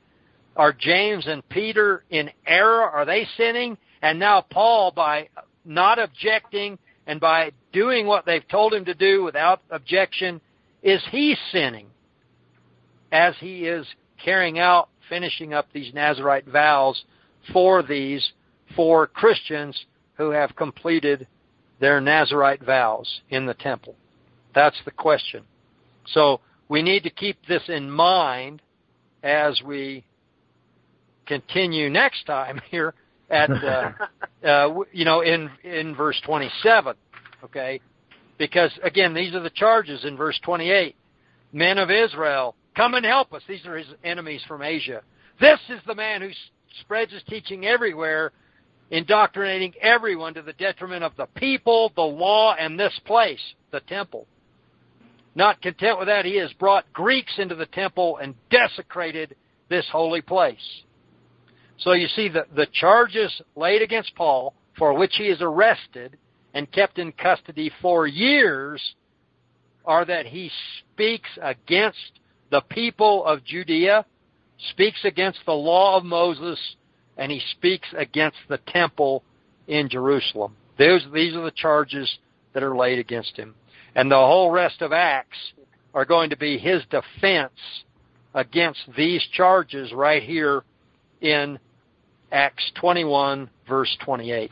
Are 0.56 0.72
James 0.72 1.26
and 1.28 1.48
Peter 1.50 2.04
in 2.10 2.30
error? 2.46 2.84
Are 2.84 3.06
they 3.06 3.28
sinning? 3.38 3.78
And 4.02 4.20
now 4.20 4.41
Paul, 4.41 4.91
by 4.91 5.30
not 5.66 6.00
objecting 6.00 6.78
and 7.08 7.20
by 7.20 7.52
doing 7.72 8.06
what 8.06 8.26
they've 8.26 8.48
told 8.48 8.74
him 8.74 8.86
to 8.86 8.94
do 8.94 9.24
without 9.24 9.62
objection, 9.70 10.39
is 10.82 11.02
he 11.12 11.36
sinning? 11.52 11.88
As 13.14 13.36
he 13.39 13.68
is 13.68 13.86
carrying 14.22 14.59
out, 14.59 14.89
finishing 15.07 15.53
up 15.53 15.68
these 15.72 15.93
Nazarite 15.93 16.47
vows 16.47 17.05
for 17.53 17.84
these 17.84 18.34
four 18.76 19.05
Christians 19.07 19.86
who 20.16 20.32
have 20.32 20.55
completed 20.55 21.28
their 21.80 22.01
Nazarite 22.01 22.64
vows 22.64 23.22
in 23.30 23.45
the 23.45 23.53
temple? 23.53 23.95
That's 24.55 24.80
the 24.84 24.91
question. 24.91 25.43
So 26.07 26.41
we 26.68 26.82
need 26.82 27.03
to 27.03 27.11
keep 27.11 27.38
this 27.47 27.64
in 27.68 27.89
mind 27.89 28.61
as 29.22 29.61
we 29.64 30.03
continue 31.28 31.89
next 31.89 32.26
time 32.26 32.59
here 32.72 32.95
at 33.30 33.51
uh, 33.51 33.91
uh, 34.47 34.74
you 34.91 35.05
know 35.05 35.22
in 35.22 35.49
in 35.64 35.95
verse 35.95 36.20
27 36.26 36.93
okay 37.41 37.80
because 38.38 38.72
again 38.84 39.14
these 39.14 39.34
are 39.34 39.39
the 39.39 39.49
charges 39.49 40.03
in 40.03 40.18
verse 40.18 40.38
28 40.43 40.93
men 41.53 41.78
of 41.78 41.89
Israel 41.89 42.53
Come 42.76 42.95
and 42.95 43.05
help 43.05 43.34
us. 43.34 43.43
These 43.47 43.65
are 43.65 43.78
his 43.78 43.88
enemies 44.03 44.41
from 44.47 44.61
Asia. 44.61 45.01
This 45.39 45.59
is 45.69 45.80
the 45.86 45.95
man 45.95 46.21
who 46.21 46.30
spreads 46.82 47.11
his 47.11 47.24
teaching 47.24 47.65
everywhere 47.65 48.32
indoctrinating 48.93 49.74
everyone 49.82 50.36
to 50.36 50.41
the 50.43 50.53
detriment 50.53 51.03
of 51.03 51.15
the 51.17 51.26
people, 51.36 51.91
the 51.95 52.01
law, 52.01 52.53
and 52.53 52.80
this 52.80 52.97
place, 53.05 53.41
the 53.71 53.80
temple. 53.82 54.28
Not 55.36 55.61
content 55.63 55.97
with 55.97 56.07
that, 56.07 56.26
he 56.26 56.38
has 56.38 56.53
brought 56.53 56.91
Greeks 56.93 57.34
into 57.39 57.55
the 57.55 57.65
temple 57.65 58.17
and 58.17 58.36
desecrated 58.51 59.36
this 59.67 59.88
holy 59.91 60.21
place. 60.21 60.84
So 61.80 61.93
you 61.93 62.07
see, 62.09 62.30
the, 62.30 62.45
the 62.55 62.67
charges 62.71 63.41
laid 63.55 63.82
against 63.82 64.15
Paul, 64.15 64.53
for 64.78 64.93
which 64.93 65.15
he 65.15 65.24
is 65.24 65.41
arrested 65.41 66.17
and 66.53 66.71
kept 66.71 66.99
in 66.99 67.11
custody 67.13 67.71
for 67.82 68.05
years, 68.05 68.80
are 69.86 70.05
that 70.05 70.28
he 70.28 70.51
speaks 70.80 71.30
against 71.41 72.19
the 72.54 72.62
people 72.62 73.26
of 73.26 73.43
Judea, 73.43 74.06
speaks 74.70 74.99
against 75.06 75.39
the 75.47 75.54
law 75.54 75.97
of 75.97 76.06
Moses, 76.06 76.60
and 77.18 77.32
he 77.32 77.41
speaks 77.51 77.88
against 77.97 78.38
the 78.47 78.60
temple 78.68 79.24
in 79.68 79.89
Jerusalem. 79.89 80.56
Those, 80.78 81.04
these 81.12 81.34
are 81.34 81.43
the 81.43 81.51
charges 81.51 82.20
that 82.54 82.62
are 82.62 82.76
laid 82.76 82.99
against 82.99 83.36
him. 83.36 83.56
And 83.95 84.12
the 84.12 84.16
whole 84.16 84.51
rest 84.51 84.84
of 84.84 84.93
Acts 84.93 85.38
are 85.95 86.06
going 86.06 86.30
to 86.30 86.38
be 86.38 86.60
his 86.60 86.84
defense 86.91 87.58
against 88.36 88.82
these 88.95 89.26
charges 89.34 89.91
right 89.91 90.22
here 90.22 90.64
in 91.22 91.58
Acts 92.32 92.72
21 92.76 93.49
verse 93.68 93.97
28. 94.06 94.51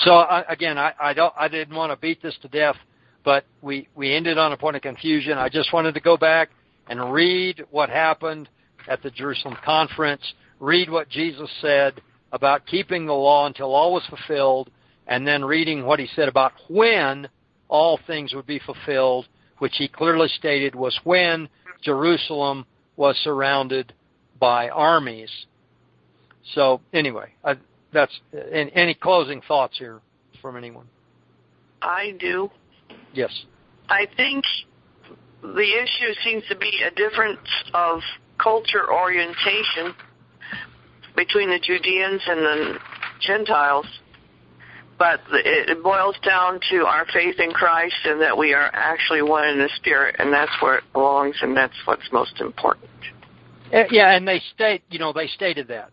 So 0.00 0.14
I, 0.14 0.42
again, 0.48 0.76
I, 0.76 0.92
I 1.00 1.12
don't, 1.14 1.34
I 1.38 1.46
didn't 1.46 1.76
want 1.76 1.92
to 1.92 1.96
beat 1.96 2.20
this 2.20 2.34
to 2.42 2.48
death, 2.48 2.76
but 3.24 3.44
we 3.60 3.88
we 3.94 4.12
ended 4.14 4.38
on 4.38 4.52
a 4.52 4.56
point 4.56 4.76
of 4.76 4.82
confusion. 4.82 5.38
I 5.38 5.48
just 5.48 5.72
wanted 5.72 5.94
to 5.94 6.00
go 6.00 6.16
back 6.16 6.50
and 6.88 7.12
read 7.12 7.64
what 7.70 7.88
happened 7.88 8.48
at 8.88 9.02
the 9.02 9.10
Jerusalem 9.10 9.56
conference, 9.64 10.22
read 10.60 10.90
what 10.90 11.08
Jesus 11.08 11.50
said 11.60 12.00
about 12.32 12.66
keeping 12.66 13.06
the 13.06 13.12
law 13.12 13.46
until 13.46 13.74
all 13.74 13.92
was 13.92 14.04
fulfilled, 14.06 14.70
and 15.06 15.26
then 15.26 15.44
reading 15.44 15.84
what 15.84 16.00
he 16.00 16.08
said 16.14 16.28
about 16.28 16.52
when 16.68 17.28
all 17.68 17.98
things 18.06 18.32
would 18.34 18.46
be 18.46 18.58
fulfilled, 18.58 19.26
which 19.58 19.74
he 19.76 19.88
clearly 19.88 20.28
stated 20.28 20.74
was 20.74 20.98
when 21.04 21.48
Jerusalem 21.82 22.66
was 22.96 23.16
surrounded 23.22 23.92
by 24.38 24.68
armies. 24.68 25.30
So 26.54 26.80
anyway, 26.92 27.32
I, 27.44 27.56
that's 27.92 28.18
any 28.52 28.94
closing 28.94 29.40
thoughts 29.46 29.78
here 29.78 30.00
from 30.40 30.56
anyone? 30.56 30.86
I 31.80 32.14
do. 32.18 32.50
Yes. 33.12 33.44
I 33.88 34.06
think 34.16 34.44
the 35.42 35.82
issue 35.82 36.14
seems 36.24 36.44
to 36.48 36.56
be 36.56 36.70
a 36.86 36.90
difference 36.90 37.40
of 37.74 38.00
culture 38.38 38.92
orientation 38.92 39.94
between 41.16 41.50
the 41.50 41.58
Judeans 41.58 42.22
and 42.26 42.40
the 42.40 42.78
Gentiles. 43.20 43.86
But 44.98 45.20
it 45.32 45.82
boils 45.82 46.16
down 46.24 46.60
to 46.70 46.86
our 46.86 47.06
faith 47.12 47.40
in 47.40 47.50
Christ 47.50 47.96
and 48.04 48.20
that 48.20 48.38
we 48.38 48.54
are 48.54 48.70
actually 48.72 49.22
one 49.22 49.48
in 49.48 49.58
the 49.58 49.68
Spirit, 49.76 50.16
and 50.18 50.32
that's 50.32 50.52
where 50.60 50.78
it 50.78 50.84
belongs, 50.92 51.34
and 51.42 51.56
that's 51.56 51.74
what's 51.86 52.08
most 52.12 52.40
important. 52.40 52.88
Uh, 53.74 53.84
yeah, 53.90 54.14
and 54.14 54.28
they 54.28 54.40
state, 54.54 54.82
you 54.90 55.00
know, 55.00 55.12
they 55.12 55.26
stated 55.26 55.66
that 55.68 55.90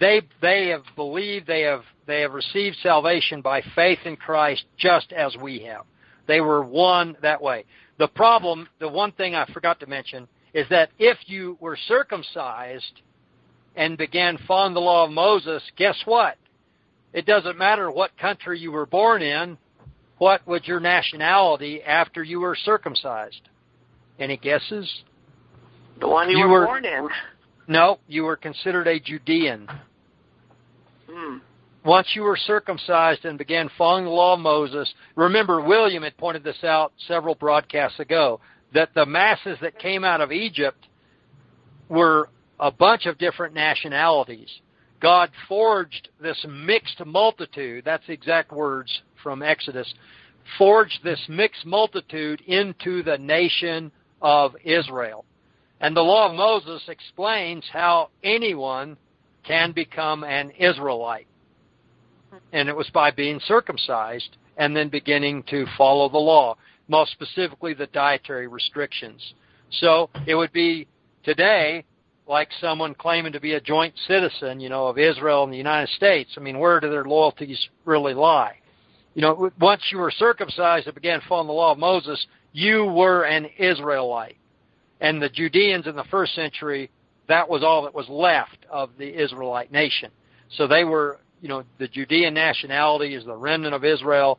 they 0.00 0.22
they 0.40 0.68
have 0.68 0.82
believed, 0.96 1.46
they 1.46 1.60
have 1.60 1.84
they 2.06 2.22
have 2.22 2.32
received 2.32 2.76
salvation 2.82 3.40
by 3.40 3.62
faith 3.76 4.00
in 4.04 4.16
Christ, 4.16 4.64
just 4.76 5.12
as 5.12 5.36
we 5.40 5.60
have. 5.60 5.84
They 6.30 6.40
were 6.40 6.62
one 6.62 7.16
that 7.22 7.42
way. 7.42 7.64
The 7.98 8.06
problem, 8.06 8.68
the 8.78 8.88
one 8.88 9.10
thing 9.10 9.34
I 9.34 9.46
forgot 9.52 9.80
to 9.80 9.88
mention, 9.88 10.28
is 10.54 10.64
that 10.70 10.90
if 10.96 11.18
you 11.26 11.58
were 11.58 11.76
circumcised 11.88 13.02
and 13.74 13.98
began 13.98 14.38
following 14.46 14.74
the 14.74 14.80
law 14.80 15.06
of 15.06 15.10
Moses, 15.10 15.60
guess 15.76 16.00
what? 16.04 16.36
It 17.12 17.26
doesn't 17.26 17.58
matter 17.58 17.90
what 17.90 18.16
country 18.16 18.60
you 18.60 18.70
were 18.70 18.86
born 18.86 19.22
in. 19.22 19.58
What 20.18 20.46
was 20.46 20.60
your 20.68 20.78
nationality 20.78 21.82
after 21.82 22.22
you 22.22 22.38
were 22.38 22.54
circumcised? 22.54 23.48
Any 24.20 24.36
guesses? 24.36 24.88
The 25.98 26.06
one 26.06 26.30
you, 26.30 26.38
you 26.38 26.46
were, 26.46 26.60
were 26.60 26.66
born 26.66 26.84
in. 26.84 27.08
No, 27.66 27.98
you 28.06 28.22
were 28.22 28.36
considered 28.36 28.86
a 28.86 29.00
Judean. 29.00 29.68
Once 31.84 32.08
you 32.14 32.22
were 32.22 32.36
circumcised 32.36 33.24
and 33.24 33.38
began 33.38 33.70
following 33.78 34.04
the 34.04 34.10
law 34.10 34.34
of 34.34 34.40
Moses, 34.40 34.92
remember 35.16 35.62
William 35.62 36.02
had 36.02 36.16
pointed 36.18 36.44
this 36.44 36.62
out 36.62 36.92
several 37.08 37.34
broadcasts 37.34 37.98
ago, 38.00 38.38
that 38.74 38.90
the 38.94 39.06
masses 39.06 39.58
that 39.62 39.78
came 39.78 40.04
out 40.04 40.20
of 40.20 40.30
Egypt 40.30 40.86
were 41.88 42.28
a 42.60 42.70
bunch 42.70 43.06
of 43.06 43.16
different 43.18 43.54
nationalities. 43.54 44.50
God 45.00 45.30
forged 45.48 46.10
this 46.20 46.44
mixed 46.46 47.04
multitude, 47.04 47.84
that's 47.84 48.06
the 48.06 48.12
exact 48.12 48.52
words 48.52 49.00
from 49.22 49.42
Exodus, 49.42 49.92
forged 50.58 51.02
this 51.02 51.20
mixed 51.28 51.64
multitude 51.64 52.42
into 52.42 53.02
the 53.02 53.16
nation 53.16 53.90
of 54.20 54.54
Israel. 54.62 55.24
And 55.80 55.96
the 55.96 56.02
law 56.02 56.28
of 56.28 56.36
Moses 56.36 56.82
explains 56.88 57.64
how 57.72 58.10
anyone 58.22 58.98
can 59.44 59.72
become 59.72 60.24
an 60.24 60.50
Israelite. 60.58 61.26
And 62.52 62.68
it 62.68 62.76
was 62.76 62.88
by 62.90 63.10
being 63.10 63.40
circumcised 63.46 64.36
and 64.56 64.76
then 64.76 64.88
beginning 64.88 65.42
to 65.50 65.66
follow 65.76 66.08
the 66.08 66.18
law, 66.18 66.56
most 66.88 67.12
specifically 67.12 67.74
the 67.74 67.86
dietary 67.88 68.46
restrictions. 68.46 69.34
So 69.70 70.10
it 70.26 70.34
would 70.34 70.52
be 70.52 70.86
today 71.24 71.84
like 72.26 72.48
someone 72.60 72.94
claiming 72.94 73.32
to 73.32 73.40
be 73.40 73.54
a 73.54 73.60
joint 73.60 73.94
citizen, 74.06 74.60
you 74.60 74.68
know, 74.68 74.86
of 74.86 74.98
Israel 74.98 75.44
and 75.44 75.52
the 75.52 75.56
United 75.56 75.92
States. 75.94 76.30
I 76.36 76.40
mean, 76.40 76.58
where 76.58 76.78
do 76.80 76.90
their 76.90 77.04
loyalties 77.04 77.58
really 77.84 78.14
lie? 78.14 78.56
You 79.14 79.22
know, 79.22 79.50
once 79.60 79.82
you 79.90 79.98
were 79.98 80.12
circumcised 80.12 80.86
and 80.86 80.94
began 80.94 81.20
following 81.28 81.48
the 81.48 81.52
law 81.52 81.72
of 81.72 81.78
Moses, 81.78 82.24
you 82.52 82.84
were 82.84 83.24
an 83.24 83.46
Israelite. 83.58 84.36
And 85.00 85.20
the 85.20 85.28
Judeans 85.28 85.86
in 85.86 85.96
the 85.96 86.04
first 86.04 86.34
century 86.34 86.90
that 87.30 87.48
was 87.48 87.62
all 87.62 87.82
that 87.82 87.94
was 87.94 88.08
left 88.08 88.66
of 88.68 88.90
the 88.98 89.08
Israelite 89.08 89.70
nation. 89.70 90.10
So 90.56 90.66
they 90.66 90.82
were, 90.82 91.20
you 91.40 91.48
know, 91.48 91.64
the 91.78 91.88
Judean 91.88 92.34
nationality 92.34 93.14
is 93.14 93.24
the 93.24 93.36
remnant 93.36 93.74
of 93.74 93.84
Israel. 93.84 94.38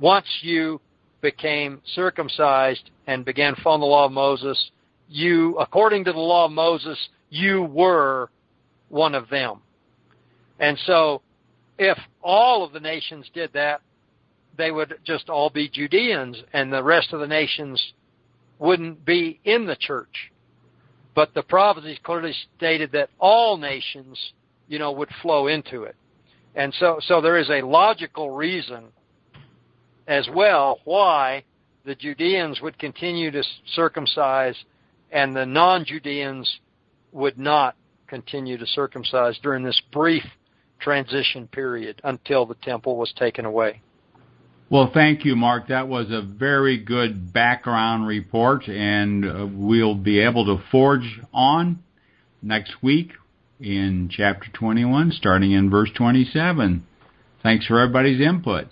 Once 0.00 0.26
you 0.42 0.80
became 1.20 1.80
circumcised 1.94 2.90
and 3.06 3.24
began 3.24 3.54
following 3.62 3.80
the 3.80 3.86
law 3.86 4.06
of 4.06 4.12
Moses, 4.12 4.70
you, 5.08 5.56
according 5.58 6.04
to 6.04 6.12
the 6.12 6.18
law 6.18 6.46
of 6.46 6.52
Moses, 6.52 6.98
you 7.28 7.62
were 7.64 8.30
one 8.88 9.14
of 9.14 9.28
them. 9.28 9.60
And 10.58 10.78
so, 10.86 11.22
if 11.78 11.98
all 12.22 12.64
of 12.64 12.72
the 12.72 12.80
nations 12.80 13.30
did 13.32 13.52
that, 13.54 13.80
they 14.56 14.70
would 14.70 14.98
just 15.04 15.30
all 15.30 15.48
be 15.50 15.68
Judeans, 15.68 16.36
and 16.52 16.72
the 16.72 16.82
rest 16.82 17.12
of 17.12 17.20
the 17.20 17.26
nations 17.26 17.92
wouldn't 18.58 19.04
be 19.04 19.40
in 19.44 19.66
the 19.66 19.76
church. 19.76 20.32
But 21.14 21.34
the 21.34 21.42
prophecies 21.42 21.98
clearly 22.02 22.34
stated 22.56 22.92
that 22.92 23.10
all 23.18 23.56
nations, 23.56 24.32
you 24.68 24.78
know, 24.78 24.92
would 24.92 25.08
flow 25.22 25.46
into 25.46 25.84
it. 25.84 25.96
And 26.54 26.74
so, 26.74 26.98
so 27.00 27.20
there 27.20 27.38
is 27.38 27.48
a 27.48 27.62
logical 27.62 28.30
reason 28.30 28.86
as 30.06 30.28
well 30.34 30.80
why 30.84 31.44
the 31.84 31.94
Judeans 31.94 32.60
would 32.60 32.78
continue 32.78 33.30
to 33.30 33.42
circumcise 33.74 34.56
and 35.12 35.34
the 35.34 35.46
non-Judeans 35.46 36.60
would 37.12 37.38
not 37.38 37.76
continue 38.06 38.58
to 38.58 38.66
circumcise 38.66 39.38
during 39.42 39.64
this 39.64 39.80
brief 39.92 40.24
transition 40.80 41.46
period 41.48 42.00
until 42.04 42.46
the 42.46 42.54
temple 42.56 42.96
was 42.96 43.12
taken 43.16 43.44
away. 43.44 43.80
Well, 44.68 44.90
thank 44.92 45.24
you, 45.24 45.34
Mark. 45.34 45.68
That 45.68 45.88
was 45.88 46.10
a 46.10 46.22
very 46.22 46.78
good 46.78 47.32
background 47.32 48.06
report, 48.06 48.68
and 48.68 49.24
uh, 49.24 49.46
we'll 49.50 49.96
be 49.96 50.20
able 50.20 50.44
to 50.46 50.62
forge 50.70 51.20
on 51.32 51.82
next 52.40 52.80
week 52.82 53.10
in 53.60 54.08
chapter 54.08 54.50
21, 54.50 55.12
starting 55.12 55.52
in 55.52 55.70
verse 55.70 55.90
27. 55.92 56.84
Thanks 57.42 57.66
for 57.66 57.78
everybody's 57.78 58.20
input. 58.20 58.68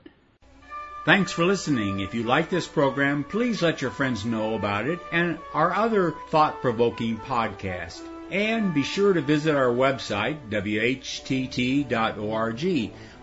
Thanks 1.04 1.32
for 1.32 1.44
listening. 1.44 2.00
If 2.00 2.14
you 2.14 2.22
like 2.22 2.50
this 2.50 2.66
program, 2.66 3.24
please 3.24 3.62
let 3.62 3.80
your 3.80 3.90
friends 3.90 4.24
know 4.26 4.54
about 4.54 4.86
it 4.86 4.98
and 5.10 5.38
our 5.54 5.72
other 5.74 6.14
thought 6.28 6.60
provoking 6.60 7.16
podcast. 7.16 8.02
And 8.30 8.74
be 8.74 8.82
sure 8.82 9.14
to 9.14 9.22
visit 9.22 9.56
our 9.56 9.72
website, 9.72 10.50
whtt.org 10.50 11.86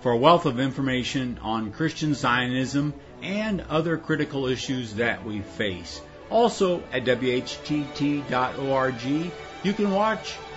for 0.01 0.11
a 0.11 0.17
wealth 0.17 0.47
of 0.47 0.59
information 0.59 1.37
on 1.43 1.71
Christian 1.71 2.15
Zionism 2.15 2.95
and 3.21 3.61
other 3.69 3.97
critical 3.97 4.47
issues 4.47 4.95
that 4.95 5.23
we 5.23 5.41
face. 5.41 6.01
Also 6.31 6.81
at 6.91 7.05
WHTT.org, 7.05 9.01
you 9.63 9.73
can 9.73 9.91
watch 9.91 10.35